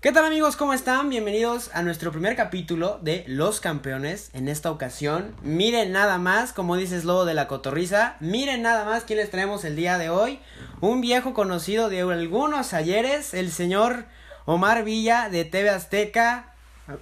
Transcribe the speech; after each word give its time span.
¿Qué 0.00 0.12
tal 0.12 0.24
amigos? 0.24 0.56
¿Cómo 0.56 0.72
están? 0.72 1.10
Bienvenidos 1.10 1.70
a 1.74 1.82
nuestro 1.82 2.10
primer 2.10 2.34
capítulo 2.34 2.98
de 3.02 3.22
Los 3.26 3.60
Campeones. 3.60 4.30
En 4.32 4.48
esta 4.48 4.70
ocasión, 4.70 5.36
miren 5.42 5.92
nada 5.92 6.16
más, 6.16 6.54
como 6.54 6.78
dices 6.78 7.04
Lobo 7.04 7.26
de 7.26 7.34
la 7.34 7.46
Cotorriza, 7.48 8.16
miren 8.18 8.62
nada 8.62 8.86
más 8.86 9.04
quién 9.04 9.18
les 9.18 9.30
traemos 9.30 9.62
el 9.66 9.76
día 9.76 9.98
de 9.98 10.08
hoy. 10.08 10.38
Un 10.80 11.02
viejo 11.02 11.34
conocido 11.34 11.90
de 11.90 12.00
algunos 12.00 12.72
ayeres, 12.72 13.34
el 13.34 13.52
señor 13.52 14.06
Omar 14.46 14.84
Villa 14.84 15.28
de 15.28 15.44
TV 15.44 15.68
Azteca. 15.68 16.54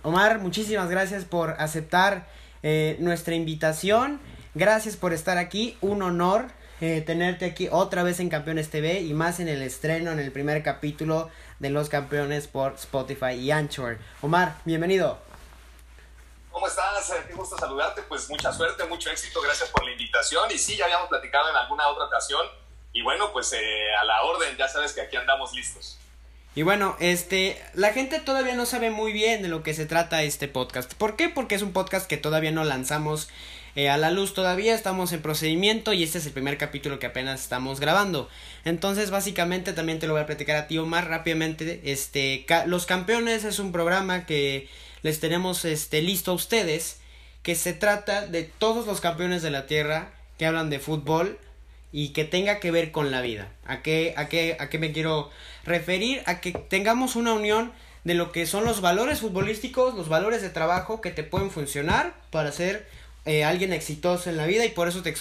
Omar, 0.02 0.40
muchísimas 0.40 0.90
gracias 0.90 1.24
por 1.24 1.50
aceptar 1.50 2.26
eh, 2.64 2.96
nuestra 2.98 3.36
invitación. 3.36 4.18
Gracias 4.56 4.96
por 4.96 5.12
estar 5.12 5.38
aquí, 5.38 5.76
un 5.82 6.02
honor 6.02 6.46
eh, 6.80 7.02
tenerte 7.04 7.44
aquí 7.44 7.68
otra 7.72 8.04
vez 8.04 8.20
en 8.20 8.28
Campeones 8.28 8.70
TV 8.70 9.00
y 9.00 9.12
más 9.12 9.40
en 9.40 9.48
el 9.48 9.62
estreno, 9.62 10.12
en 10.12 10.20
el 10.20 10.30
primer 10.30 10.62
capítulo 10.62 11.28
de 11.58 11.70
Los 11.70 11.88
Campeones 11.88 12.46
por 12.46 12.74
Spotify 12.74 13.32
y 13.32 13.50
Anchor. 13.50 13.98
Omar, 14.22 14.56
bienvenido. 14.64 15.18
¿Cómo 16.50 16.66
estás? 16.66 17.12
Qué 17.26 17.34
gusto 17.34 17.56
saludarte. 17.56 18.02
Pues 18.02 18.28
mucha 18.28 18.52
suerte, 18.52 18.84
mucho 18.84 19.10
éxito. 19.10 19.40
Gracias 19.40 19.68
por 19.70 19.84
la 19.84 19.92
invitación. 19.92 20.50
Y 20.50 20.58
sí, 20.58 20.76
ya 20.76 20.84
habíamos 20.84 21.08
platicado 21.08 21.50
en 21.50 21.56
alguna 21.56 21.88
otra 21.88 22.06
ocasión. 22.06 22.46
Y 22.92 23.02
bueno, 23.02 23.32
pues 23.32 23.52
eh, 23.52 23.94
a 24.00 24.04
la 24.04 24.22
orden, 24.22 24.56
ya 24.56 24.68
sabes 24.68 24.92
que 24.92 25.00
aquí 25.00 25.16
andamos 25.16 25.52
listos. 25.52 25.98
Y 26.54 26.62
bueno, 26.62 26.96
este, 26.98 27.62
la 27.74 27.92
gente 27.92 28.18
todavía 28.18 28.56
no 28.56 28.66
sabe 28.66 28.90
muy 28.90 29.12
bien 29.12 29.42
de 29.42 29.48
lo 29.48 29.62
que 29.62 29.74
se 29.74 29.86
trata 29.86 30.22
este 30.22 30.48
podcast. 30.48 30.94
¿Por 30.94 31.14
qué? 31.14 31.28
Porque 31.28 31.54
es 31.54 31.62
un 31.62 31.72
podcast 31.72 32.08
que 32.08 32.16
todavía 32.16 32.50
no 32.50 32.64
lanzamos 32.64 33.28
eh, 33.76 33.88
a 33.88 33.96
la 33.96 34.10
luz 34.10 34.34
todavía, 34.34 34.74
estamos 34.74 35.12
en 35.12 35.22
procedimiento 35.22 35.92
y 35.92 36.02
este 36.02 36.18
es 36.18 36.26
el 36.26 36.32
primer 36.32 36.58
capítulo 36.58 36.98
que 36.98 37.06
apenas 37.06 37.40
estamos 37.40 37.78
grabando. 37.78 38.28
Entonces, 38.64 39.10
básicamente 39.10 39.72
también 39.72 39.98
te 39.98 40.06
lo 40.06 40.14
voy 40.14 40.22
a 40.22 40.26
platicar 40.26 40.56
a 40.56 40.66
ti, 40.66 40.78
Omar, 40.78 41.08
rápidamente. 41.08 41.80
Este, 41.84 42.46
Los 42.66 42.86
Campeones 42.86 43.44
es 43.44 43.58
un 43.58 43.72
programa 43.72 44.26
que 44.26 44.68
les 45.02 45.20
tenemos 45.20 45.64
este, 45.64 46.02
listo 46.02 46.32
a 46.32 46.34
ustedes, 46.34 47.00
que 47.42 47.54
se 47.54 47.72
trata 47.72 48.26
de 48.26 48.44
todos 48.44 48.86
los 48.86 49.00
campeones 49.00 49.42
de 49.42 49.50
la 49.50 49.66
Tierra 49.66 50.12
que 50.38 50.46
hablan 50.46 50.70
de 50.70 50.80
fútbol 50.80 51.38
y 51.92 52.10
que 52.10 52.24
tenga 52.24 52.60
que 52.60 52.70
ver 52.70 52.92
con 52.92 53.10
la 53.10 53.20
vida. 53.20 53.50
¿A 53.64 53.82
qué, 53.82 54.14
a 54.16 54.28
qué, 54.28 54.56
a 54.60 54.68
qué 54.68 54.78
me 54.78 54.92
quiero 54.92 55.30
referir? 55.64 56.22
A 56.26 56.40
que 56.40 56.52
tengamos 56.52 57.16
una 57.16 57.32
unión 57.32 57.72
de 58.04 58.14
lo 58.14 58.32
que 58.32 58.46
son 58.46 58.64
los 58.64 58.80
valores 58.80 59.20
futbolísticos, 59.20 59.94
los 59.94 60.08
valores 60.08 60.42
de 60.42 60.50
trabajo 60.50 61.00
que 61.00 61.10
te 61.10 61.24
pueden 61.24 61.50
funcionar 61.50 62.14
para 62.30 62.52
ser 62.52 62.86
eh, 63.24 63.44
alguien 63.44 63.72
exitoso 63.72 64.30
en 64.30 64.36
la 64.36 64.46
vida 64.46 64.64
y 64.64 64.70
por 64.70 64.88
eso 64.88 65.02
te, 65.02 65.12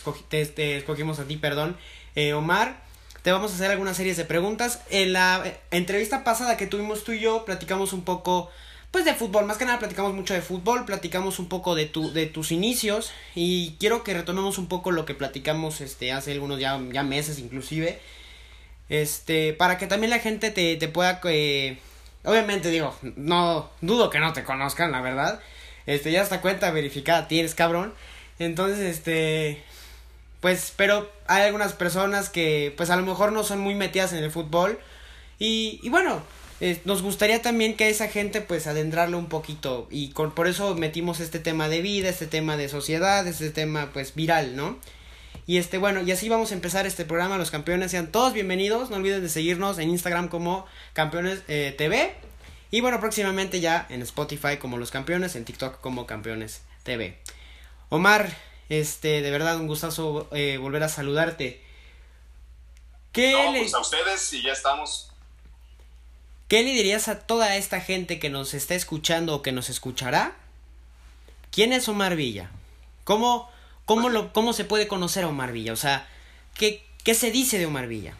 te, 0.45 0.77
escogimos 0.77 1.19
a 1.19 1.25
ti, 1.25 1.37
perdón, 1.37 1.77
eh, 2.15 2.33
Omar. 2.33 2.86
Te 3.27 3.33
vamos 3.33 3.51
a 3.51 3.55
hacer 3.55 3.71
algunas 3.71 3.97
series 3.97 4.15
de 4.15 4.23
preguntas. 4.23 4.79
En 4.89 5.11
la 5.11 5.41
eh, 5.45 5.59
entrevista 5.71 6.23
pasada 6.23 6.55
que 6.55 6.65
tuvimos 6.65 7.03
tú 7.03 7.11
y 7.11 7.19
yo, 7.19 7.43
platicamos 7.43 7.91
un 7.91 8.05
poco, 8.05 8.49
pues 8.89 9.03
de 9.03 9.13
fútbol. 9.15 9.43
Más 9.43 9.57
que 9.57 9.65
nada 9.65 9.79
platicamos 9.79 10.13
mucho 10.13 10.33
de 10.33 10.41
fútbol, 10.41 10.85
platicamos 10.85 11.37
un 11.37 11.49
poco 11.49 11.75
de, 11.75 11.87
tu, 11.87 12.13
de 12.13 12.27
tus 12.27 12.53
inicios 12.53 13.11
y 13.35 13.75
quiero 13.81 14.05
que 14.05 14.13
retomemos 14.13 14.57
un 14.57 14.69
poco 14.69 14.91
lo 14.91 15.03
que 15.03 15.13
platicamos 15.13 15.81
este, 15.81 16.13
hace 16.13 16.31
algunos 16.31 16.57
ya, 16.57 16.77
meses 16.77 17.37
inclusive. 17.39 17.99
Este, 18.87 19.51
para 19.51 19.77
que 19.77 19.87
también 19.87 20.11
la 20.11 20.19
gente 20.19 20.49
te, 20.49 20.77
te 20.77 20.87
pueda... 20.87 21.19
obviamente 22.23 22.69
digo, 22.69 22.95
no 23.17 23.69
dudo 23.81 24.09
que 24.09 24.19
no 24.19 24.31
te 24.31 24.45
conozcan, 24.45 24.93
la 24.93 25.01
verdad. 25.01 25.41
Este, 25.85 26.13
ya 26.13 26.21
esta 26.21 26.39
cuenta 26.39 26.71
verificada 26.71 27.27
tienes, 27.27 27.55
cabrón. 27.55 27.93
Entonces, 28.39 28.79
este, 28.79 29.65
pues, 30.39 30.73
pero 30.75 31.11
hay 31.27 31.43
algunas 31.43 31.73
personas 31.73 32.29
que, 32.29 32.73
pues, 32.77 32.89
a 32.89 32.95
lo 32.97 33.05
mejor 33.05 33.31
no 33.31 33.43
son 33.43 33.59
muy 33.59 33.75
metidas 33.75 34.13
en 34.13 34.23
el 34.23 34.31
fútbol. 34.31 34.79
Y, 35.39 35.79
y 35.83 35.89
bueno, 35.89 36.21
nos 36.85 37.01
gustaría 37.01 37.41
también 37.41 37.75
que 37.75 37.89
esa 37.89 38.07
gente, 38.07 38.41
pues, 38.41 38.67
adentrarlo 38.67 39.17
un 39.17 39.27
poquito. 39.27 39.87
Y 39.91 40.09
con, 40.09 40.33
por 40.33 40.47
eso 40.47 40.75
metimos 40.75 41.19
este 41.19 41.39
tema 41.39 41.69
de 41.69 41.81
vida, 41.81 42.09
este 42.09 42.27
tema 42.27 42.57
de 42.57 42.69
sociedad, 42.69 43.25
este 43.27 43.49
tema, 43.49 43.89
pues, 43.93 44.15
viral, 44.15 44.55
¿no? 44.55 44.77
Y 45.47 45.57
este, 45.57 45.77
bueno, 45.77 46.01
y 46.01 46.11
así 46.11 46.27
vamos 46.27 46.51
a 46.51 46.55
empezar 46.55 46.85
este 46.85 47.05
programa. 47.05 47.37
Los 47.37 47.51
campeones 47.51 47.91
sean 47.91 48.11
todos 48.11 48.33
bienvenidos. 48.33 48.89
No 48.89 48.97
olviden 48.97 49.21
de 49.21 49.29
seguirnos 49.29 49.79
en 49.79 49.89
Instagram 49.89 50.27
como 50.27 50.65
Campeones 50.91 51.41
eh, 51.47 51.73
TV. 51.77 52.15
Y 52.69 52.81
bueno, 52.81 52.99
próximamente 52.99 53.61
ya 53.61 53.85
en 53.89 54.01
Spotify 54.01 54.57
como 54.57 54.77
Los 54.77 54.91
Campeones, 54.91 55.37
en 55.37 55.45
TikTok 55.45 55.79
como 55.79 56.05
Campeones 56.05 56.63
TV. 56.83 57.17
Omar, 57.87 58.29
este, 58.69 59.21
de 59.21 59.31
verdad 59.31 59.57
un 59.57 59.67
gustazo 59.67 60.27
eh, 60.31 60.57
volver 60.57 60.83
a 60.83 60.89
saludarte. 60.89 61.63
¿Qué 63.11 63.31
le... 63.51 63.61
Pues 63.61 63.73
a 63.73 63.79
ustedes 63.79 64.33
y 64.33 64.43
ya 64.43 64.53
estamos. 64.53 65.11
¿Qué 66.47 66.63
le 66.63 66.71
dirías 66.71 67.07
a 67.07 67.19
toda 67.19 67.55
esta 67.55 67.81
gente 67.81 68.19
que 68.19 68.29
nos 68.29 68.53
está 68.53 68.75
escuchando 68.75 69.35
o 69.35 69.41
que 69.41 69.51
nos 69.51 69.69
escuchará? 69.69 70.35
¿Quién 71.51 71.73
es 71.73 71.89
Omar 71.89 72.15
Villa? 72.15 72.51
¿Cómo, 73.03 73.49
cómo, 73.85 74.03
pues 74.03 74.13
lo, 74.13 74.33
cómo 74.33 74.53
se 74.53 74.63
puede 74.63 74.87
conocer 74.87 75.23
a 75.23 75.27
Omar 75.27 75.51
Villa? 75.51 75.73
O 75.73 75.77
sea, 75.77 76.07
¿qué, 76.53 76.85
¿qué 77.03 77.15
se 77.15 77.31
dice 77.31 77.57
de 77.57 77.65
Omar 77.65 77.87
Villa? 77.87 78.15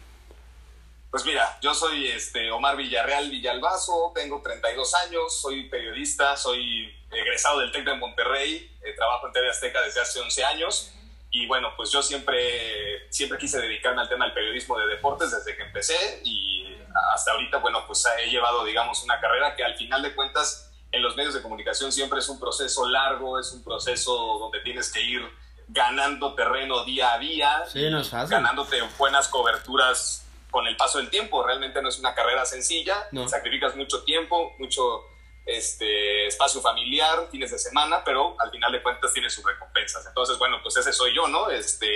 Pues 1.10 1.24
mira, 1.24 1.58
yo 1.62 1.72
soy 1.74 2.06
este, 2.08 2.50
Omar 2.50 2.76
Villarreal 2.76 3.30
Villalbazo, 3.30 4.12
tengo 4.14 4.42
32 4.42 4.94
años, 4.94 5.40
soy 5.40 5.68
periodista, 5.70 6.36
soy 6.36 6.94
egresado 7.10 7.60
del 7.60 7.72
TEC 7.72 7.84
de 7.84 7.94
Monterrey, 7.94 8.76
eh, 8.82 8.92
trabajo 8.94 9.26
en 9.26 9.32
TV 9.32 9.48
Azteca 9.48 9.80
desde 9.80 10.02
hace 10.02 10.20
11 10.20 10.44
años. 10.44 10.92
Y 11.30 11.46
bueno, 11.46 11.72
pues 11.76 11.90
yo 11.90 12.02
siempre, 12.02 13.10
siempre 13.10 13.38
quise 13.38 13.58
dedicarme 13.58 14.02
al 14.02 14.08
tema 14.08 14.26
del 14.26 14.34
periodismo 14.34 14.78
de 14.78 14.86
deportes 14.86 15.30
desde 15.30 15.56
que 15.56 15.62
empecé 15.62 16.20
y 16.24 16.76
hasta 17.14 17.32
ahorita, 17.32 17.58
bueno, 17.58 17.84
pues 17.86 18.04
he 18.18 18.28
llevado, 18.28 18.64
digamos, 18.64 19.02
una 19.02 19.20
carrera 19.20 19.54
que 19.54 19.64
al 19.64 19.76
final 19.76 20.02
de 20.02 20.14
cuentas 20.14 20.70
en 20.90 21.02
los 21.02 21.16
medios 21.16 21.34
de 21.34 21.42
comunicación 21.42 21.92
siempre 21.92 22.18
es 22.18 22.28
un 22.28 22.40
proceso 22.40 22.88
largo, 22.88 23.38
es 23.38 23.52
un 23.52 23.62
proceso 23.62 24.38
donde 24.38 24.60
tienes 24.60 24.90
que 24.92 25.00
ir 25.02 25.22
ganando 25.68 26.34
terreno 26.34 26.84
día 26.84 27.12
a 27.12 27.18
día, 27.18 27.64
sí, 27.70 27.90
no 27.90 28.02
ganándote 28.26 28.80
buenas 28.96 29.28
coberturas 29.28 30.27
con 30.50 30.66
el 30.66 30.76
paso 30.76 30.98
del 30.98 31.10
tiempo. 31.10 31.42
Realmente 31.42 31.80
no 31.82 31.88
es 31.88 31.98
una 31.98 32.14
carrera 32.14 32.44
sencilla, 32.44 33.08
sacrificas 33.26 33.76
mucho 33.76 34.02
tiempo, 34.04 34.54
mucho 34.58 35.04
este, 35.46 36.26
espacio 36.26 36.60
familiar, 36.60 37.28
fines 37.30 37.50
de 37.50 37.58
semana, 37.58 38.02
pero 38.04 38.36
al 38.38 38.50
final 38.50 38.70
de 38.72 38.82
cuentas 38.82 39.12
tiene 39.12 39.30
sus 39.30 39.44
recompensas. 39.44 40.06
Entonces, 40.06 40.38
bueno, 40.38 40.58
pues 40.62 40.76
ese 40.76 40.92
soy 40.92 41.14
yo, 41.14 41.26
¿no? 41.26 41.50
Este, 41.50 41.88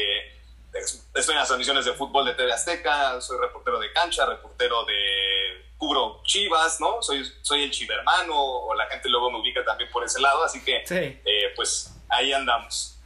estoy 0.73 1.35
en 1.35 1.39
las 1.39 1.49
transmisiones 1.49 1.85
de 1.85 1.93
fútbol 1.93 2.25
de 2.25 2.35
TV 2.35 2.53
Azteca, 2.53 3.21
soy 3.21 3.39
reportero 3.39 3.79
de 3.79 3.93
cancha, 3.93 4.25
reportero 4.27 4.85
de 4.85 5.75
cubro 5.77 6.23
Chivas, 6.25 6.81
¿no? 6.81 7.03
Soy, 7.03 7.25
soy 7.43 7.65
el 7.65 7.71
chivermano, 7.71 8.35
o 8.35 8.75
la 8.75 8.87
gente 8.87 9.09
luego 9.09 9.31
me 9.31 9.39
ubica 9.39 9.65
también 9.65 9.91
por 9.91 10.05
ese 10.05 10.21
lado, 10.21 10.45
así 10.45 10.65
que, 10.65 10.85
eh, 10.89 11.53
pues 11.55 11.93
ahí 12.09 12.33
andamos. 12.33 13.02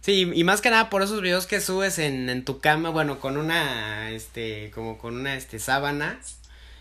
Sí, 0.00 0.30
y 0.34 0.44
más 0.44 0.62
que 0.62 0.70
nada 0.70 0.88
por 0.88 1.02
esos 1.02 1.20
videos 1.20 1.46
que 1.46 1.60
subes 1.60 1.98
en, 1.98 2.30
en 2.30 2.44
tu 2.44 2.58
cama, 2.58 2.88
bueno, 2.88 3.20
con 3.20 3.36
una, 3.36 4.10
este, 4.10 4.70
como 4.74 4.96
con 4.96 5.14
una, 5.14 5.36
este, 5.36 5.58
sábana. 5.58 6.18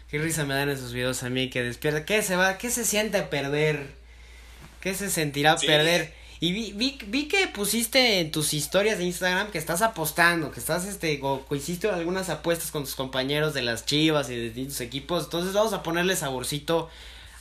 Qué 0.09 0.17
risa 0.19 0.45
me 0.45 0.55
dan 0.55 0.69
esos 0.69 0.93
videos 0.93 1.21
a 1.23 1.29
mí 1.29 1.49
que 1.49 1.61
despierta. 1.61 2.05
¿Qué 2.05 2.21
se 2.23 2.35
va? 2.35 2.57
¿Qué 2.57 2.71
se 2.71 2.85
siente 2.85 3.21
perder? 3.23 3.93
¿Qué 4.79 4.95
se 4.95 5.09
sentirá 5.09 5.57
perder? 5.57 6.13
Y 6.39 6.53
vi, 6.53 6.71
vi, 6.71 6.97
vi 7.07 7.27
que 7.27 7.47
pusiste 7.47 8.21
en 8.21 8.31
tus 8.31 8.53
historias 8.53 8.97
de 8.97 9.03
Instagram 9.03 9.51
que 9.51 9.57
estás 9.57 9.81
apostando, 9.81 10.51
que 10.51 10.61
estás, 10.61 10.85
este, 10.85 11.19
o, 11.21 11.45
hiciste 11.53 11.89
algunas 11.89 12.29
apuestas 12.29 12.71
con 12.71 12.85
tus 12.85 12.95
compañeros 12.95 13.53
de 13.53 13.61
las 13.61 13.85
chivas 13.85 14.29
y 14.29 14.35
de 14.35 14.41
distintos 14.43 14.79
equipos. 14.79 15.25
Entonces 15.25 15.53
vamos 15.53 15.73
a 15.73 15.83
ponerle 15.83 16.15
saborcito 16.15 16.89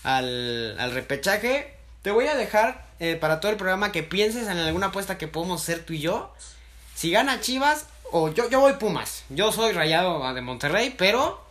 al, 0.03 0.79
al 0.81 0.91
repechaje. 0.93 1.78
Te 2.03 2.11
voy 2.13 2.27
a 2.27 2.37
dejar 2.37 2.87
eh, 3.01 3.17
para 3.17 3.41
todo 3.41 3.51
el 3.51 3.59
programa 3.59 3.93
que 3.93 4.03
pienses 4.03 4.47
en 4.49 4.59
alguna 4.59 4.87
apuesta 4.87 5.19
que 5.19 5.29
podemos 5.29 5.63
hacer 5.63 5.85
tú 5.85 5.95
y 5.95 6.01
yo. 6.01 6.33
Si 6.95 7.11
gana 7.11 7.41
Chivas 7.41 7.87
o 8.13 8.29
yo, 8.33 8.49
yo 8.49 8.61
voy 8.61 8.75
Pumas. 8.75 9.25
Yo 9.29 9.51
soy 9.53 9.73
rayado 9.73 10.33
de 10.33 10.41
Monterrey, 10.41 10.95
pero 10.97 11.45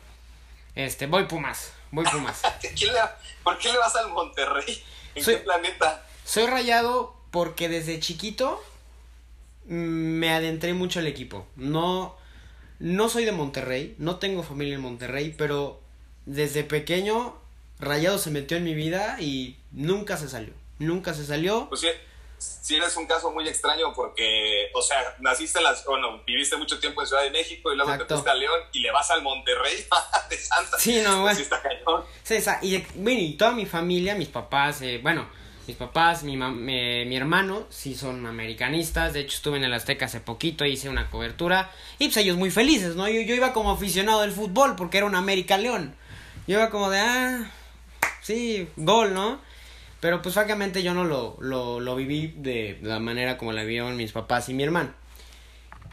este 0.75 1.07
voy 1.07 1.25
Pumas. 1.25 1.73
Voy 1.91 2.05
Pumas. 2.05 2.41
¿Por 3.43 3.57
qué 3.57 3.71
le 3.71 3.77
vas 3.77 3.95
al 3.95 4.09
Monterrey? 4.09 4.83
¿En 5.15 5.23
qué 5.23 5.37
planeta? 5.37 6.05
Soy 6.23 6.45
rayado 6.45 7.15
porque 7.31 7.67
desde 7.69 7.99
chiquito 7.99 8.63
mm, 9.65 9.73
me 9.73 10.33
adentré 10.33 10.73
mucho 10.73 10.99
al 10.99 11.07
equipo. 11.07 11.45
No, 11.57 12.15
no 12.79 13.09
soy 13.09 13.25
de 13.25 13.33
Monterrey, 13.33 13.95
no 13.97 14.17
tengo 14.17 14.43
familia 14.43 14.75
en 14.75 14.81
Monterrey, 14.81 15.35
pero 15.37 15.81
desde 16.25 16.63
pequeño 16.63 17.37
Rayado 17.79 18.17
se 18.17 18.31
metió 18.31 18.57
en 18.57 18.63
mi 18.63 18.73
vida 18.73 19.17
y 19.19 19.55
nunca 19.77 20.17
se 20.17 20.27
salió 20.27 20.53
nunca 20.79 21.13
se 21.13 21.25
salió. 21.25 21.67
Pues 21.69 21.81
sí, 21.81 21.87
sí 22.37 22.75
eres 22.75 22.95
un 22.97 23.05
caso 23.05 23.31
muy 23.31 23.47
extraño 23.47 23.93
porque, 23.93 24.69
o 24.73 24.81
sea, 24.81 25.15
naciste 25.19 25.59
en 25.59 25.65
las, 25.65 25.85
bueno, 25.85 26.21
viviste 26.25 26.57
mucho 26.57 26.79
tiempo 26.79 27.01
en 27.01 27.07
Ciudad 27.07 27.23
de 27.23 27.31
México 27.31 27.71
y 27.71 27.75
luego 27.75 27.97
te 27.97 28.05
fuiste 28.05 28.29
a 28.29 28.35
León 28.35 28.59
y 28.73 28.79
le 28.79 28.91
vas 28.91 29.09
al 29.11 29.21
Monterrey 29.21 29.75
de 30.29 30.37
Santa. 30.37 30.77
Sí, 30.79 31.01
no, 31.03 31.21
bueno. 31.21 31.35
Sí, 31.35 31.43
está 31.43 31.61
cañón. 31.61 32.03
Sí, 32.23 32.35
y, 32.61 32.85
bueno, 32.95 33.19
y 33.19 33.33
toda 33.33 33.51
mi 33.51 33.65
familia, 33.65 34.15
mis 34.15 34.29
papás, 34.29 34.81
eh, 34.81 34.99
bueno, 35.01 35.27
mis 35.67 35.75
papás, 35.75 36.23
mi, 36.23 36.37
mi 36.37 37.15
hermano, 37.15 37.67
sí 37.69 37.95
son 37.95 38.25
americanistas. 38.25 39.13
De 39.13 39.21
hecho, 39.21 39.35
estuve 39.35 39.57
en 39.57 39.65
el 39.65 39.73
Azteca 39.73 40.05
hace 40.05 40.21
poquito, 40.21 40.63
hice 40.63 40.87
una 40.87 41.09
cobertura. 41.09 41.71
Y 41.99 42.05
pues 42.07 42.17
ellos 42.17 42.37
muy 42.37 42.51
felices, 42.51 42.95
¿no? 42.95 43.07
Yo, 43.09 43.19
yo 43.21 43.35
iba 43.35 43.51
como 43.51 43.71
aficionado 43.71 44.21
del 44.21 44.31
fútbol 44.31 44.75
porque 44.77 44.97
era 44.97 45.07
un 45.07 45.15
América 45.15 45.57
León. 45.57 45.95
Yo 46.47 46.57
iba 46.57 46.69
como 46.69 46.89
de, 46.89 46.99
ah, 46.99 47.51
sí, 48.21 48.69
gol, 48.77 49.13
¿no? 49.13 49.41
Pero 49.99 50.21
pues 50.21 50.35
francamente 50.35 50.83
yo 50.83 50.93
no 50.93 51.03
lo, 51.03 51.37
lo, 51.39 51.79
lo 51.79 51.95
viví 51.95 52.33
de 52.37 52.77
la 52.81 52.99
manera 52.99 53.37
como 53.37 53.51
la 53.51 53.63
vieron 53.63 53.97
mis 53.97 54.11
papás 54.11 54.49
y 54.49 54.53
mi 54.53 54.63
hermano. 54.63 54.93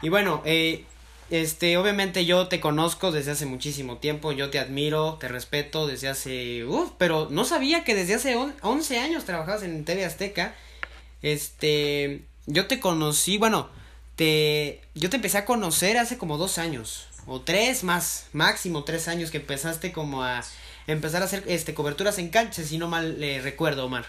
Y 0.01 0.09
bueno, 0.09 0.41
eh, 0.45 0.85
este, 1.31 1.77
obviamente 1.77 2.25
yo 2.25 2.47
te 2.47 2.59
conozco 2.59 3.11
desde 3.11 3.31
hace 3.31 3.47
muchísimo 3.47 3.97
tiempo, 3.97 4.31
yo 4.31 4.51
te 4.51 4.59
admiro, 4.59 5.15
te 5.19 5.27
respeto 5.27 5.87
desde 5.87 6.07
hace, 6.07 6.65
uf, 6.65 6.91
pero 6.99 7.27
no 7.31 7.45
sabía 7.45 7.83
que 7.83 7.95
desde 7.95 8.13
hace 8.13 8.35
11 8.61 8.99
años 8.99 9.25
trabajabas 9.25 9.63
en 9.63 9.85
TV 9.85 10.05
Azteca. 10.05 10.53
Este, 11.23 12.25
yo 12.45 12.67
te 12.67 12.79
conocí, 12.79 13.39
bueno, 13.39 13.69
te, 14.15 14.81
yo 14.93 15.09
te 15.09 15.15
empecé 15.15 15.39
a 15.39 15.45
conocer 15.45 15.97
hace 15.97 16.19
como 16.19 16.37
dos 16.37 16.59
años, 16.59 17.07
o 17.27 17.41
tres 17.41 17.83
más, 17.83 18.27
máximo 18.33 18.83
tres 18.83 19.07
años 19.07 19.31
que 19.31 19.37
empezaste 19.37 19.91
como 19.91 20.23
a 20.23 20.43
empezar 20.87 21.21
a 21.21 21.25
hacer 21.25 21.43
este 21.47 21.73
coberturas 21.73 22.17
en 22.19 22.29
cancha, 22.29 22.63
si 22.63 22.77
no 22.77 22.87
mal 22.87 23.19
le 23.19 23.41
recuerdo, 23.41 23.85
Omar. 23.85 24.05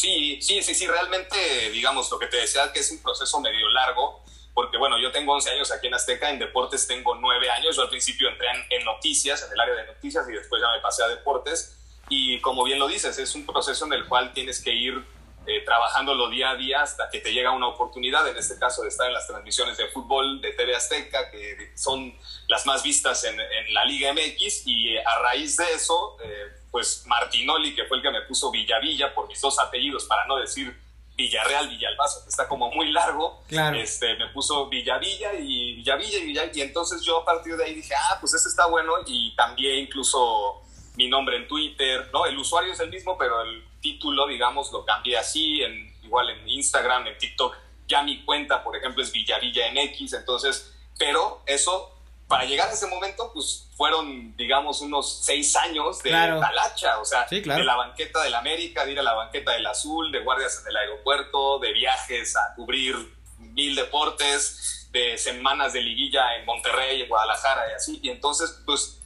Sí, 0.00 0.38
sí, 0.40 0.62
sí, 0.62 0.74
sí, 0.74 0.86
realmente, 0.86 1.36
digamos, 1.72 2.10
lo 2.10 2.18
que 2.18 2.26
te 2.26 2.38
decía 2.38 2.72
que 2.72 2.80
es 2.80 2.90
un 2.90 3.02
proceso 3.02 3.38
medio 3.40 3.68
largo, 3.68 4.22
porque 4.54 4.78
bueno, 4.78 4.98
yo 4.98 5.12
tengo 5.12 5.34
11 5.34 5.50
años 5.50 5.70
aquí 5.72 5.88
en 5.88 5.94
Azteca, 5.94 6.30
en 6.30 6.38
deportes 6.38 6.86
tengo 6.86 7.14
9 7.16 7.50
años, 7.50 7.76
yo 7.76 7.82
al 7.82 7.90
principio 7.90 8.30
entré 8.30 8.46
en, 8.70 8.84
noticias, 8.84 9.44
en 9.44 9.52
el 9.52 9.60
área 9.60 9.74
de 9.74 9.86
noticias, 9.88 10.26
y 10.28 10.32
después 10.32 10.62
ya 10.62 10.70
me 10.74 10.80
pasé 10.80 11.02
a 11.02 11.08
deportes, 11.08 11.76
y 12.08 12.40
como 12.40 12.64
bien 12.64 12.78
lo 12.78 12.88
dices, 12.88 13.18
es 13.18 13.34
un 13.34 13.44
proceso 13.44 13.84
en 13.84 13.92
el 13.92 14.06
cual 14.06 14.32
tienes 14.32 14.62
que 14.62 14.72
ir 14.72 15.04
eh, 15.46 15.62
trabajándolo 15.64 16.28
día 16.28 16.50
a 16.50 16.56
día 16.56 16.82
hasta 16.82 17.08
que 17.08 17.20
te 17.20 17.32
llega 17.32 17.50
una 17.50 17.68
oportunidad, 17.68 18.28
en 18.28 18.36
este 18.36 18.58
caso 18.58 18.82
de 18.82 18.88
estar 18.88 19.06
en 19.06 19.14
las 19.14 19.26
transmisiones 19.26 19.76
de 19.78 19.88
fútbol 19.88 20.40
de 20.40 20.52
TV 20.52 20.76
Azteca, 20.76 21.30
que 21.30 21.72
son 21.76 22.14
las 22.48 22.66
más 22.66 22.82
vistas 22.82 23.24
en, 23.24 23.36
la 23.72 23.84
Liga 23.84 24.12
MX, 24.12 24.66
y 24.66 24.96
a 24.96 25.18
raíz 25.22 25.56
de 25.56 25.64
eso, 25.72 26.18
eh, 26.22 26.46
pues 26.70 27.04
Martinoli, 27.06 27.74
que 27.74 27.84
fue 27.86 27.96
el 27.96 28.02
que 28.02 28.10
me 28.10 28.22
puso 28.22 28.50
Villavilla 28.50 29.14
por 29.14 29.28
mis 29.28 29.40
dos 29.40 29.58
apellidos, 29.58 30.04
para 30.04 30.26
no 30.26 30.36
decir 30.36 30.78
Villarreal, 31.16 31.68
Villalbazo, 31.68 32.22
que 32.24 32.30
está 32.30 32.46
como 32.46 32.70
muy 32.70 32.92
largo, 32.92 33.42
este, 33.48 34.16
me 34.16 34.28
puso 34.28 34.68
Villavilla 34.68 35.34
y 35.34 35.74
Villavilla 35.76 36.18
y 36.18 36.26
Villavilla, 36.26 36.52
y 36.58 36.60
entonces 36.62 37.02
yo 37.02 37.20
a 37.20 37.24
partir 37.24 37.56
de 37.56 37.64
ahí 37.64 37.74
dije, 37.74 37.94
ah, 37.94 38.18
pues 38.20 38.34
este 38.34 38.48
está 38.48 38.66
bueno, 38.66 38.92
y 39.06 39.34
cambié 39.34 39.80
incluso 39.80 40.62
mi 40.96 41.08
nombre 41.08 41.36
en 41.36 41.48
Twitter, 41.48 42.08
¿no? 42.12 42.26
El 42.26 42.38
usuario 42.38 42.72
es 42.72 42.80
el 42.80 42.90
mismo, 42.90 43.16
pero 43.16 43.42
el 43.42 43.64
título, 43.80 44.26
digamos, 44.26 44.72
lo 44.72 44.84
cambié 44.84 45.16
así, 45.16 45.62
en, 45.62 45.94
igual 46.02 46.30
en 46.30 46.48
Instagram, 46.48 47.06
en 47.06 47.18
TikTok, 47.18 47.56
ya 47.86 48.02
mi 48.02 48.24
cuenta, 48.24 48.62
por 48.62 48.76
ejemplo, 48.76 49.02
es 49.02 49.10
Villavilla 49.12 49.70
MX, 49.72 50.12
entonces, 50.14 50.72
pero 50.98 51.42
eso, 51.46 51.96
para 52.28 52.44
llegar 52.44 52.68
a 52.68 52.72
ese 52.72 52.86
momento, 52.86 53.32
pues 53.32 53.68
fueron, 53.76 54.36
digamos, 54.36 54.80
unos 54.80 55.24
seis 55.24 55.56
años 55.56 56.02
de 56.02 56.10
talacha, 56.10 56.98
o 57.00 57.04
sea, 57.04 57.26
de 57.28 57.64
la 57.64 57.76
banqueta 57.76 58.22
del 58.22 58.34
América, 58.34 58.84
de 58.84 58.92
ir 58.92 59.00
a 59.00 59.02
la 59.02 59.14
banqueta 59.14 59.52
del 59.52 59.66
Azul, 59.66 60.12
de 60.12 60.20
guardias 60.20 60.60
en 60.62 60.68
el 60.68 60.76
aeropuerto, 60.76 61.58
de 61.58 61.72
viajes 61.72 62.36
a 62.36 62.54
cubrir 62.54 62.94
mil 63.38 63.74
deportes, 63.74 64.88
de 64.92 65.18
semanas 65.18 65.72
de 65.72 65.80
liguilla 65.80 66.36
en 66.36 66.44
Monterrey, 66.44 67.02
en 67.02 67.08
Guadalajara 67.08 67.70
y 67.70 67.74
así, 67.74 68.00
y 68.02 68.10
entonces, 68.10 68.62
pues, 68.66 68.99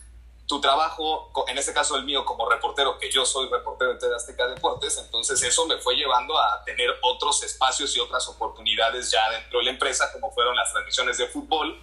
tu 0.47 0.61
trabajo, 0.61 1.31
en 1.49 1.57
este 1.57 1.73
caso 1.73 1.97
el 1.97 2.05
mío 2.05 2.25
como 2.25 2.49
reportero, 2.49 2.99
que 2.99 3.11
yo 3.11 3.25
soy 3.25 3.49
reportero 3.49 3.95
de 3.95 3.99
TV 3.99 4.15
Azteca 4.15 4.47
Deportes, 4.47 4.99
entonces 4.99 5.43
eso 5.43 5.67
me 5.67 5.79
fue 5.79 5.97
llevando 5.97 6.39
a 6.39 6.63
tener 6.65 6.91
otros 7.03 7.43
espacios 7.43 7.97
y 7.97 8.01
otras 8.01 8.29
oportunidades 8.29 9.11
ya 9.11 9.31
dentro 9.31 9.61
de 9.61 9.67
la 9.67 9.71
empresa, 9.71 10.13
como 10.13 10.31
fueron 10.33 10.55
las 10.55 10.71
transmisiones 10.73 11.17
de 11.17 11.29
fútbol, 11.29 11.81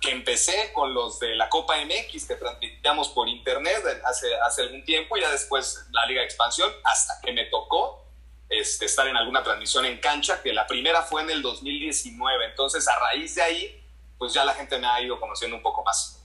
que 0.00 0.10
empecé 0.10 0.72
con 0.72 0.94
los 0.94 1.18
de 1.18 1.34
la 1.34 1.48
Copa 1.48 1.76
MX, 1.84 2.26
que 2.26 2.36
transmitíamos 2.36 3.08
por 3.08 3.28
internet 3.28 3.82
hace, 4.04 4.34
hace 4.36 4.62
algún 4.62 4.84
tiempo, 4.84 5.16
y 5.16 5.22
ya 5.22 5.30
después 5.30 5.86
la 5.90 6.06
Liga 6.06 6.20
de 6.20 6.26
Expansión, 6.26 6.70
hasta 6.84 7.20
que 7.20 7.32
me 7.32 7.46
tocó 7.46 8.04
este, 8.48 8.84
estar 8.84 9.08
en 9.08 9.16
alguna 9.16 9.42
transmisión 9.42 9.84
en 9.84 9.98
cancha, 9.98 10.40
que 10.42 10.52
la 10.52 10.66
primera 10.66 11.02
fue 11.02 11.22
en 11.22 11.30
el 11.30 11.42
2019, 11.42 12.44
entonces 12.44 12.86
a 12.86 12.96
raíz 13.00 13.34
de 13.34 13.42
ahí, 13.42 13.84
pues 14.16 14.32
ya 14.32 14.44
la 14.44 14.54
gente 14.54 14.78
me 14.78 14.86
ha 14.86 15.00
ido 15.00 15.18
conociendo 15.18 15.56
un 15.56 15.62
poco 15.62 15.82
más. 15.82 16.22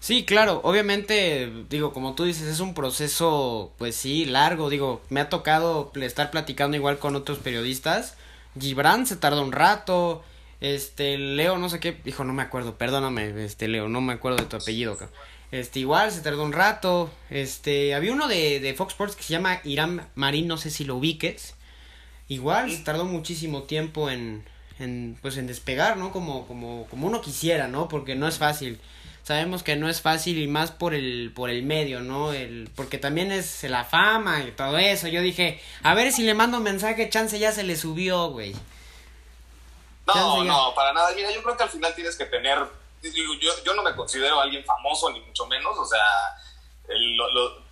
Sí, 0.00 0.24
claro, 0.24 0.62
obviamente, 0.64 1.52
digo, 1.68 1.92
como 1.92 2.14
tú 2.14 2.24
dices, 2.24 2.48
es 2.48 2.60
un 2.60 2.72
proceso, 2.72 3.70
pues 3.76 3.94
sí, 3.94 4.24
largo, 4.24 4.70
digo, 4.70 5.02
me 5.10 5.20
ha 5.20 5.28
tocado 5.28 5.92
estar 6.00 6.30
platicando 6.30 6.74
igual 6.76 6.98
con 6.98 7.16
otros 7.16 7.38
periodistas. 7.38 8.16
Gibran 8.58 9.06
se 9.06 9.16
tardó 9.16 9.42
un 9.42 9.52
rato, 9.52 10.24
este, 10.62 11.18
Leo, 11.18 11.58
no 11.58 11.68
sé 11.68 11.80
qué, 11.80 12.00
hijo, 12.06 12.24
no 12.24 12.32
me 12.32 12.42
acuerdo, 12.42 12.78
perdóname, 12.78 13.44
este, 13.44 13.68
Leo, 13.68 13.88
no 13.88 14.00
me 14.00 14.14
acuerdo 14.14 14.38
de 14.38 14.46
tu 14.46 14.56
apellido, 14.56 14.96
Este, 15.52 15.80
igual 15.80 16.10
se 16.10 16.22
tardó 16.22 16.44
un 16.44 16.52
rato, 16.52 17.10
este, 17.28 17.94
había 17.94 18.12
uno 18.12 18.26
de, 18.26 18.58
de 18.58 18.72
Fox 18.72 18.92
Sports 18.94 19.16
que 19.16 19.22
se 19.22 19.34
llama 19.34 19.60
Irán 19.64 20.08
Marín, 20.14 20.48
no 20.48 20.56
sé 20.56 20.70
si 20.70 20.84
lo 20.84 20.96
ubiques. 20.96 21.54
Igual 22.28 22.70
se 22.70 22.84
tardó 22.84 23.04
muchísimo 23.04 23.64
tiempo 23.64 24.08
en, 24.08 24.44
en, 24.78 25.18
pues 25.20 25.36
en 25.36 25.46
despegar, 25.46 25.96
¿no? 25.98 26.10
Como, 26.12 26.46
como, 26.46 26.86
como 26.88 27.06
uno 27.08 27.20
quisiera, 27.20 27.68
¿no? 27.68 27.88
Porque 27.88 28.14
no 28.14 28.28
es 28.28 28.38
fácil 28.38 28.80
sabemos 29.30 29.62
que 29.62 29.76
no 29.76 29.88
es 29.88 30.00
fácil 30.00 30.38
y 30.38 30.48
más 30.48 30.72
por 30.72 30.92
el 30.92 31.32
por 31.34 31.50
el 31.50 31.62
medio, 31.62 32.00
¿no? 32.00 32.32
El 32.32 32.68
porque 32.74 32.98
también 32.98 33.30
es 33.30 33.62
la 33.62 33.84
fama 33.84 34.42
y 34.42 34.50
todo 34.50 34.76
eso. 34.76 35.06
Yo 35.06 35.22
dije, 35.22 35.62
a 35.84 35.94
ver 35.94 36.10
si 36.10 36.24
le 36.24 36.34
mando 36.34 36.56
un 36.56 36.64
mensaje, 36.64 37.08
chance 37.08 37.38
ya 37.38 37.52
se 37.52 37.62
le 37.62 37.76
subió, 37.76 38.30
güey. 38.30 38.56
No, 40.06 40.42
no, 40.42 40.74
para 40.74 40.92
nada. 40.92 41.12
Mira, 41.14 41.30
yo 41.30 41.42
creo 41.44 41.56
que 41.56 41.62
al 41.62 41.68
final 41.68 41.94
tienes 41.94 42.16
que 42.16 42.24
tener 42.24 42.58
yo, 43.02 43.64
yo 43.64 43.74
no 43.74 43.82
me 43.82 43.94
considero 43.94 44.40
alguien 44.40 44.64
famoso 44.64 45.10
ni 45.10 45.20
mucho 45.20 45.46
menos, 45.46 45.78
o 45.78 45.84
sea, 45.84 46.04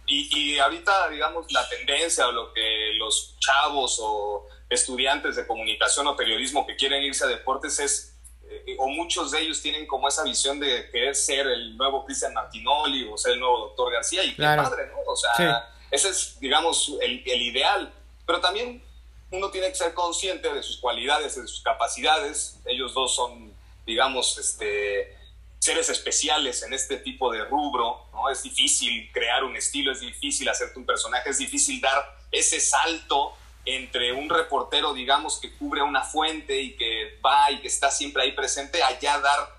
y, 0.07 0.55
y 0.55 0.59
ahorita, 0.59 1.09
digamos, 1.09 1.51
la 1.53 1.69
tendencia 1.69 2.29
o 2.29 2.33
lo 2.33 2.53
que 2.53 2.93
los 2.99 3.35
chavos 3.41 3.99
o 4.01 4.47
estudiantes 4.71 5.37
de 5.37 5.47
comunicación 5.47 6.07
o 6.07 6.17
periodismo 6.17 6.67
que 6.67 6.77
quieren 6.77 7.03
irse 7.03 7.25
a 7.25 7.27
deportes 7.27 7.79
es 7.81 8.18
eh, 8.51 8.77
o 8.79 8.89
muchos 8.89 9.31
de 9.31 9.41
ellos 9.41 9.61
tienen 9.61 9.87
como 9.87 10.09
esa 10.09 10.25
visión 10.25 10.59
de 10.59 10.91
querer 10.91 11.15
ser 11.15 11.47
el 11.47 11.77
nuevo 11.77 12.05
Cristian 12.05 12.33
Martinoli 12.33 13.09
o 13.11 13.17
ser 13.17 13.33
el 13.33 13.41
nuevo 13.41 13.59
Doctor 13.59 13.93
García 13.93 14.25
y 14.25 14.35
qué 14.35 14.43
padre, 14.43 14.87
¿no? 14.87 14.99
O 15.07 15.17
sea, 15.17 15.69
ese 15.91 16.09
es, 16.09 16.39
digamos, 16.41 16.97
el, 17.01 17.23
el, 17.27 17.43
ideal. 17.43 17.93
Pero 18.27 18.41
también 18.41 18.83
uno 19.31 19.51
tiene 19.51 19.69
que 19.69 19.75
ser 19.75 19.95
consciente 19.95 20.53
de 20.53 20.63
sus 20.63 20.79
cualidades, 20.79 21.37
de 21.37 21.47
sus 21.47 21.63
capacidades. 21.63 22.59
Ellos 22.65 22.95
dos 22.95 23.15
son, 23.15 23.53
digamos, 23.87 24.39
este, 24.39 25.17
seres 25.59 25.89
especiales 25.89 26.63
en 26.63 26.73
este 26.73 26.99
tipo 26.99 27.31
de 27.31 27.45
rubro, 27.45 28.07
¿no? 28.13 28.31
Es 28.31 28.43
difícil 28.43 29.11
crear 29.13 29.45
un 29.45 29.57
estilo, 29.57 29.93
es 29.93 30.01
difícil 30.01 30.49
hacerte 30.49 30.79
un 30.79 30.87
personaje, 30.87 31.31
es 31.31 31.39
difícil 31.39 31.81
dar 31.81 32.17
ese 32.31 32.61
salto 32.61 33.35
entre 33.77 34.13
un 34.13 34.31
reportero, 34.31 34.95
digamos, 34.95 35.39
que 35.39 35.55
cubre 35.57 35.83
una 35.83 36.03
fuente 36.03 36.59
y 36.59 36.75
que 36.75 37.19
va 37.25 37.51
y 37.51 37.61
que 37.61 37.69
está 37.69 37.91
siempre 37.91 38.23
ahí 38.23 38.33
presente, 38.33 38.83
allá 38.83 39.19
dar 39.19 39.59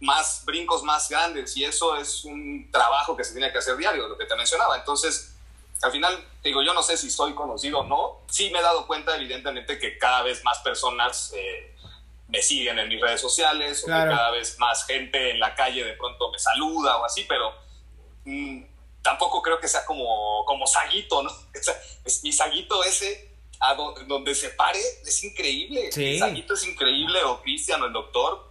más 0.00 0.44
brincos 0.44 0.82
más 0.82 1.08
grandes 1.08 1.56
y 1.56 1.64
eso 1.64 1.96
es 1.96 2.24
un 2.24 2.70
trabajo 2.70 3.16
que 3.16 3.24
se 3.24 3.32
tiene 3.32 3.50
que 3.50 3.58
hacer 3.58 3.76
diario, 3.76 4.06
lo 4.06 4.18
que 4.18 4.26
te 4.26 4.36
mencionaba. 4.36 4.76
Entonces, 4.76 5.34
al 5.80 5.90
final, 5.90 6.22
digo, 6.44 6.62
yo 6.62 6.74
no 6.74 6.82
sé 6.82 6.98
si 6.98 7.10
soy 7.10 7.34
conocido 7.34 7.80
o 7.80 7.84
no, 7.84 8.20
sí 8.28 8.50
me 8.50 8.58
he 8.58 8.62
dado 8.62 8.86
cuenta 8.86 9.16
evidentemente 9.16 9.78
que 9.78 9.96
cada 9.96 10.22
vez 10.22 10.44
más 10.44 10.58
personas 10.58 11.32
eh, 11.34 11.74
me 12.28 12.42
siguen 12.42 12.78
en 12.78 12.88
mis 12.88 13.00
redes 13.00 13.20
sociales 13.20 13.82
o 13.82 13.86
que 13.86 13.92
cada 13.92 14.30
vez 14.30 14.58
más 14.58 14.84
gente 14.84 15.30
en 15.30 15.40
la 15.40 15.54
calle 15.54 15.84
de 15.84 15.94
pronto 15.94 16.30
me 16.30 16.38
saluda 16.38 16.98
o 16.98 17.04
así, 17.04 17.24
pero... 17.26 17.54
Mm, 18.24 18.62
tampoco 19.00 19.40
creo 19.40 19.58
que 19.58 19.68
sea 19.68 19.86
como, 19.86 20.44
como 20.44 20.66
Saguito, 20.66 21.22
¿no? 21.22 21.30
mi 22.22 22.32
Saguito 22.32 22.84
ese 22.84 23.27
a 23.60 23.74
donde, 23.74 24.34
se 24.34 24.50
pare, 24.50 24.80
es 25.02 25.24
increíble. 25.24 25.90
Sí. 25.92 26.18
Saguito 26.18 26.54
es 26.54 26.66
increíble, 26.66 27.22
o 27.24 27.40
Cristian, 27.42 27.82
o 27.82 27.86
el 27.86 27.92
doctor, 27.92 28.48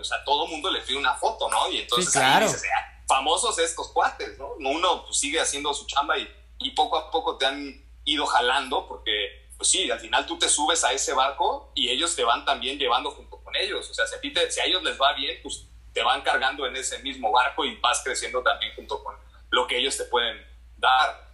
o 0.00 0.04
sea, 0.04 0.22
todo 0.24 0.44
el 0.44 0.50
mundo 0.50 0.70
le 0.70 0.80
pide 0.80 0.96
una 0.96 1.14
foto, 1.14 1.48
¿no? 1.48 1.70
Y 1.70 1.78
entonces 1.78 2.14
ahí 2.16 2.42
dices, 2.42 2.64
ah, 2.76 3.02
famosos 3.06 3.58
estos 3.58 3.88
cuates, 3.88 4.38
¿no? 4.38 4.52
Uno 4.58 5.04
pues, 5.04 5.18
sigue 5.18 5.40
haciendo 5.40 5.72
su 5.74 5.86
chamba 5.86 6.18
y, 6.18 6.28
y 6.58 6.70
poco 6.70 6.96
a 6.96 7.10
poco 7.10 7.36
te 7.36 7.46
han 7.46 7.84
ido 8.04 8.26
jalando, 8.26 8.86
porque, 8.88 9.48
pues 9.56 9.68
sí, 9.68 9.90
al 9.90 10.00
final 10.00 10.26
tú 10.26 10.38
te 10.38 10.48
subes 10.48 10.84
a 10.84 10.92
ese 10.92 11.12
barco 11.12 11.72
y 11.74 11.90
ellos 11.90 12.16
te 12.16 12.24
van 12.24 12.44
también 12.44 12.78
llevando 12.78 13.10
junto 13.10 13.42
con 13.42 13.54
ellos. 13.56 13.88
O 13.88 13.94
sea, 13.94 14.06
si 14.06 14.14
a, 14.14 14.50
si 14.50 14.60
a 14.60 14.64
ellos 14.64 14.82
les 14.82 15.00
va 15.00 15.12
bien, 15.14 15.38
pues 15.42 15.66
te 15.92 16.02
van 16.02 16.22
cargando 16.22 16.66
en 16.66 16.76
ese 16.76 16.98
mismo 17.00 17.30
barco 17.30 17.64
y 17.64 17.76
vas 17.76 18.00
creciendo 18.02 18.42
también 18.42 18.74
junto 18.74 19.02
con 19.02 19.14
lo 19.50 19.66
que 19.66 19.78
ellos 19.78 19.96
te 19.96 20.04
pueden 20.04 20.38
dar. 20.76 21.28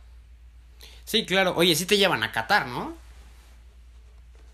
Sí, 1.05 1.25
claro. 1.25 1.55
Oye, 1.57 1.77
sí 1.77 1.87
te 1.87 1.99
llevan 1.99 2.23
a 2.25 2.33
Qatar, 2.33 2.67
¿no? 2.67 2.97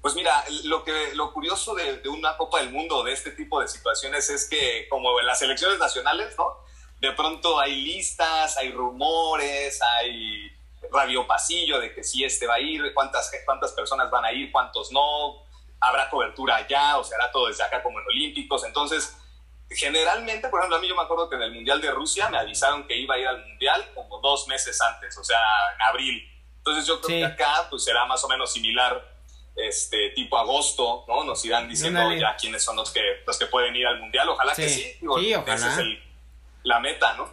Pues 0.02 0.16
mira, 0.16 0.44
lo, 0.64 0.82
que, 0.82 1.14
lo 1.14 1.32
curioso 1.32 1.76
de, 1.76 2.08
una 2.08 2.36
Copa 2.36 2.58
del 2.58 2.70
Mundo, 2.70 3.04
de 3.04 3.12
este 3.12 3.30
tipo 3.30 3.60
de 3.60 3.68
situaciones, 3.68 4.28
es 4.30 4.48
que 4.48 4.88
como 4.88 5.18
en 5.20 5.26
las 5.26 5.40
elecciones 5.42 5.78
nacionales, 5.78 6.34
¿no? 6.36 6.58
De 6.98 7.12
pronto 7.12 7.60
hay 7.60 7.80
listas, 7.82 8.56
hay 8.56 8.72
rumores, 8.72 9.80
hay 9.80 10.50
radio 10.90 11.24
pasillo 11.24 11.78
de 11.78 11.94
que 11.94 12.02
si 12.02 12.24
este 12.24 12.48
va 12.48 12.54
a 12.54 12.60
ir, 12.60 12.92
cuántas, 12.94 13.30
cuántas 13.44 13.72
personas 13.72 14.10
van 14.10 14.24
a 14.24 14.32
ir, 14.32 14.50
cuántos 14.50 14.90
no, 14.90 15.44
habrá 15.80 16.10
cobertura 16.10 16.56
allá, 16.56 16.98
o 16.98 17.04
sea, 17.04 17.18
hará 17.18 17.30
todo 17.30 17.46
desde 17.46 17.62
acá 17.62 17.80
como 17.80 18.00
en 18.00 18.06
Olímpicos. 18.06 18.64
Entonces, 18.64 19.16
generalmente, 19.70 20.48
por 20.48 20.60
ejemplo, 20.60 20.78
a 20.78 20.80
mí 20.80 20.88
yo 20.88 20.96
me 20.96 21.02
acuerdo 21.02 21.30
que 21.30 21.36
en 21.36 21.42
el 21.42 21.52
Mundial 21.52 21.80
de 21.80 21.92
Rusia 21.92 22.28
me 22.28 22.38
avisaron 22.38 22.88
que 22.88 22.96
iba 22.96 23.14
a 23.14 23.18
ir 23.18 23.28
al 23.28 23.46
Mundial 23.46 23.88
como 23.94 24.18
dos 24.20 24.48
meses 24.48 24.80
antes, 24.80 25.16
o 25.16 25.22
sea, 25.22 25.38
en 25.76 25.82
abril. 25.82 26.28
Entonces 26.58 26.86
yo 26.86 27.00
creo 27.00 27.18
que 27.18 27.24
acá 27.24 27.66
pues 27.70 27.84
será 27.84 28.04
más 28.06 28.22
o 28.24 28.28
menos 28.28 28.52
similar, 28.52 29.11
este 29.56 30.10
tipo 30.10 30.38
agosto, 30.38 31.04
¿no? 31.08 31.24
Nos 31.24 31.44
irán 31.44 31.68
diciendo 31.68 32.12
ya 32.14 32.36
quiénes 32.36 32.62
son 32.62 32.76
los 32.76 32.90
que, 32.90 33.00
los 33.26 33.38
que 33.38 33.46
pueden 33.46 33.74
ir 33.76 33.86
al 33.86 34.00
Mundial. 34.00 34.28
Ojalá 34.28 34.54
que 34.54 34.68
sí. 34.68 34.82
sí, 35.00 35.34
ojalá. 35.34 35.54
Esa 35.54 35.80
es 35.80 35.98
la 36.62 36.80
meta, 36.80 37.14
¿no? 37.16 37.28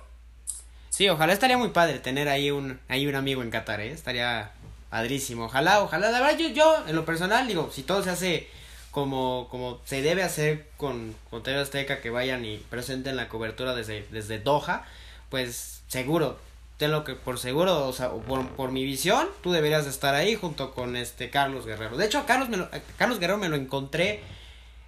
Sí, 0.89 1.07
ojalá 1.07 1.33
estaría 1.33 1.57
muy 1.57 1.69
padre 1.69 1.99
tener 1.99 2.27
ahí 2.27 2.51
un, 2.51 2.79
ahí 2.89 3.07
un 3.07 3.15
amigo 3.15 3.41
en 3.41 3.51
Qatar, 3.51 3.79
¿eh? 3.79 3.91
Estaría 3.91 4.51
padrísimo. 4.89 5.45
Ojalá, 5.45 5.81
ojalá. 5.81 6.11
La 6.11 6.19
verdad, 6.19 6.38
yo, 6.38 6.49
yo, 6.49 6.83
en 6.88 6.95
lo 6.95 7.05
personal, 7.05 7.47
digo, 7.47 7.69
si 7.71 7.83
todo 7.83 8.03
se 8.03 8.09
hace 8.09 8.49
como, 8.91 9.47
como 9.49 9.79
se 9.85 10.01
debe 10.01 10.23
hacer 10.23 10.67
con, 10.77 11.15
con 11.29 11.43
TV 11.43 11.59
Azteca, 11.59 12.01
que 12.01 12.09
vayan 12.09 12.43
y 12.43 12.57
presenten 12.57 13.15
la 13.15 13.29
cobertura 13.29 13.75
desde, 13.75 14.05
desde 14.09 14.39
Doha, 14.39 14.85
pues 15.29 15.83
seguro, 15.88 16.39
tenlo 16.79 17.03
que 17.03 17.13
por 17.13 17.38
seguro, 17.38 17.86
o 17.88 17.93
sea, 17.93 18.09
por, 18.09 18.48
por 18.51 18.71
mi 18.71 18.86
visión, 18.86 19.27
tú 19.43 19.51
deberías 19.51 19.86
estar 19.86 20.15
ahí 20.15 20.36
junto 20.36 20.71
con 20.71 20.95
este 20.95 21.29
Carlos 21.29 21.65
Guerrero. 21.65 21.98
De 21.98 22.05
hecho, 22.05 22.25
Carlos, 22.25 22.48
me 22.48 22.55
lo, 22.55 22.69
Carlos 22.98 23.19
Guerrero 23.19 23.38
me 23.38 23.50
lo 23.50 23.57
encontré 23.57 24.21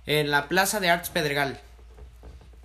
en 0.05 0.31
la 0.31 0.48
Plaza 0.48 0.79
de 0.79 0.89
Arts 0.89 1.10
Pedregal. 1.10 1.60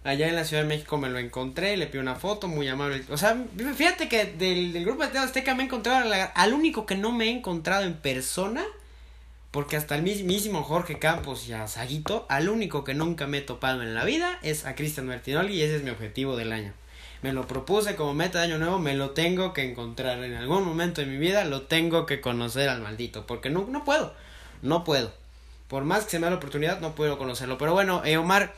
Allá 0.05 0.29
en 0.29 0.37
la 0.37 0.45
Ciudad 0.45 0.63
de 0.63 0.69
México 0.69 0.97
me 0.97 1.11
lo 1.11 1.19
encontré, 1.19 1.77
le 1.77 1.89
pido 1.89 2.01
una 2.01 2.15
foto, 2.15 2.47
muy 2.47 2.69
amable. 2.69 3.03
O 3.11 3.17
sea, 3.17 3.37
fíjate 3.75 4.09
que 4.09 4.27
del, 4.27 4.73
del 4.73 4.85
grupo 4.85 5.03
de 5.03 5.09
TV 5.09 5.19
Azteca 5.19 5.57
me 5.57 5.65
he 5.65 5.67
encontrado 5.67 6.09
al 6.33 6.55
único 6.55 6.87
que 6.87 6.95
no 6.95 7.11
me 7.11 7.25
he 7.25 7.31
encontrado 7.31 7.83
en 7.83 7.95
persona 7.95 8.65
porque 9.51 9.77
hasta 9.77 9.97
el 9.97 10.03
mismísimo 10.03 10.63
Jorge 10.63 11.01
Campos 11.01 11.49
y 11.49 11.53
a 11.53 11.67
Saguito, 11.67 12.27
al 12.29 12.49
único 12.49 12.85
que 12.85 12.95
nunca 12.95 13.27
me 13.27 13.39
he 13.39 13.43
topado 13.43 13.83
en 13.83 13.95
la 13.95 14.05
vida 14.05 14.39
es 14.43 14.67
a 14.67 14.77
Cristian 14.77 15.09
Martinoli 15.09 15.55
y 15.55 15.63
ese 15.63 15.77
es 15.77 15.83
mi 15.83 15.91
objetivo 15.91 16.37
del 16.37 16.53
año. 16.53 16.73
Me 17.23 17.33
lo 17.33 17.47
propuse 17.47 17.97
como 17.97 18.15
meta 18.15 18.39
de 18.39 18.47
año 18.47 18.59
nuevo, 18.59 18.79
me 18.79 18.95
lo 18.95 19.11
tengo 19.11 19.53
que 19.53 19.63
encontrar 19.63 20.23
en 20.23 20.35
algún 20.35 20.65
momento 20.65 21.01
de 21.01 21.07
mi 21.07 21.17
vida, 21.17 21.45
lo 21.45 21.63
tengo 21.63 22.07
que 22.07 22.21
conocer 22.21 22.69
al 22.69 22.83
maldito, 22.83 23.27
porque 23.27 23.51
no, 23.51 23.67
no 23.69 23.85
puedo, 23.85 24.15
no 24.63 24.85
puedo. 24.85 25.13
Por 25.69 25.85
más 25.85 26.05
que 26.05 26.13
se 26.13 26.19
me 26.19 26.27
dé 26.27 26.31
la 26.31 26.37
oportunidad, 26.37 26.81
no 26.81 26.95
puedo 26.95 27.19
conocerlo. 27.19 27.59
Pero 27.59 27.73
bueno, 27.73 28.03
eh, 28.05 28.17
Omar, 28.17 28.55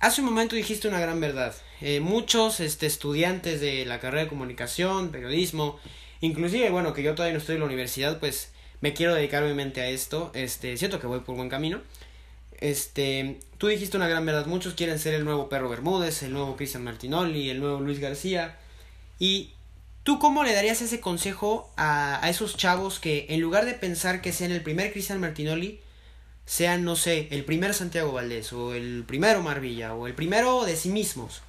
hace 0.00 0.20
un 0.20 0.26
momento 0.26 0.56
dijiste 0.56 0.88
una 0.88 1.00
gran 1.00 1.20
verdad. 1.20 1.54
Eh, 1.80 2.00
muchos 2.00 2.60
este, 2.60 2.86
estudiantes 2.86 3.60
de 3.60 3.84
la 3.84 4.00
carrera 4.00 4.24
de 4.24 4.28
comunicación, 4.28 5.10
periodismo, 5.10 5.78
inclusive, 6.20 6.70
bueno, 6.70 6.94
que 6.94 7.02
yo 7.02 7.14
todavía 7.14 7.34
no 7.34 7.40
estoy 7.40 7.56
en 7.56 7.60
la 7.60 7.66
universidad, 7.66 8.18
pues 8.18 8.52
me 8.80 8.94
quiero 8.94 9.14
dedicar 9.14 9.42
obviamente 9.42 9.80
a 9.80 9.88
esto, 9.88 10.30
este, 10.34 10.76
siento 10.76 11.00
que 11.00 11.06
voy 11.06 11.20
por 11.20 11.36
buen 11.36 11.48
camino. 11.48 11.80
Este, 12.60 13.38
tú 13.58 13.68
dijiste 13.68 13.96
una 13.96 14.08
gran 14.08 14.24
verdad, 14.24 14.46
muchos 14.46 14.74
quieren 14.74 14.98
ser 14.98 15.14
el 15.14 15.24
nuevo 15.24 15.48
Perro 15.48 15.68
Bermúdez, 15.68 16.22
el 16.22 16.32
nuevo 16.32 16.56
Cristian 16.56 16.84
Martinoli, 16.84 17.50
el 17.50 17.60
nuevo 17.60 17.80
Luis 17.80 18.00
García. 18.00 18.58
Y 19.18 19.50
tú 20.02 20.18
cómo 20.18 20.44
le 20.44 20.54
darías 20.54 20.80
ese 20.82 21.00
consejo 21.00 21.70
a, 21.76 22.24
a 22.24 22.30
esos 22.30 22.56
chavos 22.56 22.98
que 22.98 23.26
en 23.30 23.40
lugar 23.40 23.64
de 23.64 23.74
pensar 23.74 24.20
que 24.22 24.32
sean 24.32 24.52
el 24.52 24.62
primer 24.62 24.92
Cristian 24.92 25.20
Martinoli, 25.20 25.80
sean, 26.46 26.84
no 26.84 26.94
sé, 26.94 27.28
el 27.32 27.44
primer 27.44 27.74
Santiago 27.74 28.12
Valdés, 28.12 28.52
o 28.52 28.72
el 28.72 29.04
primero 29.06 29.42
Marvilla, 29.42 29.94
o 29.94 30.06
el 30.06 30.14
primero 30.14 30.64
de 30.64 30.76
sí 30.76 30.90
mismos? 30.90 31.42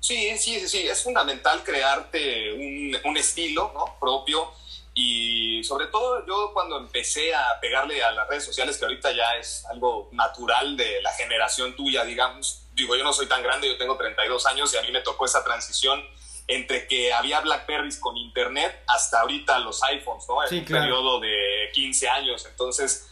Sí, 0.00 0.36
sí, 0.38 0.58
sí, 0.60 0.68
sí. 0.68 0.88
es 0.88 1.02
fundamental 1.02 1.62
crearte 1.62 2.52
un, 2.52 2.96
un 3.04 3.16
estilo 3.16 3.72
¿no? 3.74 3.96
propio 4.00 4.50
y 4.94 5.64
sobre 5.64 5.86
todo 5.86 6.26
yo 6.26 6.50
cuando 6.52 6.76
empecé 6.76 7.34
a 7.34 7.58
pegarle 7.60 8.02
a 8.02 8.10
las 8.12 8.28
redes 8.28 8.44
sociales, 8.44 8.76
que 8.76 8.84
ahorita 8.84 9.12
ya 9.12 9.36
es 9.36 9.64
algo 9.66 10.08
natural 10.12 10.76
de 10.76 11.00
la 11.00 11.12
generación 11.14 11.74
tuya, 11.74 12.04
digamos, 12.04 12.66
digo, 12.74 12.94
yo 12.96 13.04
no 13.04 13.12
soy 13.12 13.26
tan 13.26 13.42
grande, 13.42 13.68
yo 13.68 13.78
tengo 13.78 13.96
32 13.96 14.46
años 14.46 14.72
y 14.74 14.76
a 14.76 14.82
mí 14.82 14.92
me 14.92 15.00
tocó 15.00 15.24
esa 15.24 15.42
transición 15.44 16.02
entre 16.46 16.86
que 16.86 17.12
había 17.12 17.40
Blackberries 17.40 17.98
con 17.98 18.16
internet 18.16 18.82
hasta 18.86 19.20
ahorita 19.20 19.58
los 19.60 19.82
iPhones, 19.84 20.26
¿no? 20.28 20.44
En 20.44 20.58
un 20.58 20.64
periodo 20.64 21.20
de 21.20 21.70
15 21.72 22.08
años. 22.08 22.44
Entonces, 22.46 23.10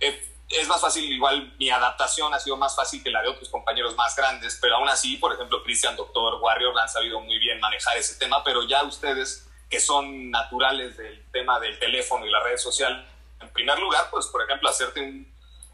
eh, 0.00 0.28
es 0.48 0.68
más 0.68 0.80
fácil, 0.80 1.10
igual 1.10 1.54
mi 1.58 1.70
adaptación 1.70 2.34
ha 2.34 2.40
sido 2.40 2.56
más 2.56 2.76
fácil 2.76 3.02
que 3.02 3.10
la 3.10 3.22
de 3.22 3.28
otros 3.28 3.48
compañeros 3.48 3.96
más 3.96 4.14
grandes, 4.14 4.58
pero 4.60 4.76
aún 4.76 4.88
así, 4.88 5.16
por 5.16 5.32
ejemplo, 5.32 5.62
Cristian 5.62 5.96
Doctor 5.96 6.40
Warrior 6.42 6.78
han 6.78 6.88
sabido 6.88 7.20
muy 7.20 7.38
bien 7.38 7.58
manejar 7.60 7.96
ese 7.96 8.18
tema, 8.18 8.44
pero 8.44 8.66
ya 8.66 8.82
ustedes 8.82 9.48
que 9.72 9.80
son 9.80 10.30
naturales 10.30 10.98
del 10.98 11.24
tema 11.32 11.58
del 11.58 11.78
teléfono 11.78 12.26
y 12.26 12.30
la 12.30 12.42
red 12.44 12.58
social. 12.58 13.08
En 13.40 13.50
primer 13.54 13.78
lugar, 13.78 14.08
pues, 14.10 14.26
por 14.26 14.42
ejemplo, 14.42 14.68
hacerte 14.68 15.00
un, 15.00 15.26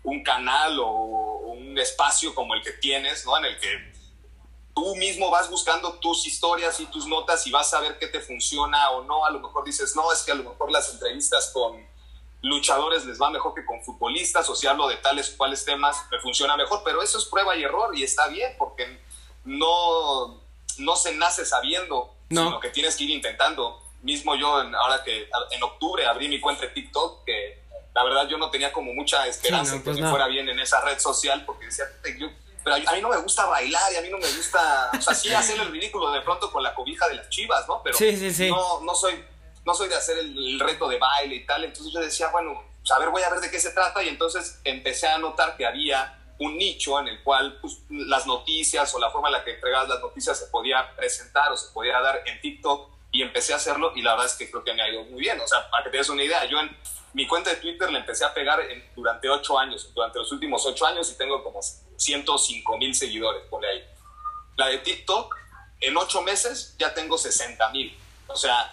un 0.05 0.23
canal 0.23 0.79
o 0.79 0.87
un 1.49 1.77
espacio 1.77 2.33
como 2.33 2.55
el 2.55 2.63
que 2.63 2.71
tienes, 2.75 3.27
¿no? 3.27 3.37
En 3.39 3.47
el 3.47 3.59
que 3.59 3.93
tú 4.73 4.95
mismo 4.95 5.31
vas 5.31 5.51
buscando 5.51 5.95
tus 5.95 6.25
historias 6.29 6.79
y 6.79 6.87
tus 6.87 7.09
notas 7.09 7.45
y 7.49 7.51
vas 7.51 7.75
a 7.75 7.81
ver 7.81 7.99
qué 7.99 8.07
te 8.07 8.21
funciona 8.21 8.91
o 8.91 9.03
no. 9.03 9.27
A 9.27 9.31
lo 9.31 9.41
mejor 9.41 9.65
dices, 9.65 9.97
no, 9.97 10.13
es 10.13 10.23
que 10.23 10.31
a 10.31 10.37
lo 10.37 10.45
mejor 10.45 10.71
las 10.71 10.93
entrevistas 10.93 11.51
con 11.53 11.85
luchadores 12.43 13.05
les 13.05 13.21
va 13.21 13.31
mejor 13.31 13.53
que 13.53 13.67
con 13.67 13.83
futbolistas 13.83 14.49
o 14.49 14.55
si 14.55 14.69
hablo 14.69 14.87
de 14.87 14.95
tales 14.99 15.35
o 15.35 15.37
cuales 15.37 15.65
temas 15.65 16.05
me 16.13 16.21
funciona 16.21 16.57
mejor, 16.57 16.83
pero 16.85 17.03
eso 17.03 17.19
es 17.19 17.25
prueba 17.25 17.57
y 17.57 17.65
error 17.65 17.99
y 17.99 18.05
está 18.05 18.29
bien 18.29 18.55
porque 18.59 19.03
no, 19.45 20.41
no 20.79 20.95
se 20.95 21.17
nace 21.17 21.45
sabiendo, 21.45 22.15
sino 22.29 22.61
que 22.61 22.71
tienes 22.71 22.95
que 22.95 23.03
ir 23.03 23.11
intentando 23.11 23.88
mismo 24.03 24.35
yo, 24.37 24.49
ahora 24.49 25.03
que 25.05 25.29
en 25.51 25.63
octubre 25.63 26.07
abrí 26.07 26.29
mi 26.29 26.41
cuenta 26.41 26.63
de 26.63 26.69
TikTok, 26.69 27.25
que 27.25 27.63
la 27.95 28.05
verdad 28.05 28.29
yo 28.29 28.39
no 28.39 28.51
tenía 28.51 28.73
como 28.73 28.93
mucha 28.93 29.27
esperanza 29.27 29.73
de 29.73 29.79
que 29.79 29.85
pues 29.85 30.01
me 30.01 30.09
fuera 30.09 30.27
bien 30.29 30.49
en 30.49 30.61
esa 30.61 30.81
red 30.83 30.99
social, 30.99 31.45
porque 31.45 31.67
decía, 31.67 31.85
pero 32.63 32.77
a 32.77 32.93
mí 32.95 33.01
no 33.01 33.09
me 33.09 33.17
gusta 33.17 33.47
bailar 33.47 33.93
y 33.93 33.97
a 33.97 34.03
mí 34.03 34.09
no 34.11 34.19
me 34.19 34.31
gusta, 34.31 34.91
o 34.97 35.01
sea, 35.01 35.15
sí 35.15 35.29
hacer 35.35 35.59
el 35.61 35.71
ridículo 35.71 36.11
de 36.13 36.21
pronto 36.21 36.51
con 36.53 36.63
la 36.63 36.75
cobija 36.75 37.09
de 37.09 37.17
las 37.17 37.29
chivas, 37.29 37.67
¿no? 37.67 37.83
Pero 37.83 37.97
No, 38.49 38.81
no, 38.83 38.95
soy, 38.95 39.25
no 39.65 39.75
soy 39.75 39.89
de 39.89 39.97
hacer 39.97 40.19
el, 40.19 40.61
reto 40.61 40.89
de 40.89 40.99
baile 40.99 41.37
y 41.37 41.47
tal, 41.47 41.65
entonces 41.65 41.93
yo 41.93 42.01
decía, 42.01 42.29
bueno, 42.29 42.63
pues, 42.81 42.91
a 42.93 42.99
ver, 42.99 43.11
voy 43.11 43.23
a 43.23 43.31
ver 43.31 43.41
de 43.41 43.51
qué 43.51 43.59
se 43.59 43.71
trata 43.71 44.03
y 44.03 44.09
entonces 44.09 44.61
empecé 44.65 45.09
a 45.09 45.19
notar 45.19 45.57
que 45.57 45.67
había 45.67 46.15
un 46.39 46.57
nicho 46.57 47.01
en 47.01 47.09
el 47.09 47.23
cual 47.23 47.59
pues, 47.61 47.79
las 47.89 48.27
noticias 48.27 48.95
o 48.95 48.99
la 48.99 49.11
forma 49.11 49.29
en 49.29 49.33
la 49.33 49.45
que 49.45 49.55
entregabas 49.55 49.89
las 49.89 50.01
noticias 50.01 50.39
se 50.39 50.47
podía 50.47 50.95
presentar 50.95 51.51
o 51.51 51.57
se 51.57 51.73
podía 51.73 52.01
dar 52.01 52.23
en 52.27 52.41
TikTok 52.41 52.98
y 53.19 53.23
empecé 53.23 53.53
a 53.53 53.57
hacerlo 53.57 53.91
y 53.97 54.03
la 54.03 54.13
verdad 54.13 54.27
es 54.27 54.35
que 54.35 54.49
creo 54.49 54.63
que 54.63 54.73
me 54.73 54.81
ha 54.81 54.89
ido 54.89 55.03
muy 55.03 55.19
bien. 55.19 55.41
O 55.41 55.49
sea, 55.49 55.69
para 55.71 55.83
que 55.83 55.91
te 55.91 55.97
des 55.97 56.09
una 56.09 56.23
idea, 56.23 56.45
yo 56.45 56.61
en 56.61 56.71
mi 57.15 57.27
cuenta 57.27 57.51
de 57.51 57.57
Twitter 57.57 57.91
la 57.91 57.99
empecé 57.99 58.25
a 58.25 58.33
pegar 58.33 58.61
durante 58.95 59.29
ocho 59.29 59.59
años, 59.59 59.93
durante 59.93 60.21
los 60.21 60.31
últimos 60.31 60.65
ocho 60.65 60.87
años 60.87 61.11
y 61.11 61.19
tengo 61.19 61.43
como 61.43 61.61
105 61.61 62.79
mil 62.79 62.95
seguidores, 62.95 63.43
por 63.51 63.67
ahí. 63.67 63.83
La 64.55 64.69
de 64.69 64.79
TikTok, 64.79 65.35
en 65.81 65.97
ocho 65.97 66.23
meses 66.23 66.77
ya 66.79 66.95
tengo 66.95 67.19
60 67.19 67.69
mil. 67.71 67.99
O 68.29 68.37
sea, 68.37 68.73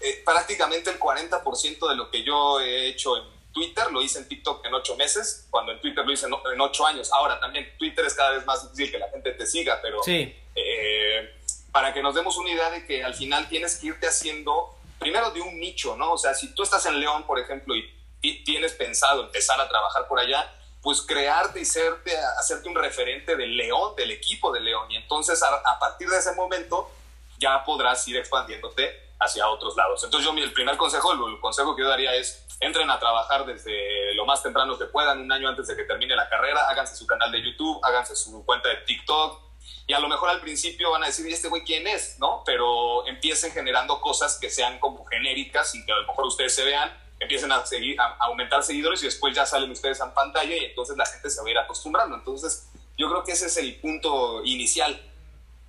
eh, 0.00 0.22
prácticamente 0.24 0.90
el 0.90 0.98
40% 0.98 1.88
de 1.88 1.94
lo 1.94 2.10
que 2.10 2.24
yo 2.24 2.58
he 2.58 2.88
hecho 2.88 3.16
en 3.16 3.22
Twitter 3.52 3.92
lo 3.92 4.02
hice 4.02 4.18
en 4.18 4.26
TikTok 4.26 4.66
en 4.66 4.74
ocho 4.74 4.96
meses, 4.96 5.46
cuando 5.50 5.70
en 5.70 5.80
Twitter 5.80 6.04
lo 6.04 6.10
hice 6.10 6.26
en, 6.26 6.60
ocho 6.60 6.84
años. 6.84 7.12
Ahora 7.12 7.38
también 7.38 7.72
Twitter 7.78 8.04
es 8.04 8.14
cada 8.14 8.32
vez 8.32 8.44
más 8.44 8.72
difícil 8.72 8.90
que 8.90 8.98
la 8.98 9.08
gente 9.10 9.30
te 9.30 9.46
siga, 9.46 9.78
pero 9.80 10.02
sí. 10.02 10.34
Eh, 10.56 11.43
para 11.74 11.92
que 11.92 12.04
nos 12.04 12.14
demos 12.14 12.36
una 12.36 12.50
idea 12.50 12.70
de 12.70 12.86
que 12.86 13.02
al 13.02 13.14
final 13.14 13.48
tienes 13.48 13.80
que 13.80 13.88
irte 13.88 14.06
haciendo 14.06 14.78
primero 15.00 15.32
de 15.32 15.40
un 15.40 15.58
nicho, 15.58 15.96
¿no? 15.96 16.12
O 16.12 16.16
sea, 16.16 16.32
si 16.32 16.54
tú 16.54 16.62
estás 16.62 16.86
en 16.86 17.00
León, 17.00 17.24
por 17.24 17.40
ejemplo, 17.40 17.74
y 17.74 18.44
tienes 18.44 18.74
pensado 18.74 19.24
empezar 19.24 19.60
a 19.60 19.68
trabajar 19.68 20.06
por 20.06 20.20
allá, 20.20 20.48
pues 20.80 21.02
crearte 21.02 21.58
y 21.58 21.64
serte, 21.64 22.16
hacerte 22.38 22.68
un 22.68 22.76
referente 22.76 23.34
del 23.34 23.56
León, 23.56 23.96
del 23.96 24.12
equipo 24.12 24.52
de 24.52 24.60
León. 24.60 24.88
Y 24.88 24.94
entonces 24.94 25.42
a, 25.42 25.78
partir 25.80 26.08
de 26.08 26.16
ese 26.16 26.32
momento 26.34 26.88
ya 27.38 27.64
podrás 27.64 28.06
ir 28.06 28.18
expandiéndote 28.18 29.10
hacia 29.18 29.48
otros 29.48 29.74
lados. 29.76 30.04
Entonces 30.04 30.30
yo 30.30 30.38
el 30.38 30.52
primer 30.52 30.76
consejo, 30.76 31.12
el, 31.12 31.40
consejo 31.40 31.74
que 31.74 31.82
yo 31.82 31.88
daría 31.88 32.14
es 32.14 32.46
entren 32.60 32.88
a 32.88 33.00
trabajar 33.00 33.44
desde 33.46 34.14
lo 34.14 34.26
más 34.26 34.44
temprano 34.44 34.78
que 34.78 34.84
puedan, 34.84 35.22
un 35.22 35.32
año 35.32 35.48
antes 35.48 35.66
de 35.66 35.74
que 35.74 35.82
termine 35.82 36.14
la 36.14 36.28
carrera, 36.28 36.68
háganse 36.68 36.94
su 36.94 37.04
canal 37.04 37.32
de 37.32 37.42
YouTube, 37.42 37.80
háganse 37.82 38.14
su 38.14 38.44
cuenta 38.44 38.68
de 38.68 38.76
TikTok, 38.76 39.43
y 39.86 39.92
a 39.92 40.00
lo 40.00 40.08
mejor 40.08 40.30
al 40.30 40.40
principio 40.40 40.90
van 40.90 41.02
a 41.02 41.06
decir, 41.06 41.26
¿y 41.26 41.32
este 41.32 41.48
güey 41.48 41.62
quién 41.62 41.86
es? 41.86 42.18
¿No? 42.18 42.42
Pero 42.46 43.06
empiecen 43.06 43.52
generando 43.52 44.00
cosas 44.00 44.38
que 44.40 44.48
sean 44.48 44.78
como 44.78 45.04
genéricas 45.04 45.74
y 45.74 45.84
que 45.84 45.92
a 45.92 45.96
lo 45.96 46.06
mejor 46.06 46.24
ustedes 46.24 46.54
se 46.54 46.64
vean, 46.64 46.90
empiecen 47.20 47.52
a, 47.52 47.64
seguir, 47.66 47.96
aumentar 48.20 48.62
seguidores 48.62 49.02
y 49.02 49.06
después 49.06 49.34
ya 49.34 49.44
salen 49.44 49.70
ustedes 49.70 50.00
en 50.00 50.12
pantalla 50.14 50.56
y 50.56 50.64
entonces 50.64 50.96
la 50.96 51.04
gente 51.04 51.28
se 51.28 51.40
va 51.42 51.48
a 51.48 51.50
ir 51.50 51.58
acostumbrando. 51.58 52.16
Entonces, 52.16 52.70
yo 52.96 53.10
creo 53.10 53.24
que 53.24 53.32
ese 53.32 53.46
es 53.46 53.56
el 53.58 53.76
punto 53.76 54.42
inicial, 54.44 54.98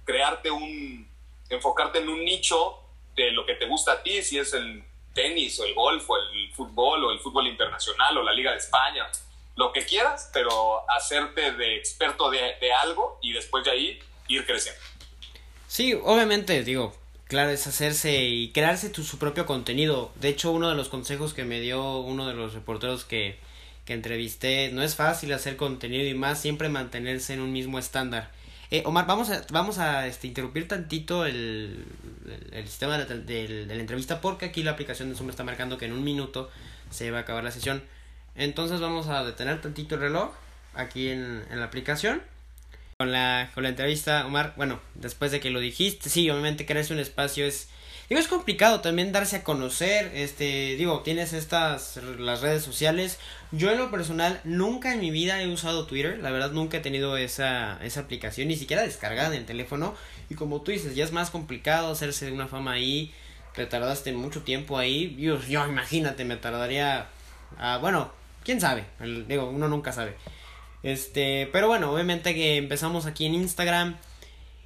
crearte 0.05 0.50
un, 0.50 1.10
enfocarte 1.50 2.00
en 2.00 2.07
un 2.07 2.24
nicho 2.24 2.79
de 3.15 3.31
lo 3.31 3.45
que 3.45 3.55
te 3.55 3.65
gusta 3.65 3.93
a 3.93 4.03
ti, 4.03 4.24
si 4.24 4.38
es 4.38 4.53
el 4.53 4.84
tenis 5.13 5.60
o 5.60 5.65
el 5.65 5.74
golf 5.74 6.10
o 6.10 6.17
el 6.17 6.53
fútbol 6.53 7.03
o 7.03 7.12
el 7.12 7.19
fútbol 7.19 7.48
internacional 7.48 8.17
o 8.17 8.24
la 8.24 8.34
Liga 8.34 8.51
de 8.51 8.57
España 8.57 9.10
lo 9.55 9.71
que 9.71 9.85
quieras, 9.85 10.29
pero 10.33 10.89
hacerte 10.89 11.53
de 11.53 11.77
experto 11.77 12.29
de, 12.29 12.74
algo 12.81 13.19
y 13.21 13.33
después 13.33 13.63
de 13.63 13.71
ahí 13.71 14.00
ir 14.27 14.45
creciendo. 14.45 14.81
Sí, 15.67 15.93
obviamente, 15.93 16.63
digo, 16.63 16.95
claro, 17.27 17.51
es 17.51 17.65
hacerse 17.67 18.24
y 18.24 18.51
crearse 18.51 18.89
tu, 18.89 19.03
su 19.03 19.17
propio 19.17 19.45
contenido. 19.45 20.12
De 20.15 20.29
hecho, 20.29 20.51
uno 20.51 20.69
de 20.69 20.75
los 20.75 20.89
consejos 20.89 21.33
que 21.33 21.45
me 21.45 21.59
dio 21.59 22.00
uno 22.00 22.27
de 22.27 22.33
los 22.33 22.53
reporteros 22.53 23.05
que, 23.05 23.38
que 23.85 23.93
entrevisté. 23.93 24.71
No 24.71 24.81
es 24.83 24.95
fácil 24.95 25.31
hacer 25.31 25.55
contenido 25.55 26.05
y 26.05 26.13
más 26.13 26.41
siempre 26.41 26.69
mantenerse 26.69 27.33
en 27.33 27.41
un 27.41 27.53
mismo 27.53 27.79
estándar. 27.79 28.31
Eh, 28.71 28.81
Omar, 28.85 29.05
vamos 29.05 29.29
a, 29.29 29.45
vamos 29.51 29.77
a 29.77 30.07
este, 30.07 30.27
interrumpir 30.27 30.67
tantito 30.67 31.25
el, 31.25 31.85
el, 32.51 32.67
sistema 32.67 32.97
de 32.97 33.05
la, 33.07 33.15
de, 33.21 33.65
la, 33.67 33.75
entrevista 33.75 34.21
porque 34.21 34.45
aquí 34.45 34.63
la 34.63 34.71
aplicación 34.71 35.09
de 35.09 35.15
Zoom 35.15 35.29
está 35.29 35.43
marcando 35.43 35.77
que 35.77 35.85
en 35.85 35.93
un 35.93 36.03
minuto 36.03 36.50
se 36.89 37.12
va 37.12 37.19
a 37.19 37.21
acabar 37.21 37.43
la 37.43 37.51
sesión. 37.51 37.83
Entonces 38.36 38.80
vamos 38.80 39.08
a 39.08 39.24
detener 39.24 39.62
tantito 39.62 39.96
el 39.96 40.01
reloj 40.01 40.32
aquí 40.74 41.10
en, 41.10 41.44
en 41.50 41.60
la 41.60 41.65
aplicación. 41.65 42.22
Con 42.98 43.12
la, 43.12 43.51
con 43.54 43.63
la 43.63 43.70
entrevista, 43.70 44.25
Omar, 44.25 44.54
bueno, 44.56 44.80
después 44.94 45.32
de 45.32 45.42
que 45.42 45.50
lo 45.50 45.60
dijiste, 45.60 46.10
sí, 46.10 46.30
obviamente 46.30 46.65
crearse 46.65 46.94
un 46.94 47.00
espacio 47.00 47.46
es 47.46 47.68
Digo, 48.08 48.22
es 48.22 48.27
complicado 48.27 48.82
también 48.82 49.12
darse 49.12 49.38
a 49.38 49.44
conocer, 49.44 50.12
este, 50.13 50.75
digo, 50.75 51.01
tienes 51.01 51.34
estas, 51.34 51.98
las 52.20 52.42
redes 52.42 52.62
sociales. 52.62 53.18
Yo 53.51 53.72
en 53.72 53.80
lo 53.80 53.89
personal 53.89 54.39
nunca 54.44 54.94
en 54.94 55.00
mi 55.00 55.10
vida 55.10 55.42
he 55.42 55.48
usado 55.48 55.88
Twitter, 55.88 56.20
la 56.20 56.30
verdad 56.30 56.51
nunca 56.51 56.77
he 56.77 56.82
tenido 56.82 57.18
esa, 57.18 57.80
esa 57.84 58.01
aplicación, 58.01 58.48
ni 58.48 58.58
siquiera 58.58 58.84
descargada 58.84 59.30
en 59.30 59.42
el 59.42 59.46
teléfono. 59.48 59.96
Y 60.30 60.36
como 60.36 60.62
tú 60.62 60.70
dices, 60.70 60.96
ya 60.96 61.04
es 61.04 61.13
más 61.13 61.32
complicado 61.32 61.92
hacerse 61.92 62.32
una 62.32 62.48
fama 62.48 62.74
ahí, 62.74 63.12
te 63.56 63.65
tardaste 63.65 64.13
mucho 64.13 64.44
tiempo 64.44 64.77
ahí. 64.77 65.15
Yo, 65.18 65.42
yo 65.42 65.65
imagínate, 65.68 66.25
me 66.25 66.36
tardaría, 66.38 67.08
ah, 67.58 67.80
bueno, 67.82 68.12
quién 68.46 68.62
sabe, 68.62 68.86
digo, 69.28 69.50
uno 69.50 69.68
nunca 69.68 69.92
sabe. 69.92 70.16
Este, 70.84 71.50
pero 71.52 71.68
bueno, 71.68 71.92
obviamente 71.92 72.34
que 72.34 72.58
empezamos 72.58 73.06
aquí 73.06 73.25
en 73.25 73.34
Instagram 73.34 73.98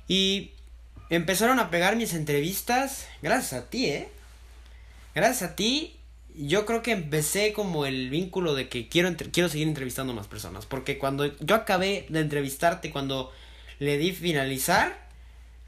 y 0.08 0.52
empezaron 1.10 1.60
a 1.60 1.72
pegar 1.72 1.96
mis 1.96 2.14
entrevistas 2.14 3.08
gracias 3.22 3.54
a 3.54 3.70
ti, 3.70 3.86
¿eh? 3.86 4.10
Gracias 5.16 5.52
a 5.52 5.56
ti, 5.56 5.96
yo 6.36 6.66
creo 6.66 6.82
que 6.82 6.92
empecé 6.92 7.54
como 7.54 7.86
el 7.86 8.10
vínculo 8.10 8.56
de 8.56 8.70
que 8.70 8.88
quiero, 8.88 9.14
quiero 9.32 9.50
seguir 9.50 9.68
entrevistando 9.68 10.14
más 10.14 10.28
personas. 10.28 10.66
Porque 10.66 10.98
cuando 10.98 11.26
yo 11.40 11.56
acabé 11.56 12.06
de 12.10 12.20
entrevistarte, 12.20 12.92
cuando 12.92 13.32
le 13.80 13.98
di 13.98 14.12
finalizar, 14.12 15.08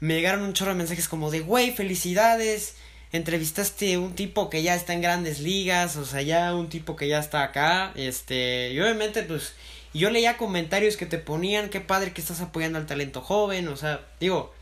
me 0.00 0.14
llegaron 0.14 0.42
un 0.42 0.52
chorro 0.52 0.72
de 0.72 0.78
mensajes 0.78 1.08
como 1.08 1.30
de, 1.30 1.40
güey, 1.40 1.72
felicidades. 1.72 2.76
Entrevistaste 3.12 3.98
un 3.98 4.14
tipo 4.14 4.48
que 4.48 4.62
ya 4.62 4.74
está 4.74 4.94
en 4.94 5.02
grandes 5.02 5.40
ligas, 5.40 5.96
o 5.96 6.04
sea, 6.04 6.22
ya 6.22 6.54
un 6.54 6.68
tipo 6.68 6.96
que 6.96 7.08
ya 7.08 7.18
está 7.18 7.42
acá. 7.42 7.92
Este, 7.94 8.72
y 8.72 8.80
obviamente, 8.80 9.22
pues, 9.22 9.52
yo 9.92 10.10
leía 10.10 10.38
comentarios 10.38 10.96
que 10.96 11.06
te 11.06 11.18
ponían, 11.18 11.68
qué 11.68 11.80
padre 11.80 12.12
que 12.12 12.22
estás 12.22 12.40
apoyando 12.40 12.78
al 12.78 12.86
talento 12.86 13.20
joven, 13.20 13.68
o 13.68 13.76
sea, 13.76 14.00
digo, 14.18 14.54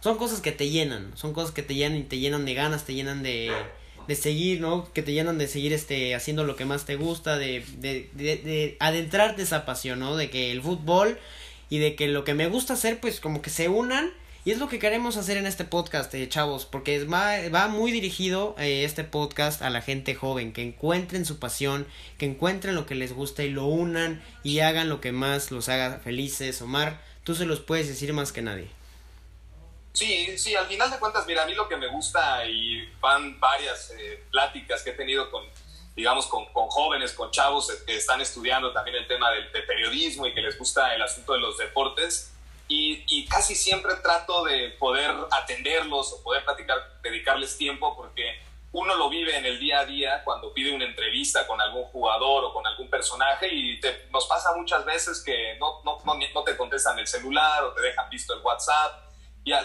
son 0.00 0.16
cosas 0.16 0.40
que 0.40 0.52
te 0.52 0.70
llenan, 0.70 1.12
son 1.16 1.32
cosas 1.34 1.52
que 1.52 1.62
te 1.62 1.74
llenan 1.74 1.98
y 1.98 2.04
te 2.04 2.18
llenan 2.18 2.44
de 2.46 2.54
ganas, 2.54 2.84
te 2.84 2.94
llenan 2.94 3.22
de, 3.22 3.52
de 4.06 4.14
seguir, 4.14 4.60
¿no? 4.60 4.90
Que 4.92 5.02
te 5.02 5.12
llenan 5.12 5.36
de 5.36 5.46
seguir 5.46 5.72
este, 5.72 6.14
haciendo 6.14 6.44
lo 6.44 6.56
que 6.56 6.64
más 6.64 6.86
te 6.86 6.96
gusta, 6.96 7.36
de, 7.36 7.64
de, 7.76 8.08
de, 8.14 8.36
de 8.36 8.76
adentrarte 8.80 9.42
esa 9.42 9.66
pasión, 9.66 9.98
¿no? 9.98 10.16
De 10.16 10.30
que 10.30 10.52
el 10.52 10.62
fútbol 10.62 11.18
y 11.68 11.78
de 11.78 11.94
que 11.94 12.08
lo 12.08 12.24
que 12.24 12.34
me 12.34 12.48
gusta 12.48 12.72
hacer, 12.74 13.00
pues 13.00 13.20
como 13.20 13.42
que 13.42 13.50
se 13.50 13.68
unan. 13.68 14.10
Y 14.44 14.52
es 14.52 14.58
lo 14.58 14.68
que 14.68 14.78
queremos 14.78 15.16
hacer 15.16 15.36
en 15.36 15.46
este 15.46 15.64
podcast, 15.64 16.14
eh, 16.14 16.28
chavos, 16.28 16.64
porque 16.64 17.04
va, 17.04 17.48
va 17.48 17.68
muy 17.68 17.90
dirigido 17.90 18.54
eh, 18.58 18.84
este 18.84 19.04
podcast 19.04 19.62
a 19.62 19.70
la 19.70 19.82
gente 19.82 20.14
joven, 20.14 20.52
que 20.52 20.62
encuentren 20.62 21.26
su 21.26 21.38
pasión, 21.38 21.86
que 22.16 22.26
encuentren 22.26 22.74
lo 22.74 22.86
que 22.86 22.94
les 22.94 23.12
gusta 23.12 23.42
y 23.42 23.50
lo 23.50 23.66
unan 23.66 24.22
y 24.42 24.60
hagan 24.60 24.88
lo 24.88 25.00
que 25.00 25.12
más 25.12 25.50
los 25.50 25.68
haga 25.68 25.98
felices. 25.98 26.62
Omar, 26.62 27.00
tú 27.24 27.34
se 27.34 27.46
los 27.46 27.60
puedes 27.60 27.88
decir 27.88 28.12
más 28.12 28.32
que 28.32 28.42
nadie. 28.42 28.70
Sí, 29.98 30.38
sí, 30.38 30.54
al 30.54 30.66
final 30.66 30.90
de 30.90 30.98
cuentas, 30.98 31.26
mira, 31.26 31.42
a 31.42 31.46
mí 31.46 31.54
lo 31.54 31.68
que 31.68 31.76
me 31.76 31.88
gusta 31.88 32.46
y 32.46 32.88
van 33.00 33.40
varias 33.40 33.90
eh, 33.98 34.22
pláticas 34.30 34.82
que 34.84 34.90
he 34.90 34.92
tenido 34.92 35.28
con, 35.28 35.44
digamos, 35.96 36.28
con, 36.28 36.46
con, 36.52 36.68
jóvenes, 36.68 37.12
con 37.12 37.32
chavos 37.32 37.72
que 37.84 37.96
están 37.96 38.20
estudiando 38.20 38.72
también 38.72 38.96
el 38.96 39.08
tema 39.08 39.32
del, 39.32 39.50
periodismo 39.66 40.24
y 40.26 40.32
que 40.32 40.40
les 40.40 40.56
gusta 40.56 40.94
el 40.94 41.02
asunto 41.02 41.32
de 41.32 41.40
los 41.40 41.58
deportes. 41.58 42.32
Y, 42.68 43.04
y, 43.08 43.26
casi 43.26 43.54
siempre 43.54 43.94
trato 44.02 44.44
de 44.44 44.70
poder 44.78 45.10
atenderlos 45.30 46.12
o 46.12 46.22
poder 46.22 46.44
platicar, 46.44 47.00
dedicarles 47.02 47.56
tiempo 47.56 47.96
porque 47.96 48.42
uno 48.72 48.94
lo 48.94 49.08
vive 49.08 49.38
en 49.38 49.46
el 49.46 49.58
día 49.58 49.80
a 49.80 49.84
día 49.86 50.22
cuando 50.22 50.52
pide 50.52 50.74
una 50.74 50.84
entrevista 50.84 51.46
con 51.46 51.58
algún 51.60 51.84
jugador 51.84 52.44
o 52.44 52.52
con 52.52 52.66
algún 52.66 52.90
personaje 52.90 53.48
y 53.50 53.80
te, 53.80 54.06
nos 54.12 54.26
pasa 54.26 54.54
muchas 54.54 54.84
veces 54.84 55.22
que 55.24 55.56
no, 55.58 55.80
no, 55.82 55.98
no, 56.04 56.14
no 56.34 56.44
te 56.44 56.58
contestan 56.58 56.98
el 56.98 57.06
celular 57.06 57.64
o 57.64 57.72
te 57.72 57.80
dejan 57.80 58.10
visto 58.10 58.34
el 58.34 58.40
WhatsApp 58.40 59.08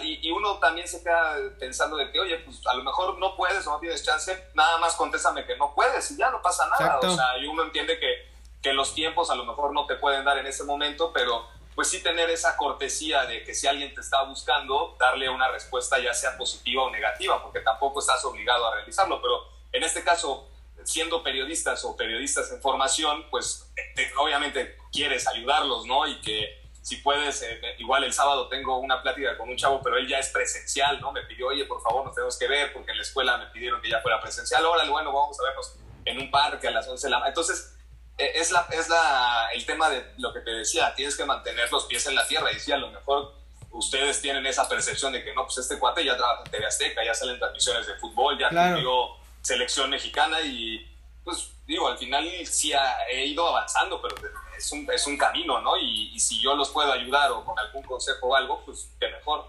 y, 0.02 0.32
uno 0.32 0.58
también 0.60 0.88
se 0.88 1.04
queda 1.04 1.36
pensando 1.60 1.98
de 1.98 2.12
que, 2.12 2.20
oye, 2.20 2.38
pues 2.40 2.66
a 2.68 2.74
lo 2.74 2.84
mejor 2.84 3.18
no 3.20 3.36
puedes 3.36 3.66
o 3.68 3.72
no 3.72 3.80
tienes 3.80 4.04
chance, 4.04 4.50
nada 4.54 4.78
más 4.78 4.96
contéstame 4.96 5.46
que 5.46 5.58
no 5.58 5.74
puedes 5.76 6.10
y 6.12 6.18
ya 6.18 6.32
no 6.32 6.42
pasa 6.42 6.68
nada. 6.80 7.00
O 7.00 7.16
sea, 7.16 7.38
y 7.38 7.48
uno 7.48 7.64
entiende 7.64 8.00
que, 8.00 8.32
que 8.62 8.74
los 8.74 8.94
tiempos 8.94 9.30
a 9.30 9.36
lo 9.36 9.46
mejor 9.46 9.74
no 9.74 9.86
te 9.86 9.96
pueden 9.96 10.24
dar 10.24 10.38
en 10.38 10.48
ese 10.48 10.64
momento, 10.64 11.12
pero 11.14 11.48
pues 11.76 11.90
sí 11.90 12.02
tener 12.02 12.30
esa 12.30 12.56
cortesía 12.58 13.26
de 13.26 13.44
que 13.44 13.54
si 13.54 13.68
alguien 13.68 13.94
te 13.94 14.02
está 14.02 14.24
buscando, 14.24 14.96
darle 15.00 15.30
una 15.30 15.50
respuesta 15.50 16.00
ya 16.00 16.14
sea 16.14 16.38
positiva 16.38 16.84
o 16.84 16.92
negativa, 16.92 17.42
porque 17.42 17.62
tampoco 17.62 18.00
estás 18.00 18.24
obligado 18.26 18.68
a 18.68 18.76
realizarlo. 18.76 19.22
Pero 19.22 19.48
en 19.72 19.84
este 19.84 20.04
caso, 20.04 20.50
siendo 20.84 21.24
periodistas 21.24 21.84
o 21.86 21.96
periodistas 21.96 22.52
en 22.52 22.62
formación, 22.62 23.26
pues 23.30 23.72
obviamente 24.18 24.78
quieres 24.92 25.28
ayudarlos, 25.28 25.86
¿no? 25.86 26.08
Y 26.08 26.20
que 26.22 26.64
si 26.84 26.98
puedes, 26.98 27.42
eh, 27.44 27.62
igual 27.80 28.04
el 28.04 28.12
sábado 28.12 28.50
tengo 28.50 28.78
una 28.78 29.02
plática 29.02 29.38
con 29.38 29.50
un 29.50 29.56
chavo, 29.56 29.82
pero 29.82 29.98
él 29.98 30.08
ya 30.08 30.20
es 30.20 30.30
presencial, 30.30 31.00
¿no? 31.00 31.14
Me 31.14 31.24
pidió, 31.24 31.48
oye, 31.48 31.66
por 31.66 31.82
favor, 31.82 32.06
nos 32.06 32.14
tenemos 32.14 32.38
que 32.38 32.48
ver, 32.48 32.74
porque 32.74 32.92
en 32.92 32.98
la 32.98 33.04
escuela 33.04 33.38
me 33.38 33.48
pidieron 33.48 33.82
que 33.82 33.90
ya 33.90 34.02
fuera 34.02 34.20
presencial. 34.20 34.66
Órale, 34.66 34.92
bueno, 34.92 35.14
vamos 35.14 35.40
a 35.40 35.44
vernos 35.44 35.76
en 36.04 36.20
un 36.20 36.30
parque 36.30 36.68
a 36.68 36.72
las 36.72 36.88
11 36.88 37.08
de 37.08 37.12
la 37.12 37.18
mañana. 37.20 37.30
Entonces, 37.30 37.73
es, 38.18 38.52
la, 38.52 38.68
es 38.72 38.90
la, 38.90 39.50
el 39.54 39.66
tema 39.66 39.90
de 39.90 40.14
lo 40.18 40.34
que 40.34 40.42
te 40.42 40.52
decía, 40.52 40.94
tienes 40.96 41.16
que 41.16 41.26
mantener 41.26 41.72
los 41.72 41.86
pies 41.86 42.06
en 42.08 42.16
la 42.16 42.28
tierra. 42.28 42.52
Y 42.52 42.60
si 42.60 42.72
a 42.72 42.78
lo 42.78 42.90
mejor 42.90 43.34
ustedes 43.72 44.22
tienen 44.22 44.46
esa 44.46 44.68
percepción 44.70 45.14
de 45.14 45.24
que 45.24 45.34
no, 45.34 45.46
pues 45.46 45.58
este 45.58 45.80
cuate 45.80 46.06
ya 46.06 46.16
trabaja 46.16 46.44
en 46.46 46.52
TV 46.52 46.66
Azteca, 46.66 47.04
ya 47.04 47.14
salen 47.14 47.40
transmisiones 47.40 47.88
de 47.88 47.96
fútbol, 47.96 48.38
ya 48.38 48.50
claro. 48.50 49.18
selección 49.42 49.90
mexicana 49.90 50.42
y 50.42 50.90
pues 51.24 51.50
digo, 51.66 51.88
al 51.88 51.98
final 51.98 52.30
sí 52.46 52.74
he 53.10 53.26
ido 53.28 53.48
avanzando, 53.48 54.02
pero 54.02 54.16
es 54.58 54.72
un, 54.72 54.88
es 54.92 55.08
un 55.08 55.18
camino, 55.18 55.62
¿no? 55.62 55.78
Y, 55.78 56.20
si 56.20 56.40
yo 56.42 56.56
los 56.56 56.70
puedo 56.70 56.92
ayudar 56.92 57.32
o 57.32 57.44
con 57.44 57.58
algún 57.58 57.84
consejo 57.84 58.28
o 58.28 58.36
algo, 58.36 58.62
pues 58.66 58.90
qué 59.00 59.08
mejor. 59.10 59.46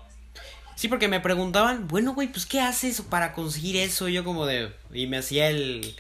Sí, 0.76 0.88
porque 0.88 1.08
me 1.08 1.20
preguntaban, 1.20 1.86
bueno, 1.86 2.14
güey, 2.14 2.28
pues 2.28 2.46
¿qué 2.46 2.60
haces 2.60 3.00
para 3.02 3.32
conseguir 3.32 3.76
eso? 3.76 4.08
Yo 4.08 4.24
como 4.24 4.46
de, 4.46 4.74
y 4.92 5.06
me 5.06 5.18
hacía 5.18 5.48
el, 5.48 5.96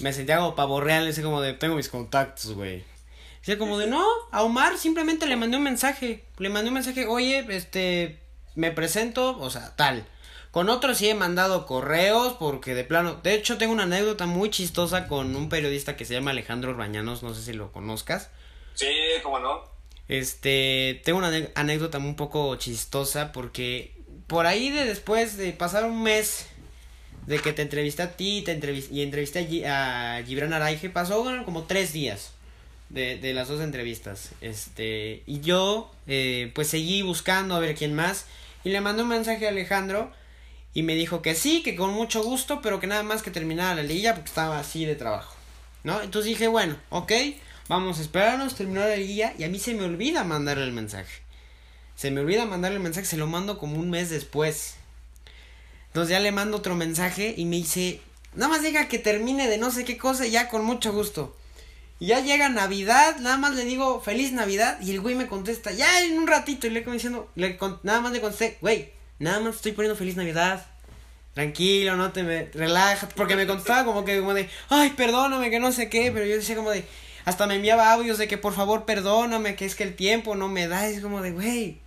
me 0.00 0.12
sentía 0.12 0.38
como 0.38 0.54
pavo 0.54 0.80
real, 0.80 1.06
ese 1.06 1.22
como 1.22 1.40
de, 1.40 1.52
tengo 1.54 1.76
mis 1.76 1.88
contactos, 1.88 2.52
güey. 2.52 2.84
Decía 3.40 3.58
como 3.58 3.78
de, 3.78 3.86
no, 3.86 4.04
a 4.32 4.42
Omar 4.42 4.76
simplemente 4.76 5.26
le 5.26 5.36
mandé 5.36 5.56
un 5.56 5.62
mensaje, 5.62 6.24
le 6.38 6.48
mandé 6.48 6.68
un 6.68 6.74
mensaje, 6.74 7.06
oye, 7.06 7.46
este, 7.50 8.20
me 8.54 8.72
presento, 8.72 9.38
o 9.38 9.50
sea, 9.50 9.74
tal. 9.76 10.06
Con 10.50 10.68
otros 10.70 10.98
sí 10.98 11.08
he 11.08 11.14
mandado 11.14 11.66
correos 11.66 12.34
porque 12.38 12.74
de 12.74 12.82
plano, 12.82 13.20
de 13.22 13.34
hecho 13.34 13.58
tengo 13.58 13.72
una 13.72 13.82
anécdota 13.82 14.26
muy 14.26 14.50
chistosa 14.50 15.06
con 15.06 15.36
un 15.36 15.48
periodista 15.48 15.96
que 15.96 16.04
se 16.04 16.14
llama 16.14 16.30
Alejandro 16.30 16.74
Bañanos, 16.74 17.22
no 17.22 17.34
sé 17.34 17.42
si 17.42 17.52
lo 17.52 17.72
conozcas. 17.72 18.30
Sí, 18.74 18.88
cómo 19.22 19.38
no. 19.38 19.64
Este, 20.08 21.02
tengo 21.04 21.18
una 21.18 21.30
anécdota 21.54 21.98
un 21.98 22.16
poco 22.16 22.56
chistosa 22.56 23.32
porque 23.32 23.96
por 24.26 24.46
ahí 24.46 24.70
de 24.70 24.84
después 24.86 25.36
de 25.36 25.52
pasar 25.52 25.84
un 25.84 26.02
mes 26.02 26.46
de 27.26 27.38
que 27.40 27.52
te 27.52 27.62
entrevisté 27.62 28.02
a 28.02 28.16
ti 28.16 28.42
te 28.42 28.58
y 28.90 29.02
entrevisté 29.02 29.66
a, 29.66 30.22
Gibran 30.24 30.52
Araige, 30.52 30.90
pasó 30.90 31.24
como 31.44 31.64
tres 31.64 31.92
días 31.92 32.32
de, 32.88 33.18
de, 33.18 33.34
las 33.34 33.48
dos 33.48 33.60
entrevistas. 33.60 34.30
Este, 34.40 35.22
y 35.26 35.40
yo 35.40 35.92
eh, 36.06 36.52
pues 36.54 36.68
seguí 36.68 37.02
buscando 37.02 37.54
a 37.54 37.60
ver 37.60 37.74
quién 37.74 37.94
más 37.94 38.26
y 38.64 38.70
le 38.70 38.80
mandé 38.80 39.02
un 39.02 39.08
mensaje 39.08 39.46
a 39.46 39.50
Alejandro 39.50 40.12
y 40.74 40.82
me 40.82 40.94
dijo 40.94 41.22
que 41.22 41.34
sí, 41.34 41.62
que 41.62 41.74
con 41.74 41.90
mucho 41.94 42.22
gusto, 42.22 42.60
pero 42.60 42.80
que 42.80 42.86
nada 42.86 43.02
más 43.02 43.22
que 43.22 43.30
terminara 43.30 43.74
la 43.74 43.82
liguilla 43.82 44.14
porque 44.14 44.28
estaba 44.28 44.58
así 44.58 44.84
de 44.84 44.94
trabajo. 44.94 45.34
¿No? 45.84 46.02
Entonces 46.02 46.28
dije, 46.28 46.48
bueno, 46.48 46.76
ok, 46.90 47.12
vamos 47.68 47.98
a 47.98 48.02
esperarnos, 48.02 48.56
terminar 48.56 48.88
la 48.88 48.96
liguilla. 48.96 49.34
Y 49.38 49.44
a 49.44 49.48
mí 49.48 49.58
se 49.58 49.72
me 49.72 49.84
olvida 49.84 50.24
mandarle 50.24 50.64
el 50.64 50.72
mensaje. 50.72 51.22
Se 51.94 52.10
me 52.10 52.20
olvida 52.20 52.44
mandarle 52.44 52.76
el 52.76 52.82
mensaje, 52.82 53.06
se 53.06 53.16
lo 53.16 53.26
mando 53.26 53.58
como 53.58 53.78
un 53.78 53.88
mes 53.88 54.10
después. 54.10 54.76
Entonces 55.96 56.10
ya 56.10 56.20
le 56.20 56.30
mando 56.30 56.58
otro 56.58 56.74
mensaje 56.74 57.32
y 57.38 57.46
me 57.46 57.56
dice, 57.56 58.02
nada 58.34 58.48
más 58.50 58.62
diga 58.62 58.86
que 58.86 58.98
termine 58.98 59.48
de 59.48 59.56
no 59.56 59.70
sé 59.70 59.86
qué 59.86 59.96
cosa 59.96 60.26
y 60.26 60.30
ya 60.30 60.50
con 60.50 60.62
mucho 60.62 60.92
gusto. 60.92 61.34
Y 61.98 62.08
ya 62.08 62.20
llega 62.20 62.50
Navidad, 62.50 63.16
nada 63.20 63.38
más 63.38 63.54
le 63.54 63.64
digo 63.64 64.02
feliz 64.02 64.32
Navidad 64.32 64.78
y 64.82 64.90
el 64.90 65.00
güey 65.00 65.14
me 65.14 65.26
contesta, 65.26 65.70
ya 65.70 66.02
en 66.02 66.18
un 66.18 66.26
ratito 66.26 66.66
y 66.66 66.70
le 66.70 66.82
diciendo, 66.82 67.30
le, 67.34 67.58
nada 67.82 68.02
más 68.02 68.12
le 68.12 68.20
contesté, 68.20 68.58
güey, 68.60 68.90
Nada 69.18 69.40
más 69.40 69.54
estoy 69.54 69.72
poniendo 69.72 69.96
feliz 69.96 70.16
Navidad. 70.16 70.66
Tranquilo, 71.32 71.96
no 71.96 72.12
te 72.12 72.24
me 72.24 72.50
relaja. 72.52 73.08
Porque 73.16 73.34
me 73.34 73.46
contestaba 73.46 73.86
como 73.86 74.04
que 74.04 74.18
como 74.18 74.34
de, 74.34 74.50
ay, 74.68 74.90
perdóname, 74.90 75.48
que 75.48 75.60
no 75.60 75.72
sé 75.72 75.88
qué. 75.88 76.12
Pero 76.12 76.26
yo 76.26 76.36
decía 76.36 76.56
como 76.56 76.72
de, 76.72 76.84
hasta 77.24 77.46
me 77.46 77.54
enviaba 77.54 77.90
audios 77.90 78.18
de 78.18 78.28
que 78.28 78.36
por 78.36 78.52
favor 78.52 78.84
perdóname, 78.84 79.56
que 79.56 79.64
es 79.64 79.74
que 79.74 79.84
el 79.84 79.96
tiempo 79.96 80.36
no 80.36 80.48
me 80.48 80.68
da. 80.68 80.86
Es 80.88 81.00
como 81.00 81.22
de, 81.22 81.30
güey. 81.30 81.85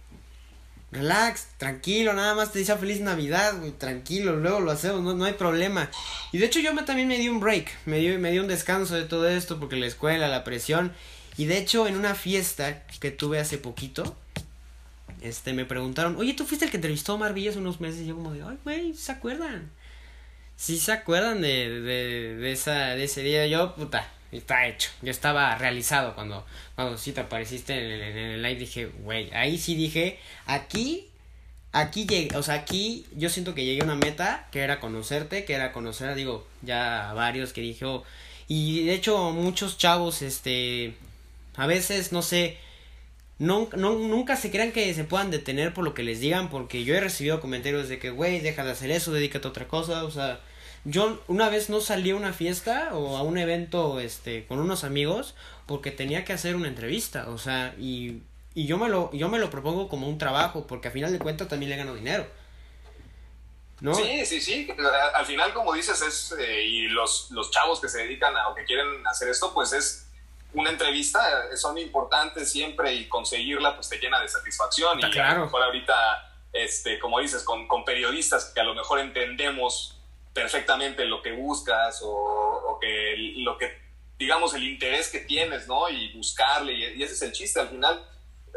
Relax, 0.91 1.47
tranquilo, 1.58 2.13
nada 2.13 2.36
más 2.36 2.52
te 2.52 2.60
dice 2.60 2.75
feliz 2.78 2.99
Navidad, 2.99 3.54
tranquilo, 3.78 4.36
luego 4.36 4.60
lo 4.60 4.71
hacemos, 4.71 5.02
no, 5.02 5.13
no 5.13 5.25
hay 5.25 5.34
problema. 5.34 5.89
Y 6.32 6.39
de 6.39 6.45
hecho 6.45 6.60
yo 6.60 6.73
me, 6.73 6.84
también 6.84 7.08
me 7.08 7.17
di 7.17 7.30
un 7.30 7.39
break, 7.39 7.69
me 7.86 7.97
di, 7.97 8.17
me 8.17 8.32
di 8.32 8.39
un 8.39 8.47
descanso 8.47 8.95
de 8.95 9.04
todo 9.04 9.30
esto 9.30 9.60
porque 9.60 9.75
la 9.75 9.88
escuela, 9.88 10.28
la 10.28 10.43
presión. 10.43 10.93
Y 11.38 11.45
de 11.45 11.58
hecho 11.58 11.88
en 11.88 11.95
una 11.95 12.15
fiesta 12.15 12.84
que 12.99 13.12
tuve 13.12 13.39
hace 13.39 13.58
poquito, 13.58 14.15
este, 15.21 15.54
me 15.54 15.65
preguntaron, 15.65 16.15
oye, 16.17 16.34
¿tú 16.34 16.45
fuiste 16.45 16.65
el 16.65 16.71
que 16.71 16.78
entrevistó 16.78 17.13
a 17.13 17.15
Omar 17.15 17.36
unos 17.56 17.80
meses? 17.80 18.02
Y 18.02 18.08
yo 18.08 18.15
como 18.15 18.34
de, 18.34 18.43
ay, 18.43 18.58
güey, 18.63 18.93
¿se 18.93 19.12
acuerdan? 19.12 19.69
Sí 20.56 20.78
se 20.78 20.91
acuerdan 20.91 21.41
de, 21.41 21.69
de, 21.82 22.36
de, 22.36 22.52
esa, 22.52 22.95
de 22.95 23.06
ese 23.06 23.21
día. 23.21 23.47
Yo, 23.47 23.75
puta, 23.75 24.10
está 24.32 24.68
hecho. 24.68 24.89
Yo 25.02 25.12
estaba 25.12 25.56
realizado 25.56 26.15
cuando, 26.15 26.46
cuando 26.76 26.98
sí 26.98 27.12
te 27.12 27.22
apareciste 27.22 27.74
en 27.74 27.92
el, 27.92 28.02
en 28.02 28.18
el 28.18 28.42
live. 28.42 28.60
Dije, 28.60 28.86
güey, 28.86 29.34
ahí 29.34 29.58
sí 29.58 29.76
dije, 29.76 30.20
aquí, 30.46 31.08
aquí 31.72 32.06
llegué, 32.06 32.36
o 32.38 32.44
sea, 32.44 32.56
aquí 32.56 33.06
yo 33.15 33.30
siento 33.30 33.56
que 33.56 33.65
llegué 33.65 33.82
a 33.82 33.86
una 33.86 33.96
meta 33.96 34.48
que 34.52 34.60
era 34.62 34.80
conocerte, 34.80 35.46
que 35.46 35.54
era 35.54 35.72
conocer, 35.72 36.15
digo, 36.15 36.48
ya 36.62 37.13
varios 37.13 37.54
que 37.54 37.62
dije, 37.62 37.86
oh, 37.86 38.04
y 38.48 38.86
de 38.86 38.94
hecho 38.96 39.32
muchos 39.32 39.78
chavos, 39.78 40.22
este, 40.22 40.96
a 41.56 41.68
veces, 41.68 42.12
no 42.12 42.22
sé, 42.22 42.58
no, 43.39 43.70
nunca 43.76 44.36
se 44.36 44.52
crean 44.52 44.72
que 44.72 44.94
se 44.94 45.06
puedan 45.06 45.32
detener 45.32 45.74
por 45.74 45.86
lo 45.86 45.94
que 45.94 46.04
les 46.04 46.20
digan, 46.20 46.50
porque 46.50 46.84
yo 46.84 46.96
he 46.96 47.00
recibido 47.00 47.39
comentarios 47.39 47.88
de 47.88 48.00
que, 48.00 48.10
güey, 48.10 48.42
deja 48.42 48.65
de 48.65 48.72
hacer 48.72 48.92
eso, 48.92 49.12
dedícate 49.13 49.48
a 49.48 49.52
otra 49.52 49.68
cosa, 49.68 50.04
o 50.04 50.12
sea, 50.12 50.42
yo 50.86 51.22
una 51.28 51.50
vez 51.50 51.70
no 51.70 51.82
salí 51.82 52.12
a 52.12 52.15
una 52.15 52.34
fiesta 52.34 52.89
o 52.94 53.18
a 53.18 53.24
un 53.24 53.38
evento 53.38 54.00
este 54.00 54.46
con 54.46 54.60
unos 54.60 54.84
amigos 54.84 55.36
porque 55.65 55.92
tenía 55.92 56.26
que 56.26 56.34
hacer 56.34 56.56
una 56.56 56.68
entrevista, 56.68 57.30
o 57.30 57.38
sea, 57.38 57.76
y, 57.78 58.22
y 58.56 58.65
yo 58.65 58.78
me 58.78 58.89
lo 58.89 59.12
yo 59.13 59.30
me 59.30 59.39
lo 59.39 59.50
propongo 59.50 59.89
como 59.89 60.08
un 60.08 60.18
trabajo 60.18 60.65
porque 60.68 60.88
al 60.88 60.94
final 60.94 61.12
de 61.12 61.20
cuentas 61.20 61.48
también 61.48 61.70
le 61.70 61.78
gano 61.78 61.94
dinero. 61.94 62.26
¿No? 63.82 63.94
Sí, 63.94 64.26
sí, 64.26 64.42
sí. 64.42 64.68
Al 65.15 65.26
final, 65.26 65.54
como 65.54 65.74
dices, 65.74 66.02
es 66.02 66.36
eh, 66.38 66.63
y 66.63 66.88
los, 66.88 67.32
los 67.32 67.50
chavos 67.50 67.80
que 67.80 67.88
se 67.88 68.00
dedican 68.00 68.36
a 68.36 68.50
o 68.50 68.56
que 68.56 68.65
quieren 68.65 69.08
hacer 69.08 69.30
esto, 69.30 69.54
pues 69.54 69.72
es 69.72 70.10
una 70.54 70.72
entrevista, 70.72 71.22
son 71.56 71.78
importantes 71.78 72.52
siempre 72.52 72.94
y 72.94 73.08
conseguirla 73.08 73.76
pues 73.76 73.88
te 73.88 73.98
llena 73.98 74.20
de 74.20 74.28
satisfacción. 74.28 75.00
y 75.00 75.04
a 75.04 75.34
lo 75.36 75.46
mejor 75.46 75.63
ahorita, 75.63 75.94
este, 76.52 77.00
como 77.00 77.20
dices, 77.20 77.44
con, 77.44 77.68
con 77.68 77.86
periodistas 77.86 78.52
que 78.54 78.60
a 78.60 78.63
lo 78.63 78.74
mejor 78.74 79.00
entendemos 79.00 79.99
perfectamente 80.34 81.06
lo 81.06 81.22
que 81.22 81.32
buscas 81.34 82.02
o, 82.04 82.78
que 82.80 83.15
lo 83.38 83.58
que, 83.58 83.78
digamos, 84.18 84.54
el 84.54 84.63
interés 84.63 85.10
que 85.10 85.20
tienes, 85.20 85.68
¿no? 85.68 85.89
Y 85.89 86.13
buscarle, 86.13 86.74
y, 86.74 87.04
ese 87.04 87.13
es 87.13 87.22
el 87.22 87.32
chiste, 87.32 87.60
al 87.60 87.70
final 87.70 88.06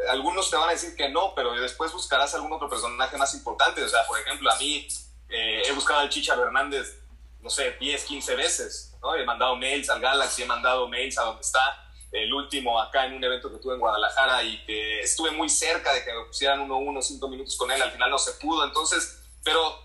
algunos 0.09 0.49
te 0.49 0.55
van 0.55 0.69
a 0.69 0.71
decir 0.71 0.95
que 0.95 1.09
no, 1.09 1.33
pero 1.35 1.53
después 1.53 1.91
buscarás 1.91 2.33
algún 2.35 2.51
otro 2.51 2.69
personaje 2.69 3.17
más 3.17 3.33
importante, 3.35 3.83
o 3.83 3.89
sea, 3.89 4.05
por 4.07 4.19
ejemplo, 4.19 4.51
a 4.51 4.57
mí 4.57 4.87
eh, 5.29 5.63
he 5.65 5.71
buscado 5.71 5.99
al 5.99 6.09
Chicha 6.09 6.33
Hernández, 6.33 6.99
no 7.41 7.49
sé, 7.49 7.75
10, 7.79 8.05
15 8.05 8.35
veces, 8.35 8.95
¿no? 9.01 9.15
He 9.15 9.25
mandado 9.25 9.55
mails 9.55 9.89
al 9.89 9.99
Galaxy, 9.99 10.43
he 10.43 10.45
mandado 10.45 10.87
mails 10.87 11.17
a 11.17 11.23
donde 11.23 11.41
está, 11.41 11.83
el 12.11 12.31
último 12.31 12.79
acá 12.79 13.07
en 13.07 13.13
un 13.13 13.23
evento 13.23 13.51
que 13.51 13.57
tuve 13.57 13.73
en 13.73 13.79
Guadalajara 13.79 14.43
y 14.43 14.63
que 14.65 15.01
estuve 15.01 15.31
muy 15.31 15.49
cerca 15.49 15.93
de 15.93 16.03
que 16.03 16.13
me 16.13 16.25
pusieran 16.25 16.59
uno, 16.59 16.77
uno, 16.77 17.01
cinco 17.01 17.27
minutos 17.27 17.57
con 17.57 17.71
él, 17.71 17.81
al 17.81 17.91
final 17.91 18.11
no 18.11 18.19
se 18.19 18.33
pudo, 18.33 18.63
entonces, 18.63 19.23
pero 19.43 19.79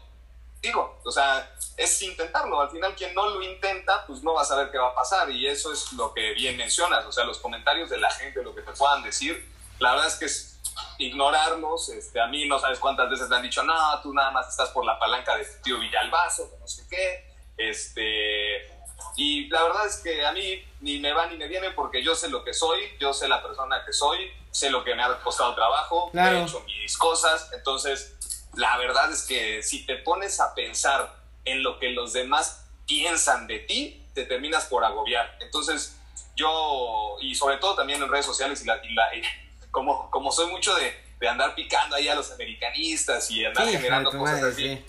digo, 0.62 1.00
o 1.04 1.10
sea, 1.10 1.54
es 1.76 2.02
intentarlo. 2.02 2.60
Al 2.60 2.70
final, 2.70 2.94
quien 2.94 3.14
no 3.14 3.28
lo 3.28 3.42
intenta, 3.42 4.04
pues 4.06 4.22
no 4.22 4.34
va 4.34 4.42
a 4.42 4.44
saber 4.44 4.70
qué 4.70 4.78
va 4.78 4.88
a 4.88 4.94
pasar. 4.94 5.30
Y 5.30 5.46
eso 5.46 5.72
es 5.72 5.92
lo 5.92 6.12
que 6.12 6.32
bien 6.34 6.56
mencionas. 6.56 7.04
O 7.06 7.12
sea, 7.12 7.24
los 7.24 7.38
comentarios 7.38 7.90
de 7.90 7.98
la 7.98 8.10
gente, 8.10 8.42
lo 8.42 8.54
que 8.54 8.62
te 8.62 8.72
puedan 8.72 9.02
decir, 9.02 9.48
la 9.78 9.92
verdad 9.92 10.08
es 10.08 10.16
que 10.16 10.24
es 10.24 10.58
ignorarlos. 10.98 11.88
Este, 11.90 12.20
a 12.20 12.26
mí 12.26 12.46
no 12.46 12.58
sabes 12.58 12.78
cuántas 12.78 13.08
veces 13.10 13.28
me 13.28 13.36
han 13.36 13.42
dicho, 13.42 13.62
no, 13.62 13.74
tú 14.02 14.12
nada 14.12 14.30
más 14.30 14.48
estás 14.48 14.70
por 14.70 14.84
la 14.84 14.98
palanca 14.98 15.36
de 15.36 15.44
tu 15.44 15.62
tío 15.62 15.78
Villalbazo, 15.78 16.50
que 16.50 16.58
no 16.58 16.66
sé 16.66 16.86
qué. 16.90 17.28
Este, 17.56 18.78
y 19.16 19.48
la 19.48 19.62
verdad 19.64 19.86
es 19.86 19.96
que 19.96 20.24
a 20.24 20.32
mí 20.32 20.64
ni 20.80 20.98
me 21.00 21.12
va 21.12 21.26
ni 21.26 21.36
me 21.36 21.48
viene 21.48 21.70
porque 21.72 22.02
yo 22.02 22.14
sé 22.14 22.28
lo 22.28 22.44
que 22.44 22.54
soy, 22.54 22.80
yo 23.00 23.12
sé 23.12 23.26
la 23.26 23.42
persona 23.42 23.84
que 23.84 23.92
soy, 23.92 24.30
sé 24.50 24.70
lo 24.70 24.84
que 24.84 24.94
me 24.94 25.02
ha 25.02 25.18
costado 25.20 25.54
trabajo, 25.54 26.10
he 26.14 26.42
hecho 26.42 26.60
mis 26.60 26.96
cosas. 26.96 27.50
Entonces, 27.52 28.16
la 28.58 28.76
verdad 28.76 29.10
es 29.12 29.22
que 29.22 29.62
si 29.62 29.86
te 29.86 29.96
pones 29.98 30.40
a 30.40 30.52
pensar 30.52 31.14
en 31.44 31.62
lo 31.62 31.78
que 31.78 31.90
los 31.90 32.12
demás 32.12 32.64
piensan 32.88 33.46
de 33.46 33.60
ti, 33.60 34.04
te 34.14 34.24
terminas 34.24 34.64
por 34.64 34.84
agobiar. 34.84 35.38
Entonces, 35.40 35.96
yo, 36.34 37.16
y 37.20 37.36
sobre 37.36 37.58
todo 37.58 37.76
también 37.76 38.02
en 38.02 38.10
redes 38.10 38.26
sociales, 38.26 38.60
y, 38.60 38.66
la, 38.66 38.80
como, 39.70 40.10
como 40.10 40.32
soy 40.32 40.50
mucho 40.50 40.74
de, 40.74 40.92
de, 41.20 41.28
andar 41.28 41.54
picando 41.54 41.94
ahí 41.94 42.08
a 42.08 42.16
los 42.16 42.32
americanistas 42.32 43.30
y 43.30 43.44
andar 43.44 43.68
generando 43.68 44.10
cosas 44.10 44.42
así, 44.42 44.84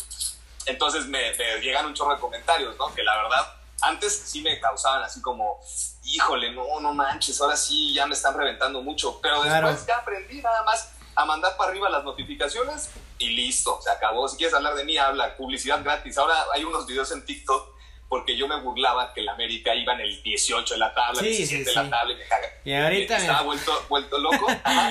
entonces 0.66 1.06
me, 1.06 1.32
llegan 1.62 1.86
un 1.86 1.94
chorro 1.94 2.16
de 2.16 2.20
comentarios, 2.20 2.76
¿no? 2.76 2.92
Que 2.96 3.04
la 3.04 3.16
verdad, 3.22 3.54
antes 3.82 4.18
sí 4.18 4.42
me 4.42 4.60
causaban 4.60 5.04
así 5.04 5.22
como, 5.22 5.60
híjole, 6.06 6.54
no, 6.54 6.80
no 6.80 6.92
manches, 6.96 7.40
ahora 7.40 7.56
sí 7.56 7.94
ya 7.94 8.08
me 8.08 8.16
están 8.16 8.36
reventando 8.36 8.82
mucho, 8.82 9.22
pero 9.22 9.44
después 9.44 9.86
ya 9.86 9.98
aprendí 9.98 10.42
nada 10.42 10.64
más 10.64 10.94
a 11.20 11.26
mandar 11.26 11.58
para 11.58 11.72
arriba 11.72 11.90
las 11.90 12.04
notificaciones 12.04 12.92
y 13.18 13.30
listo, 13.32 13.80
se 13.82 13.92
acabó. 13.92 14.28
Si 14.30 14.38
quieres 14.38 14.54
hablar 14.54 14.76
de 14.76 14.86
mí, 14.86 14.98
habla, 14.98 15.36
publicidad 15.36 15.84
gratis. 15.84 16.18
Ahora 16.18 16.46
hay 16.54 16.64
unos 16.64 16.88
videos 16.88 17.12
en 17.12 17.26
TikTok 17.26 17.76
porque 18.08 18.38
yo 18.38 18.48
me 18.48 18.60
burlaba 18.62 19.14
que 19.14 19.22
el 19.22 19.30
América 19.30 19.76
iba 19.76 19.94
en 19.94 20.02
el 20.02 20.24
18 20.24 20.74
de 20.74 20.80
la 20.80 20.94
tabla, 20.94 21.20
el 21.20 21.28
17 21.28 21.64
de 21.64 21.74
la 21.74 21.90
tabla 21.90 22.14
y 22.14 22.18
me 22.18 22.26
caga. 22.26 22.48
Y 22.64 22.74
ahorita 22.74 23.18
estaba 23.18 23.42
vuelto, 23.42 23.86
vuelto 23.90 24.18
loco. 24.18 24.48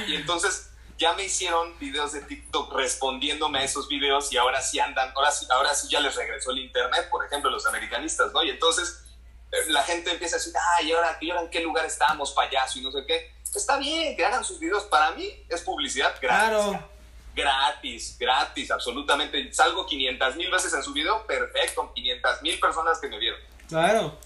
y 0.07 0.17
entonces 0.17 0.71
ya 0.99 1.14
me 1.14 1.25
hicieron 1.25 1.79
videos 1.79 2.12
de 2.12 2.21
TikTok 2.21 2.75
respondiéndome 2.75 3.61
a 3.61 3.62
esos 3.62 3.88
videos 3.88 4.33
y 4.33 4.37
ahora 4.37 4.61
sí 4.61 4.79
andan, 4.81 5.12
ahora 5.14 5.31
sí, 5.31 5.47
ahora 5.51 5.75
sí 5.75 5.88
ya 5.91 6.01
les 6.01 6.14
regresó 6.14 6.51
el 6.51 6.59
internet, 6.59 7.09
por 7.11 7.25
ejemplo, 7.25 7.51
los 7.51 7.67
americanistas, 7.67 8.33
¿no? 8.33 8.43
Y 8.43 8.51
entonces 8.51 9.05
eh, 9.51 9.57
la 9.69 9.83
gente 9.83 10.11
empieza 10.11 10.37
a 10.37 10.38
decir, 10.38 10.53
ay, 10.77 10.88
¿y 10.88 10.93
ahora, 10.93 11.17
¿y 11.21 11.31
ahora 11.31 11.43
en 11.43 11.51
qué 11.51 11.61
lugar 11.61 11.87
estamos, 11.87 12.33
payaso? 12.33 12.79
Y 12.79 12.83
no 12.83 12.91
sé 12.91 13.05
qué. 13.07 13.33
Está 13.55 13.79
bien 13.79 14.17
que 14.17 14.25
hagan 14.25 14.45
sus 14.45 14.59
videos. 14.59 14.85
Para 14.85 15.13
mí 15.13 15.29
es 15.49 15.63
publicidad 15.63 16.15
gratis. 16.21 16.49
Claro 16.49 16.99
gratis, 17.39 18.17
gratis, 18.19 18.71
absolutamente. 18.71 19.53
Salgo 19.53 19.87
500 19.87 20.37
mil 20.37 20.51
veces 20.51 20.75
en 20.75 20.83
su 20.83 20.93
video, 20.93 21.25
perfecto, 21.27 21.93
500 21.95 22.43
mil 22.43 22.59
personas 22.59 22.99
que 22.99 23.09
me 23.09 23.19
vieron. 23.19 23.39
Claro. 23.69 24.19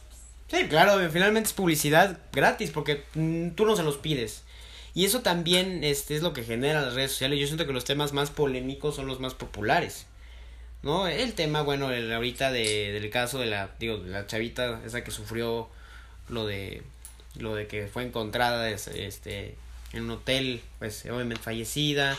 Sí, 0.49 0.67
claro, 0.69 0.99
finalmente 1.11 1.49
es 1.49 1.53
publicidad 1.53 2.19
gratis 2.33 2.71
porque 2.71 3.05
mm, 3.15 3.51
tú 3.51 3.65
no 3.65 3.77
se 3.77 3.83
los 3.83 3.99
pides. 3.99 4.45
Y 4.95 5.07
eso 5.07 5.21
también 5.21 5.85
este, 5.85 6.17
es 6.17 6.23
lo 6.23 6.33
que 6.33 6.45
genera 6.45 6.83
las 6.83 6.95
redes 6.95 7.13
sociales. 7.13 7.39
Yo 7.39 7.47
siento 7.47 7.67
que 7.67 7.73
los 7.73 7.85
temas 7.85 8.13
más 8.13 8.31
polémicos 8.31 8.97
son 8.97 9.07
los 9.07 9.21
más 9.21 9.35
populares. 9.35 10.07
¿No? 10.83 11.07
El 11.07 11.35
tema, 11.35 11.63
bueno, 11.63 11.93
el, 11.93 12.13
ahorita 12.13 12.51
de, 12.51 12.93
del 12.93 13.09
caso 13.09 13.39
de 13.39 13.47
la, 13.47 13.71
digo, 13.79 13.99
de 13.99 14.11
la 14.11 14.27
chavita, 14.27 14.81
esa 14.85 15.05
que 15.05 15.13
sufrió 15.13 15.71
lo 16.29 16.45
de, 16.45 16.83
lo 17.37 17.55
de 17.55 17.67
que 17.67 17.87
fue 17.87 18.05
encontrada 18.05 18.69
este, 18.71 19.57
en 19.93 20.05
un 20.05 20.11
hotel, 20.11 20.61
pues 20.79 21.05
obviamente 21.07 21.43
fallecida. 21.43 22.17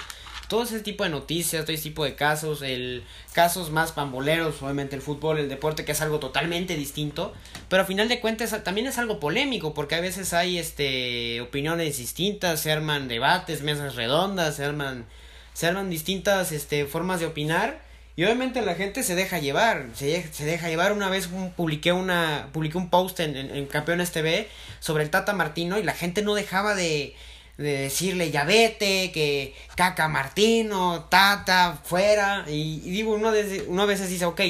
Todo 0.49 0.63
ese 0.63 0.82
tipo 0.82 1.04
de 1.04 1.10
noticias, 1.10 1.63
todo 1.63 1.73
ese 1.73 1.84
tipo 1.84 2.04
de 2.04 2.15
casos, 2.15 2.62
el 2.62 3.04
casos 3.32 3.71
más 3.71 3.91
pamboleros, 3.91 4.62
obviamente 4.62 4.95
el 4.95 5.02
fútbol, 5.02 5.39
el 5.39 5.49
deporte, 5.49 5.86
que 5.86 5.93
es 5.93 6.02
algo 6.02 6.19
totalmente 6.19 6.76
distinto, 6.76 7.34
pero 7.69 7.84
a 7.84 7.86
final 7.86 8.08
de 8.10 8.19
cuentas 8.19 8.63
también 8.63 8.86
es 8.86 8.97
algo 8.97 9.19
polémico, 9.19 9.73
porque 9.73 9.95
a 9.95 10.02
veces 10.02 10.34
hay 10.34 10.60
este 10.60 11.41
opiniones 11.41 11.97
distintas, 11.97 12.60
se 12.60 12.71
arman 12.71 13.08
debates, 13.08 13.62
mesas 13.62 13.95
redondas, 13.95 14.58
se 14.58 14.65
arman, 14.65 15.06
se 15.54 15.67
arman 15.67 15.89
distintas 15.89 16.52
este, 16.52 16.86
formas 16.86 17.19
de 17.19 17.28
opinar, 17.28 17.82
y 18.15 18.23
obviamente 18.23 18.62
la 18.62 18.76
gente 18.76 19.04
se 19.04 19.15
deja 19.15 19.39
llevar, 19.39 19.88
se, 19.95 20.32
se 20.32 20.45
deja 20.45 20.69
llevar. 20.69 20.93
Una 20.93 21.10
vez 21.10 21.30
publiqué, 21.56 21.91
una, 21.91 22.49
publiqué 22.52 22.78
un 22.78 22.89
post 22.89 23.19
en, 23.19 23.36
en, 23.36 23.56
en 23.56 23.65
Campeones 23.65 24.12
TV 24.12 24.47
sobre 24.80 25.04
el 25.04 25.10
Tata 25.10 25.34
Martino 25.34 25.80
y 25.80 25.84
la 25.84 25.93
gente 25.93 26.21
no 26.21 26.36
dejaba 26.36 26.76
de, 26.76 27.15
de 27.58 27.78
decirle 27.78 28.32
ya 28.32 28.45
vete, 28.45 29.12
que 29.12 29.56
caca 29.76 30.08
Martino, 30.08 31.06
tata, 31.10 31.80
fuera. 31.84 32.45
Y, 32.47 32.80
digo, 32.80 33.13
uno, 33.13 33.32
de, 33.32 33.65
uno 33.67 33.84
a 33.84 33.86
veces 33.86 34.10
dice, 34.10 34.26
ok, 34.26 34.41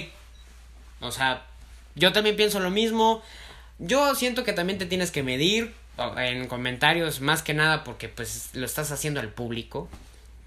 o 1.02 1.12
sea, 1.12 1.46
yo 1.96 2.14
también 2.14 2.36
pienso 2.36 2.60
lo 2.60 2.70
mismo. 2.70 3.22
Yo 3.80 4.16
siento 4.16 4.44
que 4.44 4.54
también 4.54 4.80
te 4.80 4.86
tienes 4.86 5.12
que 5.12 5.24
medir 5.24 5.74
en 6.18 6.48
comentarios, 6.48 7.22
más 7.22 7.44
que 7.44 7.54
nada 7.54 7.84
porque 7.84 8.08
pues 8.10 8.50
lo 8.54 8.66
estás 8.66 8.92
haciendo 8.92 9.20
al 9.20 9.30
público. 9.30 9.90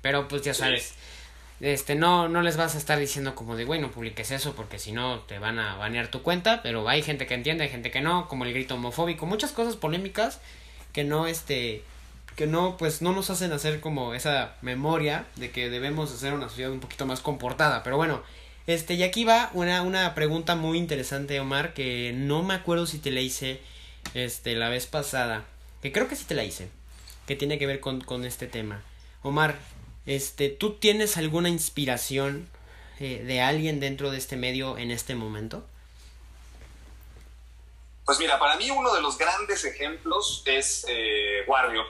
Pero 0.00 0.28
pues 0.28 0.42
ya 0.42 0.54
sabes, 0.54 0.94
este 1.60 1.94
no, 1.94 2.28
no 2.28 2.42
les 2.42 2.56
vas 2.56 2.74
a 2.74 2.78
estar 2.78 2.98
diciendo 2.98 3.34
como 3.34 3.56
de, 3.56 3.64
bueno, 3.64 3.90
publiques 3.90 4.30
eso 4.30 4.54
porque 4.54 4.78
si 4.78 4.92
no 4.92 5.20
te 5.20 5.38
van 5.38 5.58
a 5.58 5.76
banear 5.76 6.08
tu 6.08 6.22
cuenta. 6.22 6.62
Pero 6.62 6.88
hay 6.88 7.02
gente 7.02 7.26
que 7.26 7.34
entiende, 7.34 7.64
hay 7.64 7.70
gente 7.70 7.90
que 7.90 8.00
no, 8.00 8.28
como 8.28 8.44
el 8.44 8.52
grito 8.52 8.74
homofóbico, 8.74 9.26
muchas 9.26 9.52
cosas 9.52 9.76
polémicas 9.76 10.40
que 10.92 11.04
no, 11.04 11.26
este, 11.26 11.82
que 12.36 12.46
no, 12.46 12.76
pues 12.76 13.02
no 13.02 13.12
nos 13.12 13.30
hacen 13.30 13.52
hacer 13.52 13.80
como 13.80 14.14
esa 14.14 14.54
memoria 14.62 15.26
de 15.36 15.50
que 15.50 15.70
debemos 15.70 16.12
hacer 16.12 16.34
una 16.34 16.48
sociedad 16.48 16.72
un 16.72 16.80
poquito 16.80 17.06
más 17.06 17.20
comportada. 17.20 17.82
Pero 17.82 17.96
bueno, 17.96 18.22
este, 18.66 18.94
y 18.94 19.02
aquí 19.02 19.24
va 19.24 19.50
una, 19.54 19.82
una 19.82 20.14
pregunta 20.14 20.56
muy 20.56 20.78
interesante, 20.78 21.38
Omar, 21.40 21.72
que 21.72 22.12
no 22.14 22.42
me 22.42 22.54
acuerdo 22.54 22.86
si 22.86 22.98
te 22.98 23.10
la 23.10 23.20
hice 23.20 23.60
este, 24.14 24.54
la 24.54 24.68
vez 24.68 24.86
pasada, 24.86 25.44
que 25.82 25.92
creo 25.92 26.08
que 26.08 26.16
sí 26.16 26.24
te 26.24 26.34
la 26.34 26.44
hice, 26.44 26.68
que 27.26 27.36
tiene 27.36 27.58
que 27.58 27.66
ver 27.66 27.80
con, 27.80 28.00
con 28.00 28.24
este 28.24 28.46
tema. 28.46 28.82
Omar, 29.22 29.56
Este, 30.06 30.48
¿tú 30.48 30.74
tienes 30.74 31.16
alguna 31.16 31.48
inspiración 31.48 32.48
eh, 33.00 33.22
de 33.24 33.40
alguien 33.40 33.80
dentro 33.80 34.10
de 34.10 34.18
este 34.18 34.36
medio 34.36 34.78
en 34.78 34.92
este 34.92 35.16
momento? 35.16 35.64
Pues 38.04 38.20
mira, 38.20 38.38
para 38.38 38.56
mí 38.56 38.70
uno 38.70 38.94
de 38.94 39.02
los 39.02 39.18
grandes 39.18 39.64
ejemplos 39.64 40.44
es 40.46 40.86
eh, 40.88 41.42
Warrior, 41.48 41.84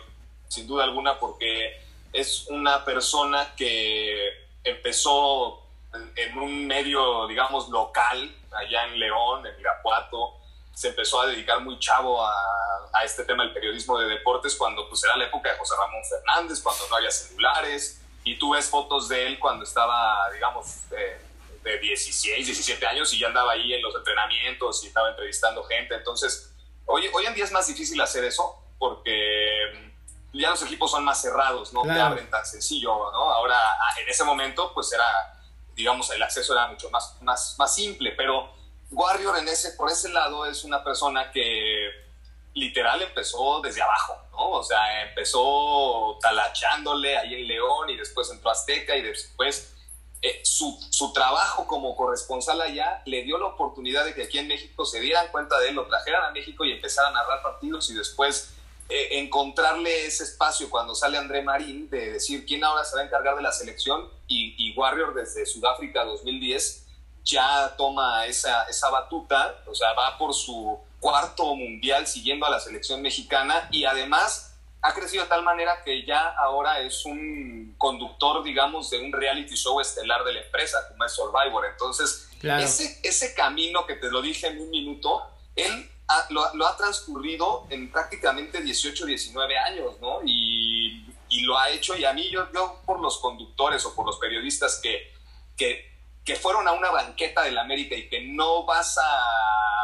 sin 0.49 0.67
duda 0.67 0.85
alguna, 0.85 1.21
porque 1.21 1.79
es 2.15 2.47
una 2.49 2.87
persona 2.87 3.55
que 3.55 4.31
empezó 4.65 5.63
en 6.15 6.39
un 6.39 6.67
medio, 6.67 7.27
digamos, 7.27 7.69
local, 7.69 8.35
allá 8.51 8.87
en 8.87 8.99
León, 8.99 9.47
en 9.47 9.61
Irapuato, 9.61 10.37
se 10.75 10.89
empezó 10.89 11.21
a 11.21 11.27
dedicar 11.27 11.61
muy 11.61 11.79
chavo 11.79 12.25
a, 12.25 12.33
a, 12.93 13.05
este 13.05 13.25
tema 13.25 13.45
del 13.45 13.53
periodismo 13.53 13.99
de 13.99 14.09
deportes 14.09 14.55
cuando 14.57 14.89
pues 14.89 15.03
era 15.05 15.17
la 15.17 15.25
época 15.25 15.51
de 15.51 15.59
José 15.59 15.75
Ramón 15.79 16.03
Fernández, 16.05 16.61
cuando 16.63 16.87
no 16.89 16.97
había 16.97 17.11
celulares, 17.11 18.03
y 18.27 18.37
tú 18.39 18.51
ves 18.51 18.69
fotos 18.69 19.09
de 19.09 19.25
él 19.25 19.39
cuando 19.39 19.65
estaba, 19.65 20.31
digamos, 20.33 20.91
de, 20.91 21.19
de 21.63 21.79
16, 21.79 22.45
17 22.45 22.85
años 22.87 23.13
y 23.15 23.21
ya 23.21 23.29
andaba 23.29 23.53
ahí 23.53 23.73
en 23.73 23.81
los 23.81 23.95
entrenamientos 23.95 24.83
y 24.83 24.89
estaba 24.89 25.11
entrevistando 25.11 25.63
gente, 25.63 25.95
entonces 25.95 26.53
hoy, 26.87 27.09
hoy 27.15 27.25
en 27.25 27.35
día 27.35 27.45
es 27.45 27.53
más 27.53 27.69
difícil 27.69 28.01
hacer 28.01 28.25
eso 28.25 28.63
porque 28.81 29.93
ya 30.33 30.51
los 30.51 30.63
equipos 30.63 30.91
son 30.91 31.05
más 31.05 31.23
cerrados, 31.23 31.73
no 31.73 31.83
claro. 31.83 31.97
te 31.97 32.03
abren 32.03 32.31
tan 32.31 32.45
sencillo, 32.45 32.91
¿no? 33.13 33.31
Ahora, 33.31 33.59
en 34.01 34.09
ese 34.09 34.25
momento, 34.25 34.73
pues 34.75 34.93
era, 34.93 35.41
digamos, 35.75 36.11
el 36.11 36.23
acceso 36.23 36.53
era 36.53 36.67
mucho 36.67 36.91
más, 36.91 37.17
más, 37.23 37.55
más 37.59 37.75
simple, 37.75 38.13
pero 38.13 38.53
Warrior 38.91 39.39
en 39.39 39.49
ese, 39.49 39.71
por 39.73 39.89
ese 39.89 40.09
lado 40.09 40.47
es 40.47 40.65
una 40.65 40.83
persona 40.83 41.31
que 41.31 42.06
literal 42.57 43.03
empezó 43.03 43.61
desde 43.61 43.83
abajo, 43.83 44.17
¿no? 44.33 44.51
O 44.53 44.63
sea, 44.63 45.03
empezó 45.07 46.19
talachándole 46.23 47.17
ahí 47.17 47.35
en 47.35 47.47
León 47.49 47.91
y 47.91 47.97
después 47.97 48.31
entró 48.31 48.51
Azteca 48.51 48.97
y 48.97 49.03
después 49.03 49.75
eh, 50.23 50.41
su, 50.43 50.79
su, 50.91 51.13
trabajo 51.13 51.67
como 51.67 51.95
corresponsal 51.95 52.59
allá 52.63 53.03
le 53.05 53.23
dio 53.25 53.37
la 53.37 53.49
oportunidad 53.49 54.07
de 54.07 54.15
que 54.15 54.23
aquí 54.23 54.39
en 54.39 54.49
México 54.49 54.87
se 54.87 55.01
dieran 55.01 55.29
cuenta 55.31 55.59
de 55.59 55.69
él, 55.69 55.75
lo 55.75 55.87
trajeran 55.87 56.25
a 56.25 56.31
México 56.31 56.65
y 56.65 56.73
empezaran 56.73 57.15
a 57.15 57.21
narrar 57.21 57.43
partidos 57.43 57.91
y 57.91 57.95
después 57.95 58.55
eh, 58.89 59.19
encontrarle 59.19 60.07
ese 60.07 60.25
espacio 60.25 60.71
cuando 60.71 60.95
sale 60.95 61.19
André 61.19 61.43
Marín 61.43 61.91
de 61.91 62.13
decir 62.13 62.47
quién 62.47 62.65
ahora 62.65 62.85
se 62.85 62.97
va 62.97 63.03
a 63.03 63.05
encargar 63.05 63.37
de 63.37 63.43
la 63.43 63.53
selección 63.53 64.09
y, 64.27 64.55
y 64.57 64.75
Warrior 64.75 65.13
desde 65.13 65.45
Sudáfrica 65.45 66.05
2010 66.05 66.87
ya 67.23 67.75
toma 67.77 68.25
esa, 68.25 68.63
esa 68.65 68.89
batuta, 68.89 69.63
o 69.67 69.75
sea, 69.75 69.93
va 69.93 70.17
por 70.17 70.33
su 70.33 70.79
cuarto 71.07 71.55
mundial 71.55 72.05
siguiendo 72.09 72.47
a 72.47 72.51
la 72.51 72.59
selección 72.59 73.01
mexicana 73.01 73.69
y 73.71 73.85
además 73.85 74.59
ha 74.83 74.93
crecido 74.93 75.23
de 75.23 75.29
tal 75.29 75.45
manera 75.45 75.85
que 75.85 76.05
ya 76.05 76.35
ahora 76.37 76.81
es 76.81 77.05
un 77.05 77.77
conductor, 77.79 78.43
digamos, 78.43 78.91
de 78.91 78.99
un 78.99 79.13
reality 79.13 79.55
show 79.55 79.81
estelar 79.81 80.25
de 80.25 80.33
la 80.33 80.41
empresa, 80.41 80.79
como 80.89 81.05
es 81.05 81.13
Survivor. 81.13 81.65
Entonces, 81.71 82.29
claro. 82.41 82.65
ese, 82.65 82.99
ese 83.05 83.35
camino 83.35 83.87
que 83.87 83.95
te 83.95 84.11
lo 84.11 84.21
dije 84.21 84.49
en 84.49 84.61
un 84.61 84.69
minuto, 84.69 85.23
él 85.55 85.89
ha, 86.09 86.27
lo, 86.31 86.53
lo, 86.55 86.67
ha 86.67 86.77
transcurrido 86.77 87.69
en 87.71 87.89
prácticamente 87.93 88.61
18, 88.61 89.07
19 89.07 89.59
años, 89.59 90.01
¿no? 90.01 90.23
Y, 90.25 91.07
y, 91.29 91.43
lo 91.43 91.57
ha 91.57 91.71
hecho, 91.71 91.97
y 91.97 92.05
a 92.05 92.13
mí, 92.13 92.29
yo, 92.31 92.49
yo 92.53 92.83
por 92.85 92.99
los 92.99 93.19
conductores 93.19 93.85
o 93.87 93.95
por 93.95 94.07
los 94.07 94.19
periodistas 94.19 94.81
que, 94.83 95.13
que 95.57 95.97
que 96.27 96.35
fueron 96.35 96.67
a 96.67 96.73
una 96.73 96.91
banqueta 96.91 97.45
del 97.45 97.57
América 97.57 97.95
y 97.95 98.09
que 98.09 98.21
no 98.21 98.65
vas 98.65 98.99
a, 98.99 99.76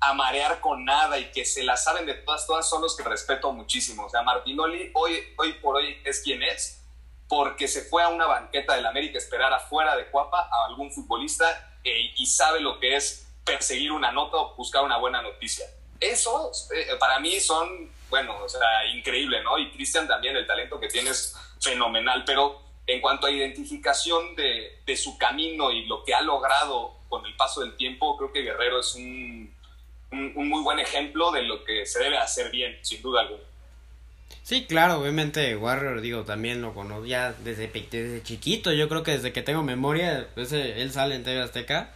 a, 0.00 0.14
marear 0.14 0.60
con 0.60 0.84
nada 0.84 1.18
y 1.18 1.30
que 1.30 1.44
se 1.44 1.62
la 1.62 1.76
saben 1.76 2.06
de 2.06 2.14
todas, 2.14 2.46
todas 2.46 2.68
son 2.68 2.82
los 2.82 2.96
que 2.96 3.04
respeto 3.04 3.52
muchísimo. 3.52 4.06
O 4.06 4.08
sea, 4.08 4.22
Martinoli 4.22 4.90
hoy, 4.94 5.34
hoy 5.36 5.52
por 5.54 5.76
hoy 5.76 5.98
es 6.04 6.20
quien 6.20 6.42
es 6.42 6.80
porque 7.28 7.68
se 7.68 7.82
fue 7.82 8.02
a 8.02 8.08
una 8.08 8.26
banqueta 8.26 8.74
del 8.74 8.86
América 8.86 9.16
a 9.16 9.22
esperar 9.22 9.52
afuera 9.52 9.96
de 9.96 10.06
Cuapa 10.06 10.48
a 10.50 10.66
algún 10.66 10.90
futbolista 10.90 11.78
eh, 11.84 12.12
y 12.16 12.26
sabe 12.26 12.60
lo 12.60 12.80
que 12.80 12.96
es 12.96 13.28
perseguir 13.44 13.92
una 13.92 14.10
nota 14.10 14.36
o 14.36 14.56
buscar 14.56 14.82
una 14.82 14.96
buena 14.96 15.22
noticia. 15.22 15.64
Eso 16.00 16.50
eh, 16.74 16.96
para 16.98 17.20
mí 17.20 17.38
son, 17.38 17.90
bueno, 18.08 18.36
o 18.42 18.48
sea, 18.48 18.84
increíble, 18.94 19.42
¿no? 19.44 19.58
Y 19.58 19.70
Cristian 19.70 20.08
también, 20.08 20.36
el 20.36 20.46
talento 20.46 20.80
que 20.80 20.88
tienes, 20.88 21.36
fenomenal, 21.60 22.24
pero 22.24 22.60
en 22.86 23.00
cuanto 23.00 23.26
a 23.26 23.30
identificación 23.30 24.34
de, 24.34 24.80
de, 24.84 24.96
su 24.96 25.16
camino 25.18 25.70
y 25.70 25.84
lo 25.84 26.02
que 26.02 26.14
ha 26.14 26.22
logrado 26.22 26.96
con 27.08 27.24
el 27.26 27.36
paso 27.36 27.60
del 27.60 27.76
tiempo, 27.76 28.16
creo 28.16 28.32
que 28.32 28.42
Guerrero 28.42 28.80
es 28.80 28.94
un, 28.94 29.54
un, 30.12 30.32
un 30.34 30.48
muy 30.48 30.62
buen 30.62 30.78
ejemplo 30.78 31.30
de 31.32 31.42
lo 31.42 31.64
que 31.64 31.86
se 31.86 31.98
debe 32.00 32.18
hacer 32.18 32.50
bien, 32.50 32.78
sin 32.82 33.02
duda 33.02 33.22
alguna. 33.22 33.42
Sí, 34.42 34.66
claro, 34.66 35.00
obviamente 35.00 35.54
Warrior, 35.56 36.00
digo, 36.00 36.24
también 36.24 36.60
lo 36.62 36.74
conozco 36.74 37.06
ya 37.06 37.32
desde, 37.44 37.68
desde 37.68 38.22
chiquito, 38.22 38.72
yo 38.72 38.88
creo 38.88 39.02
que 39.02 39.12
desde 39.12 39.32
que 39.32 39.42
tengo 39.42 39.62
memoria, 39.62 40.28
pues, 40.34 40.52
él 40.52 40.90
sale 40.92 41.14
en 41.14 41.24
TV 41.24 41.40
Azteca. 41.40 41.92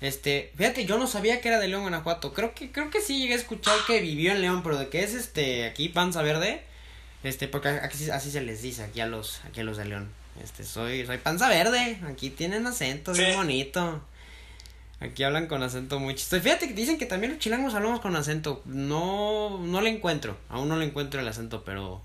Este, 0.00 0.52
fíjate, 0.56 0.86
yo 0.86 0.96
no 0.96 1.06
sabía 1.06 1.40
que 1.40 1.48
era 1.48 1.58
de 1.58 1.68
León, 1.68 1.82
Guanajuato. 1.82 2.32
Creo 2.32 2.54
que, 2.54 2.70
creo 2.70 2.88
que 2.90 3.00
sí 3.00 3.18
llegué 3.18 3.34
a 3.34 3.36
escuchar 3.36 3.74
que 3.86 4.00
vivió 4.00 4.32
en 4.32 4.40
León, 4.40 4.62
pero 4.62 4.78
de 4.78 4.88
que 4.88 5.02
es 5.02 5.14
este, 5.14 5.66
aquí 5.66 5.88
panza 5.88 6.22
verde, 6.22 6.62
este, 7.24 7.48
porque 7.48 7.68
aquí, 7.68 8.08
así 8.10 8.30
se 8.30 8.40
les 8.42 8.62
dice 8.62 8.84
aquí 8.84 9.00
a 9.00 9.06
los, 9.06 9.40
aquí 9.44 9.60
a 9.60 9.64
los 9.64 9.76
de 9.76 9.86
León. 9.86 10.10
Este, 10.42 10.64
soy, 10.64 11.04
soy 11.04 11.18
panza 11.18 11.48
verde. 11.48 11.98
Aquí 12.06 12.30
tienen 12.30 12.66
acento 12.66 13.14
sí. 13.14 13.22
bien 13.22 13.36
bonito. 13.36 14.00
Aquí 15.00 15.22
hablan 15.22 15.46
con 15.46 15.62
acento 15.62 15.98
muy 15.98 16.14
chistoso. 16.14 16.42
Fíjate 16.42 16.68
que 16.68 16.74
dicen 16.74 16.98
que 16.98 17.06
también 17.06 17.32
los 17.32 17.40
chilangos 17.40 17.74
hablamos 17.74 18.00
con 18.00 18.16
acento. 18.16 18.62
No, 18.64 19.58
no 19.58 19.80
le 19.80 19.90
encuentro. 19.90 20.36
Aún 20.48 20.68
no 20.68 20.76
le 20.76 20.84
encuentro 20.84 21.20
el 21.20 21.28
acento, 21.28 21.62
pero. 21.64 22.02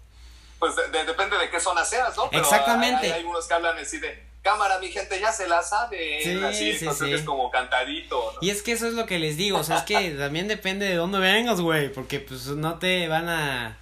Pues 0.60 0.76
de, 0.76 0.88
de, 0.90 1.06
depende 1.06 1.38
de 1.38 1.50
qué 1.50 1.60
zona 1.60 1.84
seas, 1.84 2.16
¿no? 2.16 2.30
Pero 2.30 2.44
Exactamente. 2.44 3.08
Hay, 3.08 3.22
hay, 3.22 3.24
unos 3.24 3.48
que 3.48 3.54
hablan 3.54 3.78
así 3.78 4.00
de 4.00 4.24
cámara, 4.44 4.78
mi 4.80 4.90
gente 4.90 5.20
ya 5.20 5.32
se 5.32 5.48
la 5.48 5.64
sabe. 5.64 6.20
Sí, 6.22 6.40
así, 6.44 6.74
sí, 6.74 6.80
entonces 6.80 7.08
sí. 7.08 7.14
es 7.14 7.22
como 7.24 7.50
cantadito. 7.50 8.34
¿no? 8.34 8.40
Y 8.42 8.52
es 8.52 8.62
que 8.62 8.74
eso 8.74 8.88
es 8.88 8.94
lo 8.94 9.06
que 9.06 9.18
les 9.18 9.38
digo. 9.38 9.58
O 9.58 9.64
sea, 9.64 9.78
es 9.78 9.84
que 9.84 10.12
también 10.18 10.48
depende 10.48 10.86
de 10.86 10.96
dónde 10.96 11.20
vengas, 11.20 11.62
güey. 11.62 11.92
Porque 11.92 12.20
pues 12.20 12.46
no 12.48 12.78
te 12.78 13.08
van 13.08 13.28
a 13.28 13.78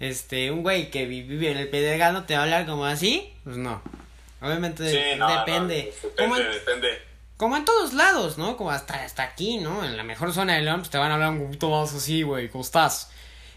este, 0.00 0.50
un 0.50 0.62
güey 0.62 0.90
que 0.90 1.04
vive 1.04 1.50
en 1.50 1.58
el 1.58 1.68
Pedregano 1.68 2.24
te 2.24 2.34
va 2.34 2.40
a 2.40 2.42
hablar 2.44 2.66
como 2.66 2.86
así, 2.86 3.32
pues 3.44 3.58
no. 3.58 3.82
Obviamente 4.40 4.90
sí, 4.90 5.18
no, 5.18 5.28
depende. 5.38 5.92
No, 6.02 6.08
depende, 6.08 6.48
depende. 6.54 7.09
Como 7.40 7.56
en 7.56 7.64
todos 7.64 7.94
lados, 7.94 8.36
¿no? 8.36 8.58
Como 8.58 8.70
hasta, 8.70 9.02
hasta 9.02 9.22
aquí, 9.22 9.56
¿no? 9.56 9.82
En 9.82 9.96
la 9.96 10.02
mejor 10.02 10.34
zona 10.34 10.56
de 10.56 10.60
León, 10.60 10.80
pues 10.80 10.90
te 10.90 10.98
van 10.98 11.10
a 11.10 11.14
hablar 11.14 11.30
un 11.30 11.46
poquito 11.46 11.70
más 11.70 11.94
así, 11.94 12.22
güey, 12.22 12.50
¿cómo 12.50 12.62
estás? 12.62 13.08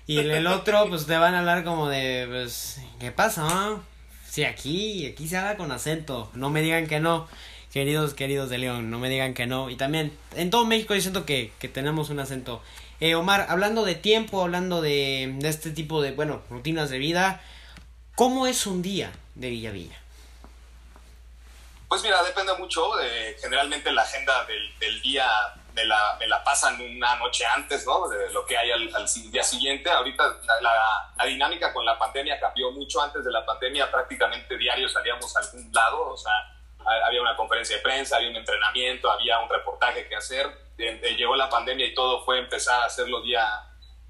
Y 0.07 0.19
en 0.19 0.31
el 0.31 0.47
otro, 0.47 0.85
pues 0.89 1.05
te 1.05 1.17
van 1.17 1.35
a 1.35 1.39
hablar 1.39 1.65
como 1.65 1.89
de, 1.89 2.25
pues, 2.29 2.79
¿qué 2.97 3.11
pasa? 3.11 3.81
Sí, 4.25 4.45
aquí, 4.45 5.05
aquí 5.07 5.27
se 5.27 5.35
habla 5.35 5.57
con 5.57 5.69
acento. 5.73 6.31
No 6.33 6.49
me 6.49 6.61
digan 6.61 6.87
que 6.87 7.01
no, 7.01 7.27
queridos, 7.73 8.13
queridos 8.13 8.49
de 8.49 8.59
León, 8.59 8.89
no 8.89 8.99
me 8.99 9.09
digan 9.09 9.33
que 9.33 9.47
no. 9.47 9.69
Y 9.69 9.75
también, 9.75 10.17
en 10.33 10.49
todo 10.49 10.65
México 10.65 10.95
yo 10.95 11.01
siento 11.01 11.25
que, 11.25 11.51
que 11.59 11.67
tenemos 11.67 12.09
un 12.09 12.21
acento. 12.21 12.61
Eh, 13.01 13.15
Omar, 13.15 13.47
hablando 13.49 13.83
de 13.83 13.95
tiempo, 13.95 14.43
hablando 14.43 14.81
de, 14.81 15.35
de 15.39 15.49
este 15.49 15.71
tipo 15.71 16.01
de, 16.01 16.13
bueno, 16.13 16.41
rutinas 16.49 16.89
de 16.89 16.99
vida, 16.99 17.41
¿cómo 18.15 18.47
es 18.47 18.65
un 18.65 18.81
día 18.81 19.11
de 19.35 19.49
Villa 19.49 19.71
Villa? 19.71 20.02
Pues 21.93 22.01
mira, 22.01 22.23
depende 22.23 22.51
mucho. 22.57 22.95
De, 22.95 23.37
generalmente 23.39 23.91
la 23.91 24.01
agenda 24.01 24.47
del, 24.79 24.99
día 25.03 25.29
me 25.75 25.85
la, 25.85 26.17
me 26.19 26.25
la, 26.25 26.43
pasan 26.43 26.81
una 26.81 27.15
noche 27.17 27.45
antes, 27.45 27.85
¿no? 27.85 28.09
De 28.09 28.33
lo 28.33 28.43
que 28.47 28.57
hay 28.57 28.71
al, 28.71 28.89
día 29.31 29.43
siguiente. 29.43 29.91
Ahorita 29.91 30.23
la, 30.23 30.59
la, 30.59 31.13
la, 31.15 31.25
dinámica 31.25 31.71
con 31.71 31.85
la 31.85 31.95
pandemia 31.99 32.39
cambió 32.39 32.71
mucho. 32.71 32.99
Antes 32.99 33.23
de 33.23 33.29
la 33.29 33.45
pandemia 33.45 33.91
prácticamente 33.91 34.57
diario 34.57 34.89
salíamos 34.89 35.37
a 35.37 35.41
algún 35.41 35.71
lado, 35.71 36.13
o 36.13 36.17
sea, 36.17 36.33
había 37.05 37.21
una 37.21 37.35
conferencia 37.35 37.75
de 37.75 37.83
prensa, 37.83 38.15
había 38.15 38.31
un 38.31 38.37
entrenamiento, 38.37 39.11
había 39.11 39.37
un 39.37 39.49
reportaje 39.49 40.07
que 40.07 40.15
hacer. 40.15 40.49
Eh, 40.79 41.15
llegó 41.15 41.35
la 41.35 41.47
pandemia 41.47 41.85
y 41.85 41.93
todo 41.93 42.25
fue 42.25 42.39
empezar 42.39 42.81
a 42.81 42.85
hacerlo 42.85 43.21
vía, 43.21 43.45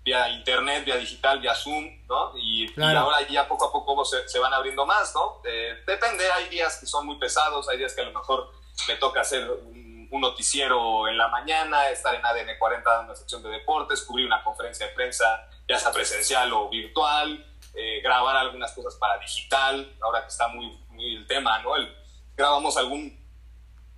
vía 0.03 0.29
internet, 0.29 0.85
vía 0.85 0.97
digital, 0.97 1.39
vía 1.39 1.55
Zoom, 1.55 2.05
¿no? 2.07 2.33
Y, 2.35 2.67
claro. 2.73 2.93
y 2.93 2.97
ahora 2.97 3.27
ya 3.27 3.47
poco 3.47 3.65
a 3.65 3.71
poco 3.71 4.03
se, 4.03 4.27
se 4.27 4.39
van 4.39 4.53
abriendo 4.53 4.85
más, 4.85 5.13
¿no? 5.15 5.41
Eh, 5.45 5.81
depende, 5.87 6.23
hay 6.31 6.49
días 6.49 6.77
que 6.77 6.85
son 6.85 7.05
muy 7.05 7.17
pesados, 7.17 7.69
hay 7.69 7.77
días 7.77 7.93
que 7.93 8.01
a 8.01 8.05
lo 8.05 8.11
mejor 8.11 8.51
me 8.87 8.95
toca 8.95 9.21
hacer 9.21 9.49
un, 9.49 10.07
un 10.13 10.21
noticiero 10.21 11.07
en 11.07 11.17
la 11.17 11.27
mañana, 11.29 11.89
estar 11.89 12.13
en 12.13 12.23
ADN 12.23 12.59
40 12.59 12.89
dando 12.89 13.05
una 13.05 13.15
sección 13.15 13.41
de 13.41 13.49
deportes, 13.49 14.03
cubrir 14.03 14.27
una 14.27 14.43
conferencia 14.43 14.85
de 14.87 14.93
prensa, 14.93 15.47
ya 15.67 15.79
sea 15.79 15.91
presencial 15.91 16.53
o 16.53 16.69
virtual, 16.69 17.43
eh, 17.73 17.99
grabar 18.01 18.35
algunas 18.35 18.71
cosas 18.73 18.95
para 18.95 19.17
digital, 19.17 19.91
ahora 20.01 20.21
que 20.21 20.27
está 20.27 20.47
muy, 20.49 20.67
muy 20.89 21.15
el 21.15 21.25
tema, 21.25 21.57
¿no? 21.59 21.75
El, 21.75 21.91
grabamos 22.35 22.77
algún 22.77 23.22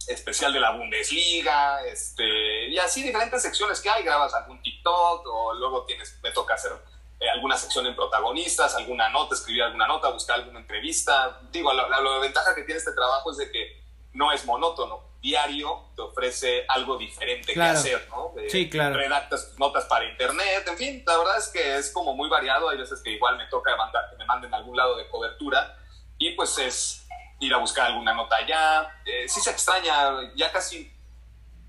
especial 0.08 0.54
de 0.54 0.60
la 0.60 0.72
Bundesliga, 0.72 1.84
este, 1.86 2.68
y 2.68 2.78
así 2.78 3.02
diferentes 3.02 3.42
secciones 3.42 3.82
que 3.82 3.90
hay, 3.90 4.04
grabas 4.04 4.34
algún 4.34 4.62
TikTok 4.62 5.26
o 5.26 5.54
luego 5.54 5.86
tienes, 5.86 6.20
me 6.22 6.32
toca 6.32 6.54
hacer 6.54 6.72
eh, 7.20 7.30
alguna 7.30 7.58
sección 7.58 7.86
en 7.88 7.96
protagonistas, 7.96 8.76
alguna 8.76 9.10
nota, 9.10 9.36
escribir 9.36 9.64
alguna 9.64 9.88
nota, 9.88 10.10
buscar 10.10 10.40
alguna 10.40 10.60
entrevista. 10.60 11.40
Digo, 11.52 11.72
la, 11.74 11.88
la, 11.88 12.02
la, 12.02 12.20
ventaja 12.20 12.54
que 12.54 12.64
tiene 12.64 12.78
este 12.78 12.92
trabajo 12.92 13.32
es 13.32 13.38
de 13.38 13.52
que 13.52 13.82
no 14.14 14.32
es 14.32 14.46
monótono, 14.46 15.02
diario 15.22 15.86
te 15.96 16.04
ofrece 16.04 16.66
algo 16.68 16.98
diferente 16.98 17.54
claro. 17.54 17.74
que 17.74 17.80
hacer, 17.80 18.08
¿no? 18.10 18.32
De, 18.36 18.50
sí, 18.50 18.70
claro. 18.70 18.96
Redactas 18.96 19.56
notas 19.58 19.86
para 19.86 20.06
internet, 20.06 20.68
en 20.68 20.78
fin, 20.78 21.04
la 21.06 21.18
verdad 21.18 21.38
es 21.38 21.48
que 21.48 21.78
es 21.78 21.92
como 21.92 22.14
muy 22.14 22.30
variado, 22.30 22.70
hay 22.70 22.78
veces 22.78 23.02
que 23.02 23.12
igual 23.12 23.38
me 23.38 23.48
toca 23.48 23.76
mandar, 23.76 24.10
que 24.12 24.18
me 24.18 24.26
manden 24.26 24.54
a 24.54 24.58
algún 24.58 24.78
lado 24.78 24.96
de 24.96 25.08
cobertura, 25.10 25.78
y 26.18 26.32
pues 26.32 26.58
es 26.60 27.05
ir 27.40 27.54
a 27.54 27.58
buscar 27.58 27.88
alguna 27.88 28.14
nota 28.14 28.36
allá. 28.38 29.00
Eh, 29.06 29.28
sí 29.28 29.42
se 29.42 29.52
extraña, 29.52 30.34
ya 30.36 30.52
casi 30.52 30.92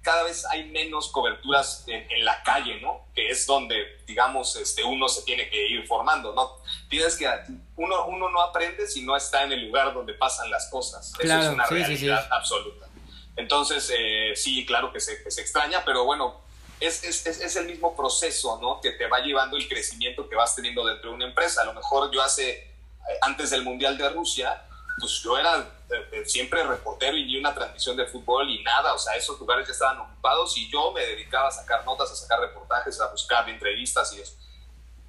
cada 0.06 0.22
vez 0.22 0.46
hay 0.46 0.70
menos 0.70 1.08
coberturas 1.08 1.82
en, 1.88 2.24
la 2.24 2.40
calle, 2.44 2.80
¿no? 2.80 3.06
Que 3.12 3.28
es 3.28 3.44
donde, 3.44 4.04
digamos, 4.06 4.54
este, 4.54 4.84
uno 4.84 5.08
se 5.08 5.22
tiene 5.22 5.50
que 5.50 5.66
ir 5.66 5.84
formando, 5.84 6.32
¿no? 6.32 6.62
Tienes 6.88 7.16
que, 7.16 7.28
uno, 7.74 8.06
uno 8.06 8.30
no 8.30 8.40
aprende 8.40 8.86
si 8.86 9.02
no 9.02 9.16
está 9.16 9.42
en 9.42 9.50
el 9.50 9.66
lugar 9.66 9.92
donde 9.92 10.14
pasan 10.14 10.48
las 10.48 10.70
cosas. 10.70 11.12
Eso 11.18 11.40
es 11.40 11.48
una 11.48 11.66
realidad 11.66 12.24
absoluta. 12.30 12.86
Entonces, 13.34 13.92
eh, 13.98 14.32
sí, 14.36 14.64
claro 14.64 14.92
que 14.92 15.00
se, 15.00 15.24
que 15.24 15.30
se, 15.32 15.40
extraña, 15.40 15.84
pero 15.84 16.04
bueno, 16.04 16.40
es, 16.78 17.02
es, 17.02 17.26
es, 17.26 17.56
el 17.56 17.66
mismo 17.66 17.96
proceso, 17.96 18.60
¿no? 18.62 18.80
Que 18.80 18.92
te 18.92 19.08
va 19.08 19.18
llevando 19.18 19.56
el 19.56 19.68
crecimiento 19.68 20.28
que 20.28 20.36
vas 20.36 20.54
teniendo 20.54 20.86
dentro 20.86 21.10
de 21.10 21.16
una 21.16 21.26
empresa. 21.26 21.62
A 21.62 21.64
lo 21.64 21.74
mejor 21.74 22.12
yo 22.12 22.22
hace, 22.22 22.50
eh, 22.50 22.72
antes 23.22 23.50
del 23.50 23.64
Mundial 23.64 23.98
de 23.98 24.08
Rusia, 24.10 24.65
pues 24.98 25.22
yo 25.22 25.36
era 25.36 25.58
eh, 25.58 26.08
eh, 26.12 26.24
siempre 26.24 26.62
reportero 26.64 27.16
y 27.16 27.24
vi 27.24 27.38
una 27.38 27.54
transmisión 27.54 27.96
de 27.96 28.06
fútbol 28.06 28.48
y 28.50 28.62
nada, 28.62 28.94
o 28.94 28.98
sea, 28.98 29.14
esos 29.14 29.38
lugares 29.38 29.66
ya 29.66 29.72
estaban 29.72 29.98
ocupados 30.00 30.56
y 30.56 30.70
yo 30.70 30.92
me 30.92 31.02
dedicaba 31.02 31.48
a 31.48 31.52
sacar 31.52 31.84
notas, 31.84 32.10
a 32.10 32.16
sacar 32.16 32.40
reportajes, 32.40 33.00
a 33.00 33.10
buscar 33.10 33.48
entrevistas 33.48 34.12
y 34.14 34.20
eso. 34.20 34.34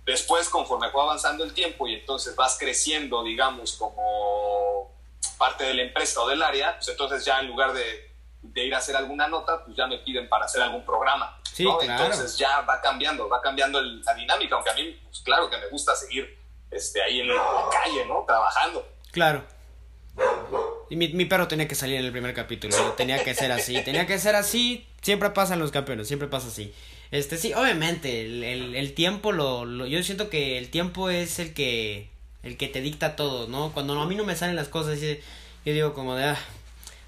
Después, 0.06 0.48
conforme 0.50 0.90
fue 0.90 1.02
avanzando 1.02 1.44
el 1.44 1.54
tiempo 1.54 1.88
y 1.88 1.96
entonces 1.96 2.36
vas 2.36 2.58
creciendo, 2.58 3.24
digamos, 3.24 3.74
como 3.74 4.96
parte 5.38 5.66
de 5.66 5.74
la 5.74 5.84
empresa 5.84 6.22
o 6.22 6.30
del 6.30 6.42
área, 6.42 6.76
pues 6.76 6.88
entonces 6.88 7.26
ya 7.26 7.40
en 7.40 7.48
lugar 7.48 7.74
de, 7.74 8.12
de 8.42 8.66
ir 8.66 8.74
a 8.74 8.78
hacer 8.78 8.96
alguna 8.96 9.28
nota, 9.28 9.64
pues 9.66 9.76
ya 9.76 9.88
me 9.88 9.98
piden 10.00 10.30
para 10.30 10.46
hacer 10.46 10.62
algún 10.62 10.86
programa. 10.86 11.40
Sí, 11.52 11.64
claro. 11.64 12.04
Entonces 12.04 12.38
ya 12.38 12.62
va 12.62 12.80
cambiando, 12.82 13.28
va 13.28 13.42
cambiando 13.42 13.82
la 13.82 14.14
dinámica, 14.14 14.56
aunque 14.56 14.70
a 14.70 14.74
mí, 14.76 15.00
pues 15.04 15.22
claro 15.22 15.50
que 15.50 15.58
me 15.58 15.68
gusta 15.70 15.96
seguir 15.96 16.38
este, 16.72 17.02
ahí 17.02 17.22
en 17.22 17.30
la 17.30 17.44
calle, 17.72 18.06
¿no? 18.06 18.24
Trabajando. 18.26 18.88
Claro. 19.12 19.44
Y 20.90 20.96
mi, 20.96 21.10
mi, 21.10 21.26
perro 21.26 21.48
tenía 21.48 21.68
que 21.68 21.76
salir 21.76 21.98
en 21.98 22.06
el 22.06 22.12
primer 22.12 22.34
capítulo. 22.34 22.76
Tenía 22.96 23.24
que 23.24 23.34
ser 23.34 23.52
así. 23.52 23.82
Tenía 23.84 24.08
que 24.08 24.20
ser 24.20 24.36
así. 24.36 24.86
Siempre 25.02 25.30
pasan 25.32 25.60
los 25.60 25.72
campeones. 25.72 26.08
Siempre 26.08 26.28
pasa 26.28 26.48
así. 26.48 26.74
Este, 27.12 27.38
sí, 27.38 27.54
obviamente. 27.54 28.26
El, 28.26 28.44
el, 28.44 28.76
el 28.76 28.94
tiempo 28.94 29.32
lo, 29.32 29.86
Yo 29.86 30.02
siento 30.04 30.30
que 30.30 30.58
el 30.58 30.70
tiempo 30.70 31.10
es 31.10 31.40
el 31.40 31.54
que. 31.54 32.10
El 32.44 32.56
que 32.56 32.68
te 32.68 32.80
dicta 32.82 33.18
todo, 33.18 33.48
¿no? 33.48 33.74
Cuando 33.74 34.00
a 34.00 34.06
mí 34.06 34.16
no 34.16 34.24
me 34.24 34.36
salen 34.36 34.56
las 34.56 34.70
cosas, 34.70 35.02
yo 35.02 35.18
digo 35.66 35.94
como 35.94 36.16
de. 36.16 36.26
Ah, 36.26 36.40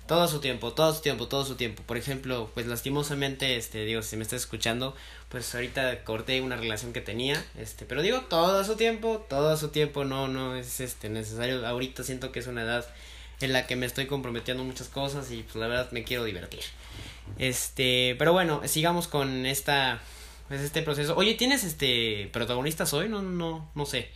todo 0.09 0.27
su 0.27 0.39
tiempo, 0.39 0.73
todo 0.73 0.91
su 0.91 1.01
tiempo, 1.01 1.27
todo 1.27 1.45
su 1.45 1.53
tiempo. 1.53 1.83
Por 1.83 1.95
ejemplo, 1.95 2.49
pues 2.55 2.65
lastimosamente, 2.65 3.57
este, 3.57 3.85
digo, 3.85 4.01
si 4.01 4.17
me 4.17 4.23
estás 4.23 4.41
escuchando, 4.41 4.95
pues 5.29 5.53
ahorita 5.53 6.03
corté 6.03 6.41
una 6.41 6.55
relación 6.55 6.93
que 6.93 6.99
tenía, 6.99 7.45
este, 7.59 7.85
pero 7.85 8.01
digo, 8.01 8.21
todo 8.21 8.63
su 8.63 8.75
tiempo, 8.75 9.23
todo 9.29 9.55
su 9.55 9.69
tiempo, 9.69 10.05
no, 10.05 10.27
no 10.27 10.55
es 10.55 10.79
este 10.79 11.09
necesario. 11.09 11.63
Ahorita 11.63 12.03
siento 12.03 12.31
que 12.31 12.39
es 12.39 12.47
una 12.47 12.63
edad 12.63 12.87
en 13.39 13.53
la 13.53 13.67
que 13.67 13.75
me 13.75 13.85
estoy 13.85 14.07
comprometiendo 14.07 14.63
muchas 14.63 14.87
cosas 14.87 15.29
y 15.29 15.43
pues 15.43 15.57
la 15.57 15.67
verdad 15.67 15.91
me 15.91 16.03
quiero 16.03 16.23
divertir. 16.23 16.63
Este, 17.37 18.15
pero 18.17 18.33
bueno, 18.33 18.63
sigamos 18.65 19.07
con 19.07 19.45
esta, 19.45 20.01
pues 20.47 20.61
este 20.61 20.81
proceso. 20.81 21.15
Oye, 21.17 21.35
¿tienes 21.35 21.63
este 21.63 22.31
protagonistas 22.33 22.91
hoy? 22.95 23.09
No, 23.09 23.21
no, 23.21 23.69
no 23.75 23.85
sé. 23.85 24.09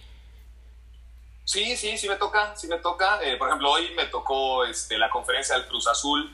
Sí, 1.45 1.75
sí, 1.75 1.97
sí 1.97 2.07
me 2.07 2.15
toca, 2.15 2.55
sí 2.55 2.67
me 2.67 2.77
toca. 2.77 3.19
Eh, 3.21 3.37
por 3.37 3.47
ejemplo, 3.49 3.71
hoy 3.71 3.91
me 3.95 4.05
tocó 4.05 4.65
este, 4.65 4.97
la 4.97 5.09
conferencia 5.09 5.55
del 5.55 5.67
Cruz 5.67 5.87
Azul 5.87 6.31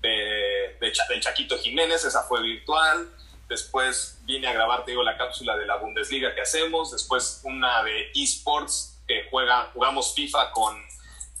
de, 0.00 0.76
de, 0.80 0.92
del 1.08 1.20
Chaquito 1.20 1.56
Jiménez, 1.58 2.04
esa 2.04 2.22
fue 2.22 2.42
virtual. 2.42 3.08
Después 3.48 4.18
vine 4.24 4.46
a 4.48 4.52
grabar, 4.52 4.84
te 4.84 4.90
digo, 4.90 5.02
la 5.02 5.16
cápsula 5.16 5.56
de 5.56 5.64
la 5.64 5.76
Bundesliga 5.76 6.34
que 6.34 6.42
hacemos. 6.42 6.90
Después 6.90 7.40
una 7.44 7.82
de 7.82 8.10
esports 8.14 9.00
que 9.06 9.26
juega, 9.30 9.70
jugamos 9.72 10.14
FIFA 10.14 10.50
con, 10.50 10.76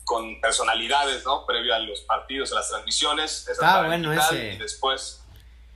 con 0.04 0.40
personalidades, 0.40 1.24
¿no? 1.24 1.44
Previo 1.44 1.74
a 1.74 1.78
los 1.80 2.00
partidos, 2.00 2.52
a 2.52 2.56
las 2.56 2.70
transmisiones. 2.70 3.46
Esa 3.46 3.80
ah, 3.80 3.86
bueno, 3.86 4.12
ese. 4.12 4.54
Y 4.54 4.56
después 4.56 5.22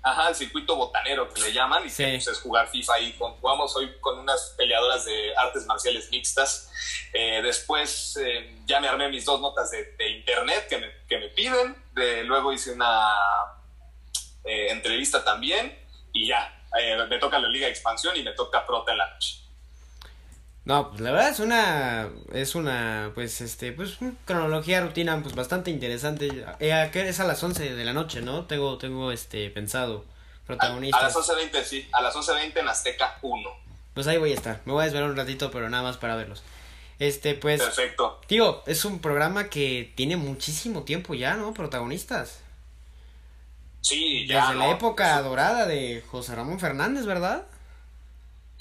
Ajá, 0.04 0.30
el 0.30 0.34
circuito 0.34 0.74
botanero 0.74 1.28
que 1.28 1.40
le 1.40 1.52
llaman, 1.52 1.86
y 1.86 1.90
pues, 1.90 2.26
es 2.26 2.40
jugar 2.40 2.68
FIFA 2.68 2.94
ahí. 2.94 3.12
Con, 3.12 3.34
jugamos 3.34 3.74
hoy 3.76 3.88
con 4.00 4.18
unas 4.18 4.54
peleadoras 4.58 5.04
de 5.04 5.36
artes 5.36 5.64
marciales 5.66 6.10
mixtas. 6.10 6.70
Eh, 7.12 7.40
después 7.42 8.16
eh, 8.16 8.56
ya 8.66 8.80
me 8.80 8.88
armé 8.88 9.08
mis 9.08 9.24
dos 9.24 9.40
notas 9.40 9.70
de, 9.70 10.10
internet 10.10 10.66
que 10.68 10.78
me, 10.78 10.90
que 11.08 11.18
me, 11.18 11.28
piden. 11.28 11.76
De, 11.92 12.24
luego 12.24 12.52
hice 12.52 12.72
una 12.72 13.12
eh, 14.44 14.70
entrevista 14.70 15.22
también. 15.22 15.78
Y 16.12 16.26
ya, 16.26 16.62
me 17.08 17.18
toca 17.18 17.38
la 17.38 17.48
Liga 17.48 17.66
de 17.66 17.72
Expansión 17.72 18.16
y 18.16 18.24
me 18.24 18.32
toca 18.32 18.66
Prota 18.66 18.92
en 18.92 18.98
la 18.98 19.08
noche. 19.08 19.36
No, 20.64 20.90
pues 20.90 21.00
la 21.00 21.10
verdad 21.10 21.30
es 21.30 21.40
una, 21.40 22.08
es 22.32 22.54
una, 22.54 23.10
pues 23.14 23.40
este, 23.40 23.72
pues 23.72 23.96
cronología, 24.24 24.80
rutina, 24.80 25.20
pues 25.20 25.34
bastante 25.34 25.72
interesante. 25.72 26.44
Eh, 26.60 26.90
es 26.94 27.20
a 27.20 27.24
las 27.24 27.42
11 27.42 27.74
de 27.74 27.84
la 27.84 27.92
noche, 27.92 28.22
¿no? 28.22 28.46
Tengo, 28.46 28.78
tengo 28.78 29.10
este, 29.10 29.50
pensado, 29.50 30.04
protagonista. 30.46 30.98
A, 30.98 31.02
las 31.02 31.16
11.20, 31.16 31.64
sí, 31.64 31.88
a 31.92 32.00
las 32.00 32.14
11.20 32.14 32.60
en 32.60 32.68
Azteca 32.68 33.18
1. 33.22 33.50
Pues 33.94 34.06
ahí 34.06 34.18
voy 34.18 34.30
a 34.30 34.34
estar, 34.34 34.60
me 34.64 34.72
voy 34.72 34.82
a 34.82 34.84
desvelar 34.84 35.10
un 35.10 35.16
ratito, 35.16 35.50
pero 35.50 35.68
nada 35.68 35.82
más 35.82 35.96
para 35.96 36.14
verlos. 36.14 36.44
Este, 37.00 37.34
pues. 37.34 37.60
Perfecto. 37.60 38.20
Digo, 38.28 38.62
es 38.66 38.84
un 38.84 39.00
programa 39.00 39.48
que 39.48 39.92
tiene 39.96 40.16
muchísimo 40.16 40.84
tiempo 40.84 41.14
ya, 41.14 41.34
¿no? 41.34 41.52
Protagonistas. 41.52 42.38
Sí, 43.80 44.28
ya. 44.28 44.46
Desde 44.46 44.54
la 44.60 44.70
época 44.70 45.20
dorada 45.22 45.66
de 45.66 46.04
José 46.08 46.36
Ramón 46.36 46.60
Fernández, 46.60 47.04
¿verdad? 47.04 47.46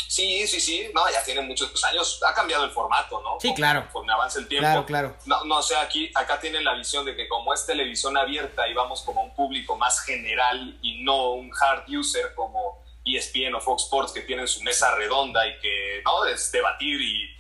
Sí, 0.08 0.46
sí, 0.48 0.60
sí, 0.60 0.90
no, 0.94 1.10
ya 1.12 1.24
tiene 1.24 1.42
muchos 1.42 1.84
años, 1.84 2.20
ha 2.28 2.34
cambiado 2.34 2.66
el 2.66 2.72
formato, 2.72 3.22
¿no? 3.22 3.38
Sí, 3.40 3.54
claro. 3.54 3.82
Conforme 3.84 4.14
avanza 4.14 4.40
el 4.40 4.48
tiempo. 4.48 4.66
Claro, 4.66 4.86
claro. 4.86 5.16
No, 5.26 5.44
no, 5.46 5.58
o 5.58 5.64
sea, 5.64 5.82
aquí, 5.82 6.12
acá 6.16 6.40
tienen 6.40 6.64
la 6.64 6.74
visión 6.74 7.06
de 7.06 7.16
que 7.16 7.28
como 7.28 7.54
es 7.54 7.66
televisión 7.66 8.18
abierta 8.18 8.68
y 8.68 8.74
vamos 8.74 9.02
como 9.04 9.24
un 9.24 9.34
público 9.34 9.78
más 9.78 10.02
general 10.02 10.78
y 10.82 11.04
no 11.04 11.32
un 11.32 11.52
hard 11.60 11.86
user 11.90 12.34
como 12.36 12.82
ESPN 13.06 13.56
o 13.56 13.62
Fox 13.62 13.84
Sports 13.84 14.12
que 14.12 14.22
tienen 14.22 14.48
su 14.48 14.62
mesa 14.64 14.94
redonda 14.96 15.48
y 15.48 15.60
que, 15.60 16.02
¿no? 16.06 16.26
Es 16.26 16.52
debatir 16.52 17.02
y 17.02 17.36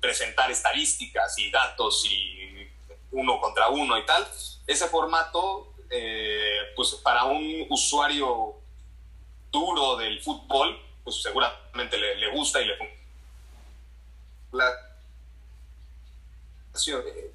presentar 0.00 0.50
estadísticas 0.50 1.38
y 1.38 1.50
datos 1.50 2.04
y 2.10 2.68
uno 3.12 3.40
contra 3.40 3.68
uno 3.68 3.96
y 3.98 4.04
tal. 4.04 4.26
Ese 4.66 4.88
formato, 4.88 5.72
eh, 5.90 6.72
pues 6.74 6.94
para 6.96 7.24
un 7.24 7.66
usuario 7.70 8.56
duro 9.50 9.96
del 9.96 10.20
fútbol, 10.20 10.83
pues 11.04 11.22
seguramente 11.22 11.98
le, 11.98 12.16
le 12.16 12.30
gusta 12.30 12.60
y 12.60 12.66
le 12.66 12.76
la 14.52 14.72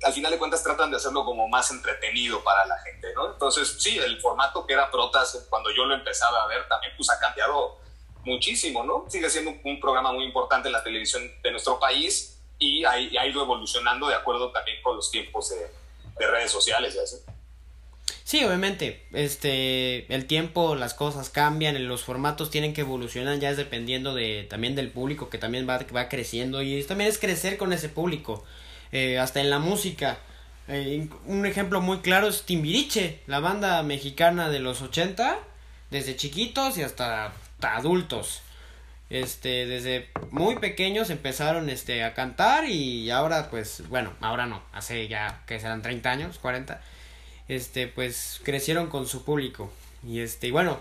al 0.03 0.13
final 0.13 0.32
de 0.32 0.38
cuentas 0.38 0.62
tratan 0.62 0.91
de 0.91 0.97
hacerlo 0.97 1.23
como 1.23 1.47
más 1.47 1.71
entretenido 1.71 2.43
para 2.43 2.65
la 2.65 2.77
gente, 2.79 3.13
¿no? 3.15 3.32
Entonces, 3.32 3.77
sí, 3.79 3.97
el 3.97 4.19
formato 4.19 4.65
que 4.65 4.73
era 4.73 4.91
Protas 4.91 5.45
cuando 5.49 5.71
yo 5.71 5.86
lo 5.86 5.95
empezaba 5.95 6.43
a 6.43 6.47
ver 6.47 6.67
también 6.67 6.91
pues 6.97 7.10
ha 7.10 7.19
cambiado 7.19 7.77
muchísimo, 8.25 8.84
¿no? 8.84 9.05
Sigue 9.10 9.29
siendo 9.29 9.51
un, 9.63 9.79
programa 9.79 10.12
muy 10.12 10.25
importante 10.25 10.67
en 10.67 10.73
la 10.73 10.84
televisión 10.84 11.23
de 11.41 11.51
nuestro 11.51 11.79
país 11.79 12.38
y 12.58 12.84
ha, 12.84 12.91
ha, 12.91 13.27
ido 13.27 13.41
evolucionando 13.41 14.10
de 14.10 14.15
acuerdo 14.15 14.51
también 14.51 14.82
con 14.84 14.97
los 14.97 15.10
tiempos 15.10 15.49
de, 15.49 15.71
de 16.19 16.27
redes 16.27 16.51
sociales 16.51 16.95
y 16.95 16.99
así. 16.99 17.15
Sí, 18.29 18.43
obviamente, 18.43 19.01
este, 19.11 20.05
el 20.13 20.27
tiempo, 20.27 20.75
las 20.75 20.93
cosas 20.93 21.31
cambian, 21.31 21.87
los 21.87 22.03
formatos 22.03 22.51
tienen 22.51 22.75
que 22.75 22.81
evolucionar, 22.81 23.39
ya 23.39 23.49
es 23.49 23.57
dependiendo 23.57 24.13
de, 24.13 24.45
también 24.47 24.75
del 24.75 24.91
público 24.91 25.31
que 25.31 25.39
también 25.39 25.67
va, 25.67 25.79
va 25.95 26.09
creciendo 26.09 26.61
y 26.61 26.83
también 26.83 27.09
es 27.09 27.17
crecer 27.17 27.57
con 27.57 27.73
ese 27.73 27.89
público, 27.89 28.45
eh, 28.91 29.17
hasta 29.17 29.41
en 29.41 29.49
la 29.49 29.57
música. 29.57 30.19
Eh, 30.67 31.07
un 31.25 31.47
ejemplo 31.47 31.81
muy 31.81 32.01
claro 32.01 32.27
es 32.27 32.43
Timbiriche, 32.43 33.19
la 33.25 33.39
banda 33.39 33.81
mexicana 33.81 34.51
de 34.51 34.59
los 34.59 34.83
80, 34.83 35.39
desde 35.89 36.15
chiquitos 36.15 36.77
y 36.77 36.83
hasta 36.83 37.33
adultos. 37.61 38.43
Este, 39.09 39.65
desde 39.65 40.07
muy 40.29 40.59
pequeños 40.59 41.09
empezaron 41.09 41.67
este, 41.67 42.03
a 42.03 42.13
cantar 42.13 42.69
y 42.69 43.09
ahora 43.09 43.49
pues, 43.49 43.81
bueno, 43.89 44.13
ahora 44.21 44.45
no, 44.45 44.61
hace 44.71 45.07
ya 45.07 45.41
que 45.47 45.59
serán 45.59 45.81
30 45.81 46.11
años, 46.11 46.37
40 46.37 46.79
este, 47.49 47.88
pues 47.88 48.39
crecieron 48.43 48.88
con 48.88 49.05
su 49.07 49.25
público. 49.25 49.69
Y 50.07 50.19
este, 50.19 50.51
bueno, 50.51 50.79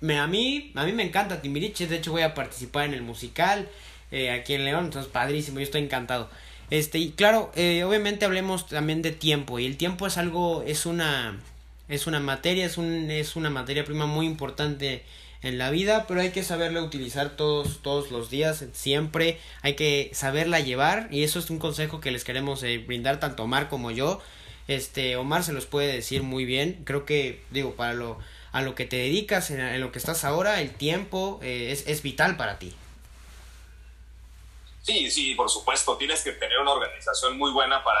me, 0.00 0.18
a 0.18 0.26
mí, 0.26 0.72
a 0.74 0.84
mí 0.84 0.92
me 0.92 1.04
encanta 1.04 1.40
Timbiriche, 1.40 1.86
de 1.86 1.96
hecho 1.96 2.12
voy 2.12 2.22
a 2.22 2.34
participar 2.34 2.84
en 2.84 2.94
el 2.94 3.02
musical 3.02 3.68
eh, 4.10 4.30
aquí 4.30 4.54
en 4.54 4.64
León, 4.64 4.86
entonces 4.86 5.10
padrísimo, 5.10 5.58
yo 5.58 5.64
estoy 5.64 5.82
encantado. 5.82 6.28
Este, 6.70 6.98
y 6.98 7.10
claro, 7.12 7.50
eh, 7.54 7.84
obviamente 7.84 8.24
hablemos 8.24 8.68
también 8.68 9.02
de 9.02 9.12
tiempo, 9.12 9.58
y 9.58 9.66
el 9.66 9.76
tiempo 9.76 10.06
es 10.06 10.18
algo, 10.18 10.62
es 10.66 10.86
una, 10.86 11.38
es 11.88 12.06
una 12.06 12.20
materia, 12.20 12.66
es, 12.66 12.76
un, 12.76 13.10
es 13.10 13.36
una 13.36 13.50
materia 13.50 13.84
prima 13.84 14.06
muy 14.06 14.26
importante 14.26 15.04
en 15.42 15.58
la 15.58 15.70
vida, 15.70 16.06
pero 16.06 16.20
hay 16.20 16.30
que 16.30 16.42
saberla 16.42 16.82
utilizar 16.82 17.30
todos, 17.30 17.82
todos 17.82 18.10
los 18.10 18.30
días, 18.30 18.64
siempre, 18.72 19.38
hay 19.62 19.74
que 19.74 20.10
saberla 20.12 20.60
llevar, 20.60 21.08
y 21.10 21.22
eso 21.22 21.38
es 21.38 21.50
un 21.50 21.58
consejo 21.58 22.00
que 22.00 22.10
les 22.10 22.24
queremos 22.24 22.62
eh, 22.62 22.78
brindar 22.78 23.20
tanto 23.20 23.44
Omar 23.44 23.68
como 23.68 23.90
yo, 23.90 24.20
este, 24.74 25.16
Omar 25.16 25.44
se 25.44 25.52
los 25.52 25.66
puede 25.66 25.92
decir 25.92 26.22
muy 26.22 26.44
bien. 26.44 26.82
Creo 26.84 27.04
que, 27.04 27.44
digo, 27.50 27.74
para 27.74 27.94
lo, 27.94 28.18
a 28.52 28.62
lo 28.62 28.74
que 28.74 28.86
te 28.86 28.96
dedicas, 28.96 29.50
en, 29.50 29.80
lo 29.80 29.92
que 29.92 29.98
estás 29.98 30.24
ahora, 30.24 30.60
el 30.60 30.74
tiempo 30.74 31.38
eh, 31.42 31.72
es, 31.72 31.86
es 31.86 32.02
vital 32.02 32.36
para 32.36 32.58
ti. 32.58 32.74
Sí, 34.82 35.10
sí, 35.10 35.34
por 35.34 35.50
supuesto. 35.50 35.96
Tienes 35.96 36.22
que 36.22 36.32
tener 36.32 36.58
una 36.58 36.72
organización 36.72 37.36
muy 37.38 37.52
buena 37.52 37.84
para 37.84 38.00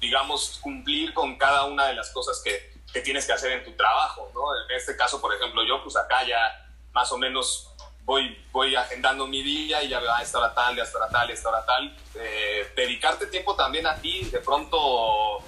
digamos, 0.00 0.58
cumplir 0.60 1.12
con 1.12 1.36
cada 1.36 1.64
una 1.66 1.86
de 1.86 1.94
las 1.94 2.10
cosas 2.10 2.40
que, 2.42 2.72
que 2.92 3.00
tienes 3.00 3.26
que 3.26 3.32
hacer 3.32 3.52
en 3.52 3.64
tu 3.64 3.72
trabajo, 3.72 4.30
¿no? 4.34 4.40
En 4.64 4.76
este 4.76 4.96
caso, 4.96 5.20
por 5.20 5.34
ejemplo, 5.34 5.62
yo 5.64 5.82
pues 5.82 5.96
acá 5.96 6.26
ya 6.26 6.68
más 6.92 7.12
o 7.12 7.18
menos 7.18 7.68
voy, 8.04 8.42
voy 8.50 8.74
agendando 8.74 9.26
mi 9.26 9.42
día 9.42 9.82
y 9.82 9.88
ya 9.88 9.98
a 9.98 10.22
esta 10.22 10.38
hora 10.38 10.54
tal, 10.54 10.80
a 10.80 10.82
esta 10.82 10.98
hora 10.98 11.08
tal, 11.10 11.28
a 11.28 11.32
esta 11.32 11.48
hora 11.50 11.66
tal. 11.66 11.96
Eh, 12.14 12.72
dedicarte 12.74 13.26
tiempo 13.26 13.54
también 13.54 13.86
a 13.86 13.94
ti, 13.96 14.24
de 14.24 14.38
pronto 14.38 15.38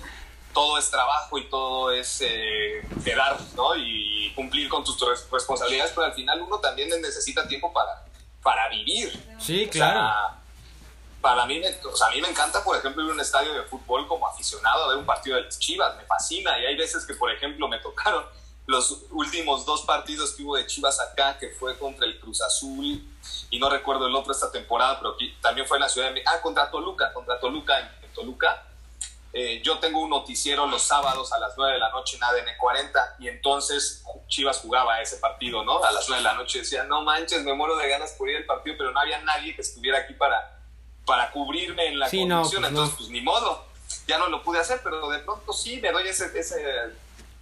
todo 0.53 0.79
es 0.79 0.91
trabajo 0.91 1.39
y 1.39 1.49
todo 1.49 1.91
es 1.91 2.21
eh, 2.21 2.83
quedar, 3.05 3.39
¿no? 3.57 3.75
Y 3.77 4.33
cumplir 4.35 4.69
con 4.69 4.85
tus 4.85 4.99
responsabilidades, 5.31 5.93
pero 5.95 6.07
al 6.07 6.15
final 6.15 6.41
uno 6.43 6.59
también 6.59 6.89
necesita 7.01 7.47
tiempo 7.47 7.73
para, 7.73 8.05
para 8.43 8.69
vivir. 8.69 9.13
Sí, 9.39 9.69
claro. 9.69 10.37
para 11.21 11.47
mí, 11.47 11.61
o 11.85 11.97
sea, 11.97 12.09
a 12.09 12.11
mí 12.11 12.21
me 12.21 12.29
encanta, 12.29 12.63
por 12.63 12.77
ejemplo, 12.77 13.03
ir 13.03 13.11
a 13.11 13.15
un 13.15 13.21
estadio 13.21 13.53
de 13.55 13.63
fútbol 13.63 14.07
como 14.07 14.27
aficionado 14.27 14.85
a 14.85 14.89
ver 14.89 14.99
un 14.99 15.07
partido 15.07 15.37
de 15.37 15.43
las 15.43 15.59
Chivas, 15.59 15.97
me 15.97 16.05
fascina. 16.05 16.59
Y 16.61 16.67
hay 16.67 16.77
veces 16.77 17.07
que, 17.07 17.15
por 17.15 17.31
ejemplo, 17.31 17.69
me 17.69 17.79
tocaron 17.79 18.25
los 18.67 19.07
últimos 19.11 19.67
dos 19.67 19.83
partidos 19.83 20.33
que 20.33 20.43
hubo 20.45 20.57
de 20.57 20.67
Chivas 20.67 21.01
acá, 21.01 21.39
que 21.39 21.51
fue 21.51 21.77
contra 21.79 22.07
el 22.07 22.19
Cruz 22.21 22.41
Azul 22.43 23.03
y 23.51 23.59
no 23.59 23.69
recuerdo 23.69 24.07
el 24.07 24.15
otro 24.15 24.33
esta 24.33 24.51
temporada, 24.51 24.99
pero 24.99 25.17
también 25.41 25.67
fue 25.67 25.77
en 25.77 25.83
la 25.83 25.89
Ciudad 25.89 26.13
de 26.13 26.23
Ah, 26.27 26.41
contra 26.41 26.71
Toluca, 26.71 27.13
contra 27.13 27.39
Toluca 27.41 27.79
en, 27.79 28.13
Toluca. 28.15 28.67
Eh, 29.35 29.63
yo 29.65 29.79
tengo 29.79 30.01
un 30.01 30.11
noticiero 30.11 30.67
los 30.67 30.83
sábados 30.83 31.33
a 31.33 31.39
las 31.39 31.55
9 31.57 31.73
de 31.73 31.79
la 31.79 31.89
noche 31.89 32.17
en 32.17 32.25
ADN 32.25 32.57
40 32.59 33.17
y 33.19 33.29
entonces 33.29 34.05
Chivas 34.29 34.59
jugaba 34.59 35.01
ese 35.01 35.17
partido, 35.17 35.65
¿no? 35.65 35.83
A 35.83 35.91
las 35.91 36.07
9 36.07 36.23
de 36.23 36.29
la 36.29 36.35
noche 36.35 36.59
decía, 36.59 36.85
no 36.85 37.03
manches, 37.03 37.43
me 37.43 37.55
muero 37.55 37.77
de 37.77 37.89
ganas 37.89 38.13
por 38.13 38.29
ir 38.29 38.37
al 38.37 38.45
partido, 38.45 38.77
pero 38.77 38.93
no 38.93 39.01
había 39.01 39.21
nadie 39.23 39.55
que 39.55 39.63
estuviera 39.63 40.01
aquí 40.01 40.13
para, 40.13 40.61
para 41.07 41.31
cubrirme 41.31 41.87
en 41.87 41.99
la 41.99 42.11
sí, 42.11 42.21
conducción, 42.21 42.61
pues 42.61 42.71
entonces 42.71 42.97
pues 42.99 43.09
ni 43.09 43.23
modo, 43.23 43.65
ya 44.07 44.19
no 44.19 44.29
lo 44.29 44.43
pude 44.43 44.59
hacer, 44.59 44.81
pero 44.85 45.09
de 45.09 45.21
pronto 45.21 45.53
sí 45.55 45.81
me 45.81 45.93
doy 45.93 46.09
ese, 46.09 46.39
ese 46.39 46.63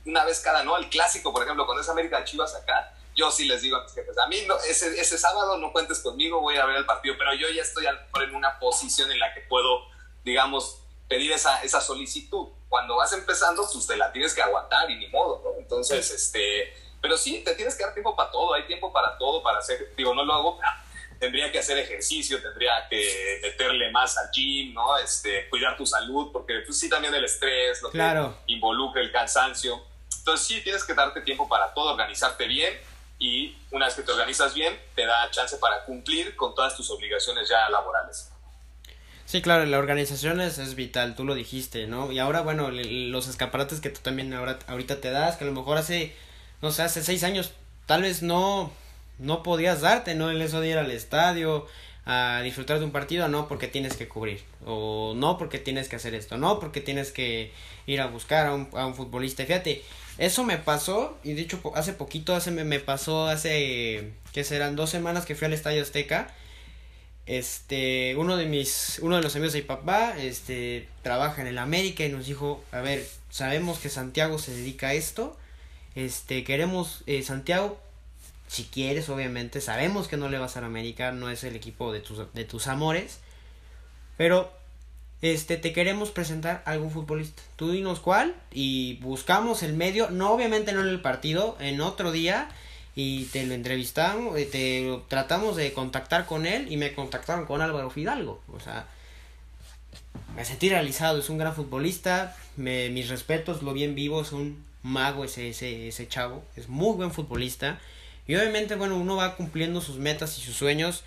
una 0.05 0.25
vez 0.25 0.41
cada, 0.41 0.63
¿no? 0.63 0.77
El 0.77 0.89
clásico, 0.89 1.33
por 1.33 1.43
ejemplo, 1.43 1.67
cuando 1.67 1.83
es 1.83 1.89
América 1.89 2.25
Chivas 2.25 2.55
acá, 2.55 2.95
yo 3.17 3.33
sí 3.33 3.47
les 3.47 3.63
digo 3.63 3.77
a 3.77 3.83
mis 3.83 3.93
jefes, 3.93 4.17
a 4.17 4.29
mí 4.29 4.37
no, 4.47 4.57
ese, 4.61 5.01
ese 5.01 5.19
sábado 5.19 5.59
no 5.59 5.73
cuentes 5.73 5.99
conmigo, 5.99 6.41
voy 6.41 6.57
a 6.57 6.67
ver 6.67 6.77
el 6.77 6.87
partido, 6.87 7.17
pero 7.19 7.35
yo 7.35 7.49
ya 7.49 7.63
estoy 7.63 7.87
en 7.87 8.35
una 8.35 8.61
posición 8.61 9.11
en 9.11 9.19
la 9.19 9.35
que 9.35 9.41
puedo, 9.41 9.87
digamos, 10.25 10.79
pedir 11.11 11.33
esa, 11.33 11.61
esa 11.65 11.81
solicitud. 11.81 12.47
Cuando 12.69 12.97
vas 12.97 13.13
empezando, 13.13 13.69
pues 13.71 13.85
te 13.85 13.97
la 13.97 14.13
tienes 14.13 14.33
que 14.33 14.43
aguantar 14.43 14.89
y 14.93 14.97
ni 14.97 15.09
modo, 15.09 15.43
¿no? 15.45 15.61
Entonces, 15.61 16.09
este, 16.13 16.73
pero 17.03 17.17
sí, 17.19 17.43
te 17.45 17.57
tienes 17.57 17.75
que 17.75 17.83
dar 17.83 17.93
tiempo 17.93 18.15
para 18.15 18.31
todo, 18.31 18.55
hay 18.55 18.65
tiempo 18.69 18.93
para 18.93 19.19
todo, 19.19 19.43
para 19.43 19.59
hacer, 19.59 19.93
digo, 19.97 20.15
no 20.15 20.25
lo 20.25 20.33
hago, 20.33 20.61
tendría 21.19 21.51
que 21.51 21.59
hacer 21.59 21.79
ejercicio, 21.79 22.41
tendría 22.41 22.87
que 22.89 23.41
meterle 23.43 23.91
más 23.91 24.17
al 24.19 24.31
gym, 24.31 24.73
¿no? 24.73 24.97
Este, 24.99 25.49
cuidar 25.49 25.77
tu 25.77 25.85
salud, 25.85 26.31
porque 26.33 26.61
pues 26.65 26.79
sí 26.79 26.89
también 26.89 27.13
el 27.13 27.25
estrés, 27.25 27.83
lo 27.83 27.91
claro. 27.91 28.37
que 28.47 28.53
involucra 28.53 29.03
el 29.03 29.11
cansancio. 29.11 29.83
Entonces 30.17 30.47
sí 30.47 30.61
tienes 30.63 30.85
que 30.85 30.95
darte 30.95 31.23
tiempo 31.23 31.49
para 31.49 31.75
todo, 31.75 31.91
organizarte 31.91 32.47
bien 32.47 32.79
y 33.19 33.59
una 33.73 33.87
vez 33.87 33.97
que 33.97 34.03
te 34.03 34.13
organizas 34.13 34.55
bien, 34.55 34.81
te 34.95 35.05
da 35.05 35.29
chance 35.33 35.57
para 35.57 35.85
cumplir 35.85 36.37
con 36.37 36.55
todas 36.55 36.77
tus 36.77 36.89
obligaciones 36.89 37.49
ya 37.49 37.69
laborales. 37.69 38.31
Sí, 39.31 39.43
claro, 39.43 39.65
la 39.65 39.79
organización 39.79 40.41
es, 40.41 40.59
es 40.59 40.75
vital, 40.75 41.15
tú 41.15 41.25
lo 41.25 41.37
dijiste, 41.37 41.87
¿no? 41.87 42.11
Y 42.11 42.19
ahora, 42.19 42.41
bueno, 42.41 42.69
los 42.73 43.29
escaparates 43.29 43.79
que 43.79 43.89
tú 43.89 44.01
también 44.03 44.35
ahora, 44.35 44.59
ahorita 44.67 45.01
te 45.01 45.13
das, 45.13 45.37
que 45.37 45.45
a 45.45 45.47
lo 45.47 45.53
mejor 45.53 45.79
hace, 45.79 46.13
no 46.63 46.73
sé, 46.73 46.83
hace 46.83 47.01
seis 47.05 47.23
años 47.23 47.53
tal 47.87 48.03
vez 48.03 48.23
no, 48.25 48.73
no 49.21 49.45
podías 49.45 49.83
darte, 49.83 50.17
¿no? 50.17 50.31
El 50.33 50.43
eso 50.43 50.61
de 50.61 50.71
ir 50.71 50.79
al 50.79 50.91
estadio, 50.91 51.69
a 52.07 52.41
disfrutar 52.43 52.81
de 52.81 52.87
un 52.87 52.91
partido, 52.91 53.29
no 53.29 53.47
porque 53.47 53.69
tienes 53.69 53.97
que 53.97 54.09
cubrir, 54.09 54.43
o 54.67 55.15
no 55.15 55.39
porque 55.39 55.61
tienes 55.61 55.89
que 55.89 55.95
hacer 55.95 56.13
esto, 56.15 56.37
no 56.37 56.59
porque 56.59 56.81
tienes 56.81 57.13
que 57.13 57.53
ir 57.87 58.01
a 58.01 58.07
buscar 58.07 58.47
a 58.49 58.55
un, 58.55 58.69
a 58.73 58.85
un 58.85 58.97
futbolista. 58.97 59.47
Fíjate, 59.47 59.85
eso 60.19 60.43
me 60.43 60.59
pasó, 60.59 61.17
y 61.23 61.35
de 61.35 61.43
hecho 61.43 61.61
hace 61.77 61.93
poquito, 61.93 62.35
hace, 62.35 62.51
me, 62.51 62.81
pasó 62.81 63.29
hace, 63.29 64.11
que 64.33 64.43
serán 64.43 64.75
dos 64.75 64.91
semanas 64.91 65.25
que 65.25 65.37
fui 65.37 65.47
al 65.47 65.53
Estadio 65.53 65.83
Azteca. 65.83 66.35
Este, 67.31 68.17
uno 68.17 68.37
de 68.37 68.47
mis, 68.47 68.99
uno 69.03 69.15
de 69.15 69.23
los 69.23 69.37
amigos 69.37 69.53
de 69.53 69.61
mi 69.61 69.65
papá, 69.65 70.19
este, 70.19 70.89
trabaja 71.03 71.41
en 71.41 71.47
el 71.47 71.59
América 71.59 72.05
y 72.05 72.09
nos 72.09 72.27
dijo, 72.27 72.65
a 72.73 72.81
ver, 72.81 73.07
sabemos 73.31 73.79
que 73.79 73.89
Santiago 73.89 74.41
se 74.41 74.51
dedica 74.51 74.89
a 74.89 74.95
esto, 74.95 75.39
este, 75.95 76.43
queremos, 76.43 77.05
eh, 77.07 77.23
Santiago, 77.23 77.81
si 78.49 78.65
quieres, 78.65 79.09
obviamente, 79.11 79.61
sabemos 79.61 80.09
que 80.09 80.17
no 80.17 80.29
le 80.29 80.41
vas 80.41 80.57
a 80.57 80.67
América, 80.67 81.13
no 81.13 81.31
es 81.31 81.45
el 81.45 81.55
equipo 81.55 81.93
de 81.93 82.01
tus, 82.01 82.35
de 82.35 82.45
tus 82.45 82.67
amores, 82.67 83.21
pero 84.17 84.53
este, 85.23 85.57
te 85.57 85.73
queremos 85.73 86.11
presentar 86.11 86.65
algún 86.67 86.91
futbolista. 86.91 87.45
Tú 87.55 87.71
dinos 87.71 88.01
cuál 88.01 88.35
y 88.51 88.97
buscamos 89.03 89.63
el 89.63 89.75
medio, 89.75 90.11
no 90.11 90.33
obviamente 90.33 90.73
no 90.73 90.81
en 90.81 90.89
el 90.89 91.01
partido, 91.01 91.57
en 91.61 91.81
otro 91.81 92.11
día 92.11 92.49
y 92.95 93.25
te 93.27 93.47
lo 93.47 93.55
entrevistamos, 93.55 94.39
eh, 94.39 94.47
te 94.47 95.01
tratamos 95.09 95.57
de 95.57 95.73
contactar 95.73 96.27
con 96.27 96.47
él 96.47 96.71
y 96.71 96.77
me 96.77 96.95
contactaron 96.95 97.47
con 97.47 97.63
Álvaro 97.63 97.91
Fidalgo. 97.91 98.41
O 98.53 98.61
sea, 98.61 98.87
me 100.37 100.45
sentí 100.45 100.69
realizado, 100.69 101.19
es 101.19 101.31
un 101.31 101.39
gran 101.39 101.55
futbolista, 101.55 102.37
me, 102.57 102.89
mis 102.91 103.09
respetos, 103.09 103.63
lo 103.63 103.73
bien 103.73 103.95
vivo, 103.95 104.23
es 104.23 104.33
un 104.33 104.65
mago 104.83 105.25
ese, 105.25 105.51
ese, 105.51 105.89
ese 105.89 106.09
chavo, 106.09 106.45
es 106.57 106.69
muy 106.69 106.97
buen 106.97 107.13
futbolista. 107.13 107.79
Y 108.27 108.37
obviamente, 108.37 108.77
bueno, 108.77 108.97
uno 108.97 109.17
va 109.17 109.37
cumpliendo 109.37 109.81
sus 109.81 109.97
metas 109.97 110.39
y 110.39 110.43
sus 110.43 110.57
sueños 110.57 111.03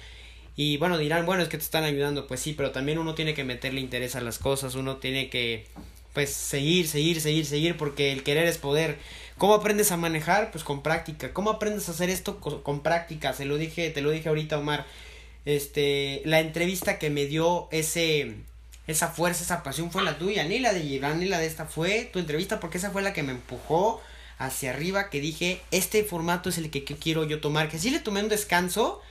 y 0.55 0.77
bueno, 0.77 0.97
dirán, 0.97 1.25
bueno, 1.25 1.41
es 1.41 1.49
que 1.49 1.57
te 1.57 1.63
están 1.63 1.83
ayudando, 1.83 2.27
pues 2.27 2.39
sí, 2.39 2.53
pero 2.53 2.71
también 2.71 2.99
uno 2.99 3.15
tiene 3.15 3.33
que 3.33 3.43
meterle 3.43 3.81
interés 3.81 4.15
a 4.15 4.21
las 4.21 4.37
cosas, 4.37 4.75
uno 4.75 4.97
tiene 4.97 5.29
que, 5.29 5.65
pues, 6.13 6.31
seguir, 6.31 6.87
seguir, 6.87 7.21
seguir, 7.21 7.45
seguir, 7.45 7.77
porque 7.77 8.11
el 8.11 8.23
querer 8.23 8.47
es 8.47 8.57
poder. 8.59 8.97
¿Cómo 9.37 9.55
aprendes 9.55 9.91
a 9.91 9.97
manejar? 9.97 10.51
Pues 10.51 10.63
con 10.63 10.83
práctica. 10.83 11.33
¿Cómo 11.33 11.49
aprendes 11.49 11.89
a 11.89 11.91
hacer 11.91 12.09
esto? 12.09 12.39
Con, 12.39 12.81
práctica. 12.81 13.33
Se 13.33 13.45
lo 13.45 13.57
dije, 13.57 13.89
te 13.89 14.01
lo 14.01 14.11
dije 14.11 14.29
ahorita, 14.29 14.57
Omar. 14.57 14.85
Este, 15.45 16.21
la 16.25 16.39
entrevista 16.39 16.99
que 16.99 17.09
me 17.09 17.25
dio 17.25 17.67
ese, 17.71 18.35
esa 18.87 19.09
fuerza, 19.09 19.43
esa 19.43 19.63
pasión 19.63 19.91
fue 19.91 20.03
la 20.03 20.17
tuya, 20.17 20.45
ni 20.45 20.59
la 20.59 20.71
de 20.71 20.81
Gibran, 20.81 21.19
ni 21.19 21.25
la 21.25 21.39
de 21.39 21.47
esta, 21.47 21.65
fue 21.65 22.09
tu 22.13 22.19
entrevista, 22.19 22.59
porque 22.61 22.77
esa 22.77 22.91
fue 22.91 23.01
la 23.01 23.11
que 23.11 23.23
me 23.23 23.33
empujó 23.33 24.01
hacia 24.37 24.71
arriba, 24.71 25.09
que 25.09 25.19
dije, 25.19 25.61
este 25.71 26.03
formato 26.05 26.49
es 26.49 26.57
el 26.57 26.71
que 26.71 26.83
quiero 26.83 27.25
yo 27.25 27.41
tomar, 27.41 27.69
que 27.69 27.77
sí 27.77 27.89
le 27.89 27.99
tomé 27.99 28.21
un 28.21 28.29
descanso, 28.29 29.01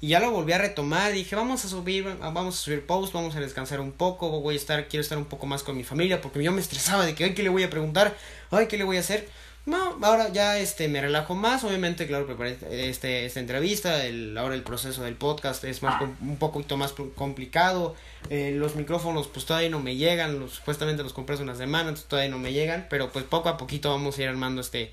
y 0.00 0.08
ya 0.08 0.20
lo 0.20 0.30
volví 0.30 0.52
a 0.52 0.58
retomar, 0.58 1.12
dije, 1.12 1.34
vamos 1.36 1.64
a 1.64 1.68
subir, 1.68 2.04
vamos 2.20 2.54
a 2.54 2.58
subir 2.58 2.84
post, 2.84 3.14
vamos 3.14 3.34
a 3.34 3.40
descansar 3.40 3.80
un 3.80 3.92
poco, 3.92 4.28
voy 4.40 4.54
a 4.54 4.58
estar, 4.58 4.88
quiero 4.88 5.00
estar 5.00 5.16
un 5.16 5.24
poco 5.24 5.46
más 5.46 5.62
con 5.62 5.76
mi 5.76 5.84
familia, 5.84 6.20
porque 6.20 6.42
yo 6.42 6.52
me 6.52 6.60
estresaba 6.60 7.06
de 7.06 7.14
que, 7.14 7.24
ay, 7.24 7.34
¿qué 7.34 7.42
le 7.42 7.48
voy 7.48 7.62
a 7.62 7.70
preguntar? 7.70 8.16
Ay, 8.50 8.66
¿qué 8.66 8.76
le 8.76 8.84
voy 8.84 8.98
a 8.98 9.00
hacer? 9.00 9.26
No, 9.66 9.98
ahora 10.00 10.32
ya 10.32 10.58
este 10.58 10.86
me 10.86 11.00
relajo 11.00 11.34
más, 11.34 11.64
obviamente, 11.64 12.06
claro, 12.06 12.24
preparé 12.24 12.56
este, 12.70 13.26
esta 13.26 13.40
entrevista, 13.40 14.06
el, 14.06 14.38
ahora 14.38 14.54
el 14.54 14.62
proceso 14.62 15.02
del 15.02 15.16
podcast 15.16 15.64
es 15.64 15.82
más 15.82 16.00
un 16.00 16.36
poquito 16.36 16.76
más 16.76 16.94
complicado, 17.16 17.96
eh, 18.30 18.52
los 18.54 18.76
micrófonos 18.76 19.26
pues 19.26 19.44
todavía 19.44 19.68
no 19.68 19.80
me 19.80 19.96
llegan, 19.96 20.38
los, 20.38 20.52
supuestamente 20.52 21.02
los 21.02 21.12
compré 21.12 21.34
hace 21.34 21.42
una 21.42 21.56
semana, 21.56 21.88
entonces 21.88 22.06
todavía 22.06 22.30
no 22.30 22.38
me 22.38 22.52
llegan, 22.52 22.86
pero 22.88 23.10
pues 23.10 23.24
poco 23.24 23.48
a 23.48 23.56
poquito 23.56 23.90
vamos 23.90 24.16
a 24.16 24.22
ir 24.22 24.28
armando 24.28 24.60
este, 24.60 24.92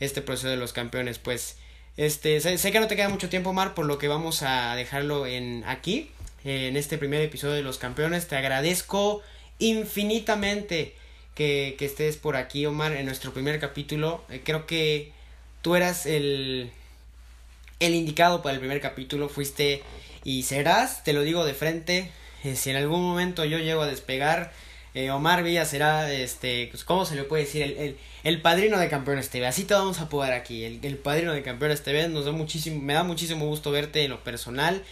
este 0.00 0.22
proceso 0.22 0.48
de 0.48 0.56
los 0.56 0.72
campeones, 0.72 1.18
pues 1.18 1.58
este, 1.98 2.40
sé, 2.40 2.72
que 2.72 2.80
no 2.80 2.88
te 2.88 2.96
queda 2.96 3.10
mucho 3.10 3.28
tiempo, 3.28 3.52
Mar, 3.52 3.74
por 3.74 3.86
lo 3.86 3.98
que 3.98 4.08
vamos 4.08 4.42
a 4.42 4.74
dejarlo 4.74 5.26
en 5.26 5.64
aquí, 5.66 6.10
en 6.44 6.76
este 6.76 6.98
primer 6.98 7.20
episodio 7.20 7.54
de 7.54 7.62
Los 7.62 7.78
Campeones. 7.78 8.26
Te 8.26 8.36
agradezco 8.36 9.22
infinitamente 9.58 10.96
que, 11.34 11.76
que 11.78 11.86
estés 11.86 12.16
por 12.16 12.36
aquí, 12.36 12.66
Omar, 12.66 12.92
en 12.92 13.06
nuestro 13.06 13.32
primer 13.32 13.58
capítulo. 13.60 14.22
Eh, 14.30 14.42
creo 14.44 14.66
que 14.66 15.12
tú 15.62 15.76
eras 15.76 16.06
el, 16.06 16.70
el 17.80 17.94
indicado 17.94 18.42
para 18.42 18.54
el 18.54 18.60
primer 18.60 18.80
capítulo, 18.80 19.28
fuiste 19.28 19.82
y 20.24 20.44
serás, 20.44 21.04
te 21.04 21.12
lo 21.12 21.22
digo 21.22 21.44
de 21.44 21.54
frente, 21.54 22.10
eh, 22.44 22.56
si 22.56 22.70
en 22.70 22.76
algún 22.76 23.02
momento 23.02 23.44
yo 23.44 23.58
llego 23.58 23.82
a 23.82 23.86
despegar, 23.86 24.52
eh, 24.94 25.10
Omar 25.10 25.42
Villa 25.42 25.64
será, 25.64 26.10
este, 26.12 26.68
pues, 26.70 26.84
¿cómo 26.84 27.04
se 27.04 27.16
le 27.16 27.24
puede 27.24 27.44
decir? 27.44 27.62
El, 27.62 27.96
el, 28.22 28.40
padrino 28.40 28.78
de 28.78 28.88
Campeones 28.88 29.28
TV. 29.28 29.44
Así 29.46 29.64
te 29.64 29.74
vamos 29.74 29.98
a 30.00 30.08
poder 30.08 30.32
aquí. 30.32 30.64
El, 30.64 30.78
el, 30.82 30.96
padrino 30.96 31.32
de 31.32 31.42
Campeones 31.42 31.82
TV. 31.82 32.08
Nos 32.08 32.26
da 32.26 32.32
muchísimo, 32.32 32.80
me 32.80 32.94
da 32.94 33.02
muchísimo 33.02 33.44
gusto 33.46 33.72
verte 33.72 34.04
en 34.04 34.12
lo 34.12 34.22
personal. 34.22 34.84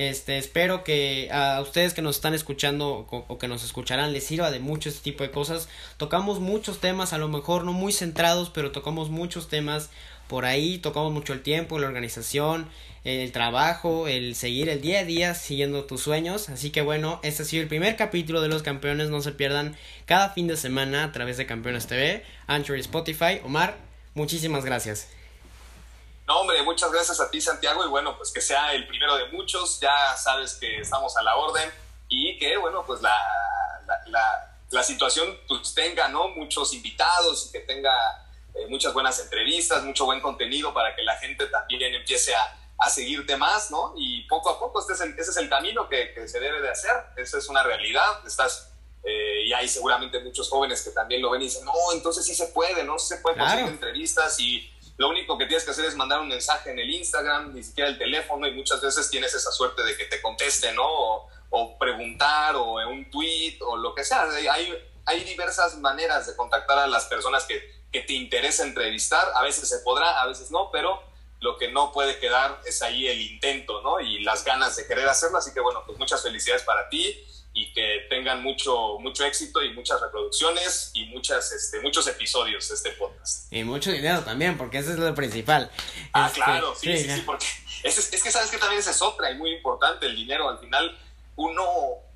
Este, 0.00 0.38
espero 0.38 0.82
que 0.82 1.28
a 1.30 1.60
ustedes 1.60 1.92
que 1.92 2.00
nos 2.00 2.16
están 2.16 2.32
escuchando 2.32 3.06
o, 3.10 3.38
que 3.38 3.48
nos 3.48 3.62
escucharán 3.62 4.14
les 4.14 4.24
sirva 4.24 4.50
de 4.50 4.58
mucho 4.58 4.88
este 4.88 5.02
tipo 5.02 5.24
de 5.24 5.30
cosas. 5.30 5.68
Tocamos 5.98 6.40
muchos 6.40 6.80
temas, 6.80 7.12
a 7.12 7.18
lo 7.18 7.28
mejor 7.28 7.64
no 7.64 7.74
muy 7.74 7.92
centrados, 7.92 8.48
pero 8.48 8.72
tocamos 8.72 9.10
muchos 9.10 9.50
temas 9.50 9.90
por 10.26 10.46
ahí, 10.46 10.78
tocamos 10.78 11.12
mucho 11.12 11.34
el 11.34 11.42
tiempo, 11.42 11.78
la 11.78 11.86
organización, 11.86 12.66
el 13.04 13.30
trabajo, 13.30 14.08
el 14.08 14.34
seguir 14.36 14.70
el 14.70 14.80
día 14.80 15.00
a 15.00 15.04
día 15.04 15.34
siguiendo 15.34 15.84
tus 15.84 16.00
sueños. 16.00 16.48
Así 16.48 16.70
que 16.70 16.80
bueno, 16.80 17.20
este 17.22 17.42
ha 17.42 17.44
sido 17.44 17.62
el 17.62 17.68
primer 17.68 17.96
capítulo 17.96 18.40
de 18.40 18.48
Los 18.48 18.62
Campeones. 18.62 19.10
No 19.10 19.20
se 19.20 19.32
pierdan 19.32 19.76
cada 20.06 20.30
fin 20.30 20.46
de 20.46 20.56
semana 20.56 21.04
a 21.04 21.12
través 21.12 21.36
de 21.36 21.44
Campeones 21.44 21.86
TV, 21.86 22.24
Anchor 22.46 22.78
y 22.78 22.80
Spotify. 22.80 23.42
Omar, 23.44 23.76
muchísimas 24.14 24.64
gracias. 24.64 25.19
No, 26.30 26.42
hombre, 26.42 26.62
muchas 26.62 26.92
gracias 26.92 27.18
a 27.18 27.28
ti, 27.28 27.40
Santiago. 27.40 27.84
Y 27.84 27.88
bueno, 27.88 28.16
pues 28.16 28.30
que 28.30 28.40
sea 28.40 28.72
el 28.72 28.86
primero 28.86 29.16
de 29.16 29.26
muchos. 29.32 29.80
Ya 29.80 30.16
sabes 30.16 30.54
que 30.54 30.78
estamos 30.78 31.16
a 31.16 31.22
la 31.22 31.34
orden 31.34 31.68
y 32.06 32.38
que, 32.38 32.56
bueno, 32.56 32.84
pues 32.86 33.02
la, 33.02 33.18
la, 34.06 34.56
la 34.70 34.82
situación 34.84 35.36
pues 35.48 35.74
tenga, 35.74 36.06
¿no? 36.06 36.28
Muchos 36.28 36.72
invitados 36.72 37.48
y 37.48 37.50
que 37.50 37.58
tenga 37.58 37.90
eh, 38.54 38.68
muchas 38.68 38.94
buenas 38.94 39.18
entrevistas, 39.18 39.82
mucho 39.82 40.04
buen 40.04 40.20
contenido 40.20 40.72
para 40.72 40.94
que 40.94 41.02
la 41.02 41.16
gente 41.16 41.46
también 41.46 41.96
empiece 41.96 42.32
a, 42.32 42.56
a 42.78 42.88
seguirte 42.88 43.36
más, 43.36 43.72
¿no? 43.72 43.94
Y 43.96 44.22
poco 44.28 44.50
a 44.50 44.60
poco 44.60 44.78
este 44.78 44.92
es 44.92 45.00
el, 45.00 45.18
ese 45.18 45.32
es 45.32 45.36
el 45.36 45.48
camino 45.48 45.88
que, 45.88 46.14
que, 46.14 46.28
se 46.28 46.38
debe 46.38 46.60
de 46.60 46.70
hacer, 46.70 46.92
esa 47.16 47.38
es 47.38 47.48
una 47.48 47.64
realidad, 47.64 48.24
estás, 48.24 48.72
eh, 49.02 49.46
y 49.46 49.52
hay 49.52 49.66
seguramente 49.66 50.20
muchos 50.20 50.48
jóvenes 50.48 50.80
que 50.82 50.90
también 50.90 51.22
lo 51.22 51.30
ven 51.30 51.42
y 51.42 51.46
dicen, 51.46 51.64
no, 51.64 51.74
entonces 51.92 52.24
sí 52.24 52.36
se 52.36 52.46
puede, 52.46 52.84
¿no? 52.84 53.00
Se 53.00 53.16
puede 53.16 53.34
claro. 53.34 53.50
conseguir 53.50 53.72
entrevistas 53.72 54.38
y 54.38 54.72
lo 55.00 55.08
único 55.08 55.38
que 55.38 55.46
tienes 55.46 55.64
que 55.64 55.70
hacer 55.70 55.86
es 55.86 55.96
mandar 55.96 56.20
un 56.20 56.28
mensaje 56.28 56.72
en 56.72 56.78
el 56.78 56.90
Instagram, 56.90 57.54
ni 57.54 57.62
siquiera 57.62 57.88
el 57.88 57.96
teléfono, 57.96 58.46
y 58.46 58.52
muchas 58.52 58.82
veces 58.82 59.08
tienes 59.08 59.32
esa 59.34 59.50
suerte 59.50 59.82
de 59.82 59.96
que 59.96 60.04
te 60.04 60.20
conteste, 60.20 60.74
¿no? 60.74 60.84
O, 60.84 61.28
o 61.48 61.78
preguntar, 61.78 62.54
o 62.54 62.78
en 62.82 62.88
un 62.88 63.10
tweet, 63.10 63.56
o 63.62 63.78
lo 63.78 63.94
que 63.94 64.04
sea. 64.04 64.28
Hay, 64.52 64.74
hay 65.06 65.24
diversas 65.24 65.78
maneras 65.78 66.26
de 66.26 66.36
contactar 66.36 66.80
a 66.80 66.86
las 66.86 67.06
personas 67.06 67.46
que, 67.46 67.62
que 67.90 68.02
te 68.02 68.12
interesa 68.12 68.62
entrevistar. 68.62 69.26
A 69.36 69.42
veces 69.42 69.70
se 69.70 69.78
podrá, 69.78 70.20
a 70.20 70.26
veces 70.26 70.50
no, 70.50 70.70
pero 70.70 71.02
lo 71.40 71.56
que 71.56 71.72
no 71.72 71.92
puede 71.92 72.18
quedar 72.18 72.60
es 72.66 72.82
ahí 72.82 73.08
el 73.08 73.22
intento, 73.22 73.80
¿no? 73.80 74.00
Y 74.00 74.22
las 74.22 74.44
ganas 74.44 74.76
de 74.76 74.86
querer 74.86 75.08
hacerlo. 75.08 75.38
Así 75.38 75.54
que 75.54 75.60
bueno, 75.60 75.82
pues 75.86 75.96
muchas 75.98 76.22
felicidades 76.22 76.62
para 76.64 76.90
ti 76.90 77.26
y 77.52 77.72
que 77.72 78.06
tengan 78.08 78.42
mucho, 78.42 78.98
mucho 79.00 79.24
éxito 79.24 79.62
y 79.62 79.72
muchas 79.72 80.00
reproducciones 80.00 80.92
y 80.94 81.06
muchas, 81.06 81.50
este, 81.52 81.80
muchos 81.80 82.06
episodios 82.06 82.68
de 82.68 82.74
este 82.74 82.90
podcast. 82.92 83.52
Y 83.52 83.64
mucho 83.64 83.90
dinero 83.90 84.20
también, 84.20 84.56
porque 84.56 84.78
eso 84.78 84.92
es 84.92 84.98
lo 84.98 85.14
principal. 85.14 85.70
Ah, 86.12 86.26
este, 86.28 86.40
claro, 86.40 86.74
sí, 86.74 86.96
sí, 86.96 87.04
sí, 87.04 87.14
sí, 87.16 87.22
porque 87.26 87.46
es, 87.82 88.12
es, 88.12 88.22
que 88.22 88.30
sabes 88.30 88.50
que 88.50 88.58
también 88.58 88.80
esa 88.80 88.92
es 88.92 89.02
otra 89.02 89.30
y 89.30 89.36
muy 89.36 89.52
importante, 89.52 90.06
el 90.06 90.14
dinero. 90.14 90.48
Al 90.48 90.58
final 90.58 90.96
uno 91.36 91.64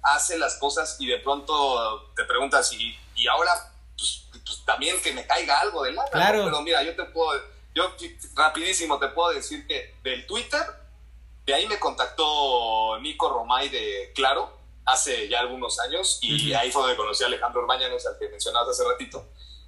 hace 0.03 0.39
las 0.39 0.57
cosas 0.59 0.97
y 1.01 1.07
de 1.07 1.19
pronto 1.19 2.13
te 2.15 2.25
preguntas, 2.25 2.73
y, 2.73 2.97
y 3.17 3.27
ahora 3.27 3.53
pues, 3.97 4.29
pues, 4.31 4.65
también 4.65 5.01
que 5.03 5.13
me 5.13 5.27
caiga 5.27 5.61
algo 5.61 5.83
de 5.83 5.93
lana. 5.93 6.11
Claro. 6.11 6.39
¿no? 6.39 6.45
Pero 6.45 6.63
mira, 6.63 6.83
yo 6.85 6.95
te 6.95 7.05
puedo, 7.07 7.43
yo 7.75 7.93
rapidísimo 8.37 9.01
te 9.01 9.09
puedo 9.09 9.31
decir 9.31 9.67
que 9.67 9.97
del 10.05 10.27
Twitter, 10.27 10.63
de 11.45 11.55
ahí 11.55 11.67
me 11.67 11.81
contactó 11.81 12.99
Nico 13.01 13.29
Romay 13.31 13.69
de 13.69 14.13
Claro 14.15 14.64
hace 14.85 15.29
ya 15.29 15.41
algunos 15.41 15.79
años 15.81 16.19
y 16.21 16.53
uh 16.53 16.55
-huh. 16.55 16.61
ahí 16.61 16.71
fue 16.71 16.83
donde 16.83 16.97
conocí 16.97 17.25
a 17.25 17.27
Alejandro 17.27 17.63
Orbañanos, 17.63 18.07
al 18.07 18.19
que 18.19 18.29
mencionabas 18.29 18.69
hace 18.71 18.85
ratito. 18.89 19.27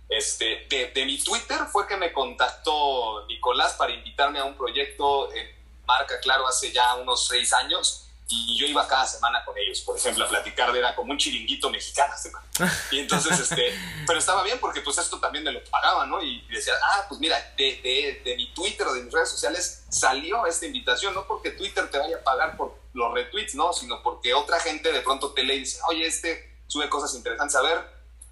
Este, 0.09 0.67
de, 0.69 0.93
de, 0.95 1.05
mi 1.05 1.19
Twitter 1.19 1.59
fue 1.71 1.87
que 1.87 1.97
me 1.97 2.13
contactó 2.13 3.27
Nicolás 3.27 3.75
para 3.75 3.93
invitarme 3.93 4.39
a 4.39 4.45
un 4.45 4.57
proyecto 4.57 5.33
en 5.33 5.49
marca 5.85 6.21
Claro 6.21 6.47
hace 6.47 6.71
ya 6.71 6.95
unos 6.95 7.27
seis 7.27 7.53
años 7.53 8.07
y 8.29 8.59
yo 8.59 8.67
iba 8.67 8.87
cada 8.89 9.07
semana 9.07 9.45
con 9.45 9.57
ellos, 9.57 9.81
por 9.83 9.97
ejemplo, 9.97 10.25
a 10.25 10.29
platicar, 10.29 10.75
era 10.77 10.97
como 10.97 11.13
un 11.13 11.19
chiringuito 11.19 11.71
mexicano. 11.71 12.13
Y 12.91 12.99
entonces, 12.99 13.39
este, 13.39 13.79
pero 14.07 14.19
estaba 14.19 14.43
bien 14.43 14.59
porque 14.59 14.81
pues 14.81 14.99
esto 14.99 15.21
también 15.21 15.45
me 15.45 15.53
lo 15.53 15.63
pagaban, 15.65 16.09
¿no? 16.09 16.23
Y 16.23 16.41
decía, 16.49 16.75
ah, 16.83 17.05
pues 17.09 17.21
mira, 17.21 17.37
de, 17.57 17.81
de, 17.83 18.23
de 18.25 18.37
mi 18.37 18.53
Twitter 18.53 18.87
o 18.87 18.95
de 18.95 19.03
mis 19.03 19.13
redes 19.13 19.31
sociales 19.31 19.85
salió 19.91 20.47
esta 20.47 20.67
invitación, 20.67 21.15
no 21.15 21.27
porque 21.27 21.51
Twitter 21.51 21.89
te 21.91 21.99
vaya 21.99 22.17
a 22.17 22.25
pagar 22.25 22.57
por 22.57 22.75
los 22.97 23.13
retweets, 23.13 23.55
¿no? 23.55 23.73
Sino 23.73 24.03
porque 24.03 24.35
otra 24.35 24.59
gente 24.59 24.91
de 24.91 25.01
pronto 25.03 25.33
te 25.33 25.45
lee 25.45 25.57
y 25.57 25.59
dice, 25.61 25.79
oye, 25.89 26.07
este 26.07 26.61
sube 26.67 26.89
cosas 26.89 27.15
interesantes, 27.15 27.55
a 27.57 27.63
ver, 27.63 27.79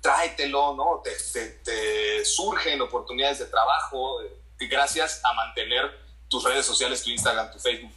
tráetelo, 0.01 0.75
¿no? 0.75 1.01
Te, 1.05 1.13
te, 1.33 1.49
te 1.63 2.25
surgen 2.25 2.81
oportunidades 2.81 3.39
de 3.39 3.47
trabajo 3.47 4.21
gracias 4.59 5.21
a 5.25 5.33
mantener 5.35 5.91
tus 6.29 6.43
redes 6.45 6.65
sociales, 6.65 7.03
tu 7.03 7.11
Instagram, 7.11 7.51
tu 7.53 7.59
Facebook 7.59 7.93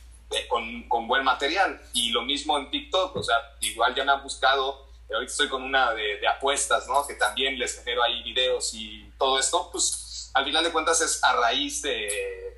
con, 0.49 0.83
con, 0.89 1.07
buen 1.07 1.23
material. 1.23 1.81
Y 1.93 2.09
lo 2.09 2.23
mismo 2.23 2.57
en 2.57 2.69
TikTok, 2.69 3.15
o 3.15 3.23
sea, 3.23 3.35
igual 3.61 3.95
ya 3.95 4.03
me 4.03 4.11
han 4.11 4.21
buscado, 4.21 4.87
ahorita 5.09 5.31
estoy 5.31 5.47
con 5.47 5.63
una 5.63 5.93
de, 5.93 6.17
de, 6.17 6.27
apuestas, 6.27 6.87
¿no? 6.87 7.07
Que 7.07 7.15
también 7.15 7.57
les 7.57 7.77
genero 7.77 8.03
ahí 8.03 8.21
videos 8.23 8.73
y 8.73 9.09
todo 9.17 9.39
esto, 9.39 9.69
pues 9.71 10.29
al 10.33 10.45
final 10.45 10.63
de 10.63 10.71
cuentas 10.71 11.01
es 11.01 11.23
a 11.23 11.33
raíz 11.33 11.81
de, 11.81 12.56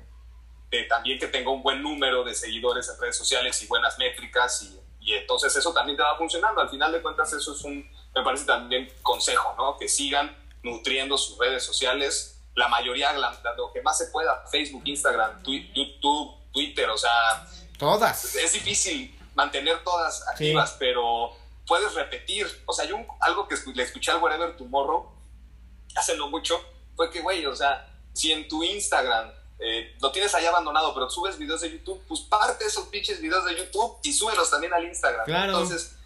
de 0.70 0.84
también 0.84 1.18
que 1.18 1.26
tengo 1.26 1.52
un 1.52 1.62
buen 1.62 1.82
número 1.82 2.22
de 2.24 2.34
seguidores 2.34 2.88
en 2.88 3.00
redes 3.00 3.16
sociales 3.16 3.60
y 3.62 3.66
buenas 3.66 3.98
métricas 3.98 4.62
y, 4.62 4.80
y 5.00 5.14
entonces 5.14 5.54
eso 5.56 5.72
también 5.72 5.96
te 5.96 6.02
va 6.02 6.16
funcionando. 6.16 6.60
Al 6.60 6.68
final 6.68 6.92
de 6.92 7.02
cuentas 7.02 7.32
eso 7.32 7.52
es 7.54 7.62
un, 7.62 7.88
me 8.14 8.22
parece 8.22 8.44
también 8.44 8.92
consejo, 9.02 9.54
¿no? 9.56 9.76
Que 9.78 9.88
sigan 9.88 10.36
nutriendo 10.62 11.18
sus 11.18 11.38
redes 11.38 11.64
sociales. 11.64 12.36
La 12.54 12.68
mayoría, 12.68 13.12
lo 13.12 13.72
que 13.72 13.80
más 13.82 13.96
se 13.98 14.06
pueda, 14.06 14.44
Facebook, 14.50 14.82
Instagram, 14.84 15.42
YouTube, 15.42 16.34
Twitter, 16.52 16.90
o 16.90 16.98
sea, 16.98 17.46
Todas. 17.80 18.34
Es 18.34 18.52
difícil 18.52 19.18
mantener 19.34 19.82
todas 19.82 20.28
activas, 20.28 20.72
sí. 20.72 20.76
pero 20.78 21.34
puedes 21.66 21.94
repetir. 21.94 22.46
O 22.66 22.74
sea, 22.74 22.84
yo 22.84 22.98
algo 23.20 23.48
que 23.48 23.56
le 23.74 23.82
escuché 23.82 24.10
al 24.10 24.22
Wherever 24.22 24.54
Tomorrow 24.54 25.10
hace 25.96 26.14
no 26.14 26.28
mucho 26.28 26.62
fue 26.94 27.10
que, 27.10 27.22
güey, 27.22 27.46
o 27.46 27.56
sea, 27.56 27.88
si 28.12 28.32
en 28.32 28.46
tu 28.48 28.62
Instagram 28.62 29.32
eh, 29.60 29.96
lo 30.00 30.10
tienes 30.10 30.34
ahí 30.34 30.46
abandonado, 30.46 30.94
pero 30.94 31.08
subes 31.10 31.38
videos 31.38 31.60
de 31.60 31.70
YouTube, 31.70 32.02
pues 32.08 32.20
parte 32.20 32.64
esos 32.64 32.86
pinches 32.88 33.20
videos 33.20 33.44
de 33.44 33.56
YouTube 33.56 33.98
y 34.02 34.12
súbelos 34.12 34.50
también 34.50 34.72
al 34.72 34.84
Instagram. 34.84 35.26
Claro. 35.26 35.52
Entonces, 35.52 35.96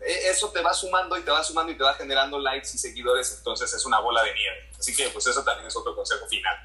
e, 0.00 0.28
eso 0.30 0.50
te 0.50 0.60
va 0.60 0.74
sumando 0.74 1.16
y 1.16 1.22
te 1.22 1.30
va 1.30 1.42
sumando 1.42 1.72
y 1.72 1.76
te 1.76 1.84
va 1.84 1.94
generando 1.94 2.38
likes 2.38 2.68
y 2.74 2.78
seguidores, 2.78 3.34
entonces 3.38 3.72
es 3.72 3.84
una 3.84 4.00
bola 4.00 4.22
de 4.22 4.34
nieve. 4.34 4.70
Así 4.78 4.94
que, 4.94 5.08
pues 5.08 5.26
eso 5.26 5.42
también 5.44 5.66
es 5.66 5.76
otro 5.76 5.94
consejo 5.94 6.26
final. 6.26 6.56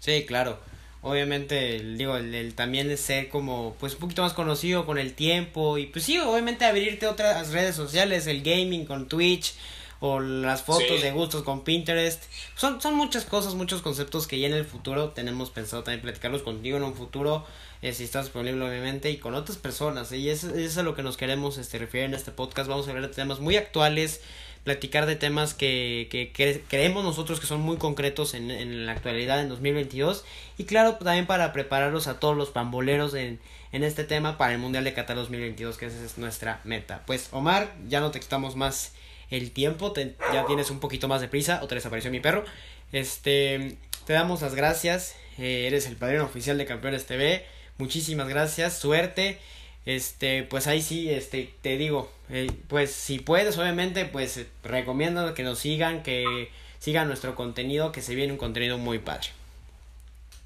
Sí, 0.00 0.24
claro 0.26 0.58
obviamente 1.06 1.78
digo 1.78 2.16
el, 2.16 2.34
el, 2.34 2.54
también 2.54 2.88
de 2.88 2.96
ser 2.96 3.28
como 3.28 3.76
pues 3.78 3.94
un 3.94 4.00
poquito 4.00 4.22
más 4.22 4.32
conocido 4.32 4.86
con 4.86 4.98
el 4.98 5.14
tiempo 5.14 5.78
y 5.78 5.86
pues 5.86 6.04
sí 6.04 6.18
obviamente 6.18 6.64
abrirte 6.64 7.06
otras 7.06 7.50
redes 7.52 7.76
sociales 7.76 8.26
el 8.26 8.42
gaming 8.42 8.86
con 8.86 9.06
Twitch 9.06 9.54
o 10.00 10.20
las 10.20 10.62
fotos 10.62 10.96
sí. 10.96 11.02
de 11.02 11.10
gustos 11.12 11.42
con 11.42 11.64
Pinterest. 11.64 12.22
Son 12.54 12.80
son 12.80 12.94
muchas 12.94 13.24
cosas 13.24 13.54
muchos 13.54 13.82
conceptos 13.82 14.26
que 14.26 14.38
ya 14.38 14.46
en 14.46 14.54
el 14.54 14.64
futuro 14.64 15.10
tenemos 15.10 15.50
pensado 15.50 15.82
también 15.82 16.02
platicarlos 16.02 16.42
contigo 16.42 16.76
en 16.76 16.84
un 16.84 16.94
futuro 16.94 17.44
eh, 17.82 17.92
si 17.92 18.04
estás 18.04 18.26
disponible 18.26 18.66
obviamente 18.66 19.10
y 19.10 19.18
con 19.18 19.34
otras 19.34 19.58
personas 19.58 20.10
¿eh? 20.12 20.18
y 20.18 20.28
eso, 20.30 20.48
eso 20.48 20.58
es 20.58 20.78
a 20.78 20.82
lo 20.82 20.94
que 20.94 21.02
nos 21.02 21.16
queremos 21.16 21.58
este 21.58 21.78
referir 21.78 22.06
en 22.06 22.14
este 22.14 22.30
podcast. 22.30 22.68
Vamos 22.68 22.86
a 22.86 22.90
hablar 22.90 23.08
de 23.08 23.14
temas 23.14 23.40
muy 23.40 23.56
actuales 23.56 24.20
platicar 24.66 25.06
de 25.06 25.14
temas 25.14 25.54
que, 25.54 26.08
que 26.10 26.32
cre 26.32 26.60
creemos 26.68 27.04
nosotros 27.04 27.38
que 27.38 27.46
son 27.46 27.60
muy 27.60 27.76
concretos 27.76 28.34
en, 28.34 28.50
en, 28.50 28.84
la 28.84 28.92
actualidad 28.92 29.40
en 29.40 29.48
2022 29.48 30.24
y 30.58 30.64
claro 30.64 30.96
también 30.96 31.24
para 31.24 31.52
prepararlos 31.52 32.08
a 32.08 32.18
todos 32.18 32.36
los 32.36 32.50
pamboleros 32.50 33.14
en, 33.14 33.38
en 33.70 33.84
este 33.84 34.02
tema 34.02 34.36
para 34.36 34.54
el 34.54 34.58
Mundial 34.58 34.82
de 34.82 34.92
Qatar 34.92 35.14
2022 35.18 35.76
que 35.76 35.86
esa 35.86 36.04
es 36.04 36.18
nuestra 36.18 36.60
meta. 36.64 37.04
Pues 37.06 37.28
Omar 37.30 37.72
ya 37.86 38.00
no 38.00 38.10
te 38.10 38.18
quitamos 38.18 38.56
más 38.56 38.92
el 39.30 39.50
tiempo 39.52 39.92
te, 39.92 40.14
ya 40.32 40.46
tienes 40.46 40.70
un 40.70 40.80
poquito 40.80 41.08
más 41.08 41.20
de 41.20 41.28
prisa 41.28 41.60
o 41.62 41.66
te 41.66 41.74
desapareció 41.74 42.10
mi 42.10 42.20
perro. 42.20 42.44
Este 42.92 43.76
te 44.06 44.12
damos 44.12 44.42
las 44.42 44.54
gracias 44.54 45.16
eh, 45.38 45.66
eres 45.66 45.86
el 45.86 45.96
padrino 45.96 46.24
oficial 46.24 46.56
de 46.56 46.66
Campeones 46.66 47.06
TV 47.06 47.44
muchísimas 47.78 48.28
gracias 48.28 48.78
suerte. 48.78 49.40
Este 49.84 50.42
pues 50.42 50.66
ahí 50.66 50.82
sí 50.82 51.10
este 51.10 51.52
te 51.62 51.76
digo 51.76 52.10
eh, 52.30 52.50
pues 52.68 52.92
si 52.92 53.18
puedes 53.18 53.56
obviamente 53.58 54.04
pues 54.04 54.36
eh, 54.36 54.48
recomiendo 54.64 55.32
que 55.34 55.42
nos 55.42 55.58
sigan 55.58 56.02
que 56.02 56.50
sigan 56.78 57.08
nuestro 57.08 57.34
contenido 57.34 57.92
que 57.92 58.02
se 58.02 58.14
viene 58.14 58.32
un 58.32 58.38
contenido 58.38 58.78
muy 58.78 58.98
padre. 58.98 59.28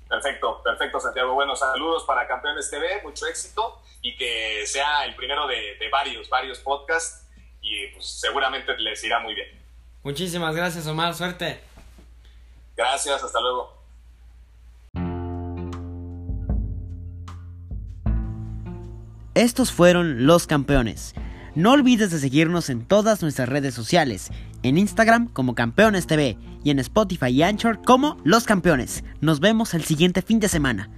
Perfecto 0.08 0.62
perfecto 0.62 1.00
Santiago. 1.00 1.34
Bueno 1.34 1.54
saludos 1.56 2.04
para 2.04 2.26
Campeones 2.26 2.70
TV 2.70 3.02
mucho 3.02 3.26
éxito 3.26 3.80
y 4.02 4.16
que 4.16 4.66
sea 4.66 5.04
el 5.04 5.14
primero 5.14 5.46
de, 5.46 5.76
de 5.78 5.88
varios 5.90 6.28
varios 6.28 6.58
podcasts 6.58 7.26
y 7.62 7.88
pues 7.88 8.06
seguramente 8.06 8.76
les 8.78 9.02
irá 9.04 9.20
muy 9.20 9.34
bien 9.34 9.48
muchísimas 10.02 10.54
gracias 10.54 10.86
Omar 10.86 11.14
suerte 11.14 11.60
gracias 12.76 13.22
hasta 13.22 13.40
luego 13.40 13.80
Estos 19.34 19.70
fueron 19.70 20.26
los 20.26 20.48
campeones. 20.48 21.14
No 21.54 21.72
olvides 21.72 22.10
de 22.10 22.18
seguirnos 22.18 22.68
en 22.68 22.84
todas 22.84 23.22
nuestras 23.22 23.48
redes 23.48 23.74
sociales, 23.74 24.30
en 24.62 24.76
Instagram 24.76 25.28
como 25.28 25.54
Campeones 25.54 26.06
TV 26.06 26.36
y 26.64 26.70
en 26.70 26.80
Spotify 26.80 27.28
y 27.28 27.42
Anchor 27.44 27.80
como 27.82 28.16
Los 28.24 28.44
Campeones. 28.44 29.04
Nos 29.20 29.38
vemos 29.38 29.72
el 29.72 29.84
siguiente 29.84 30.20
fin 30.20 30.40
de 30.40 30.48
semana. 30.48 30.90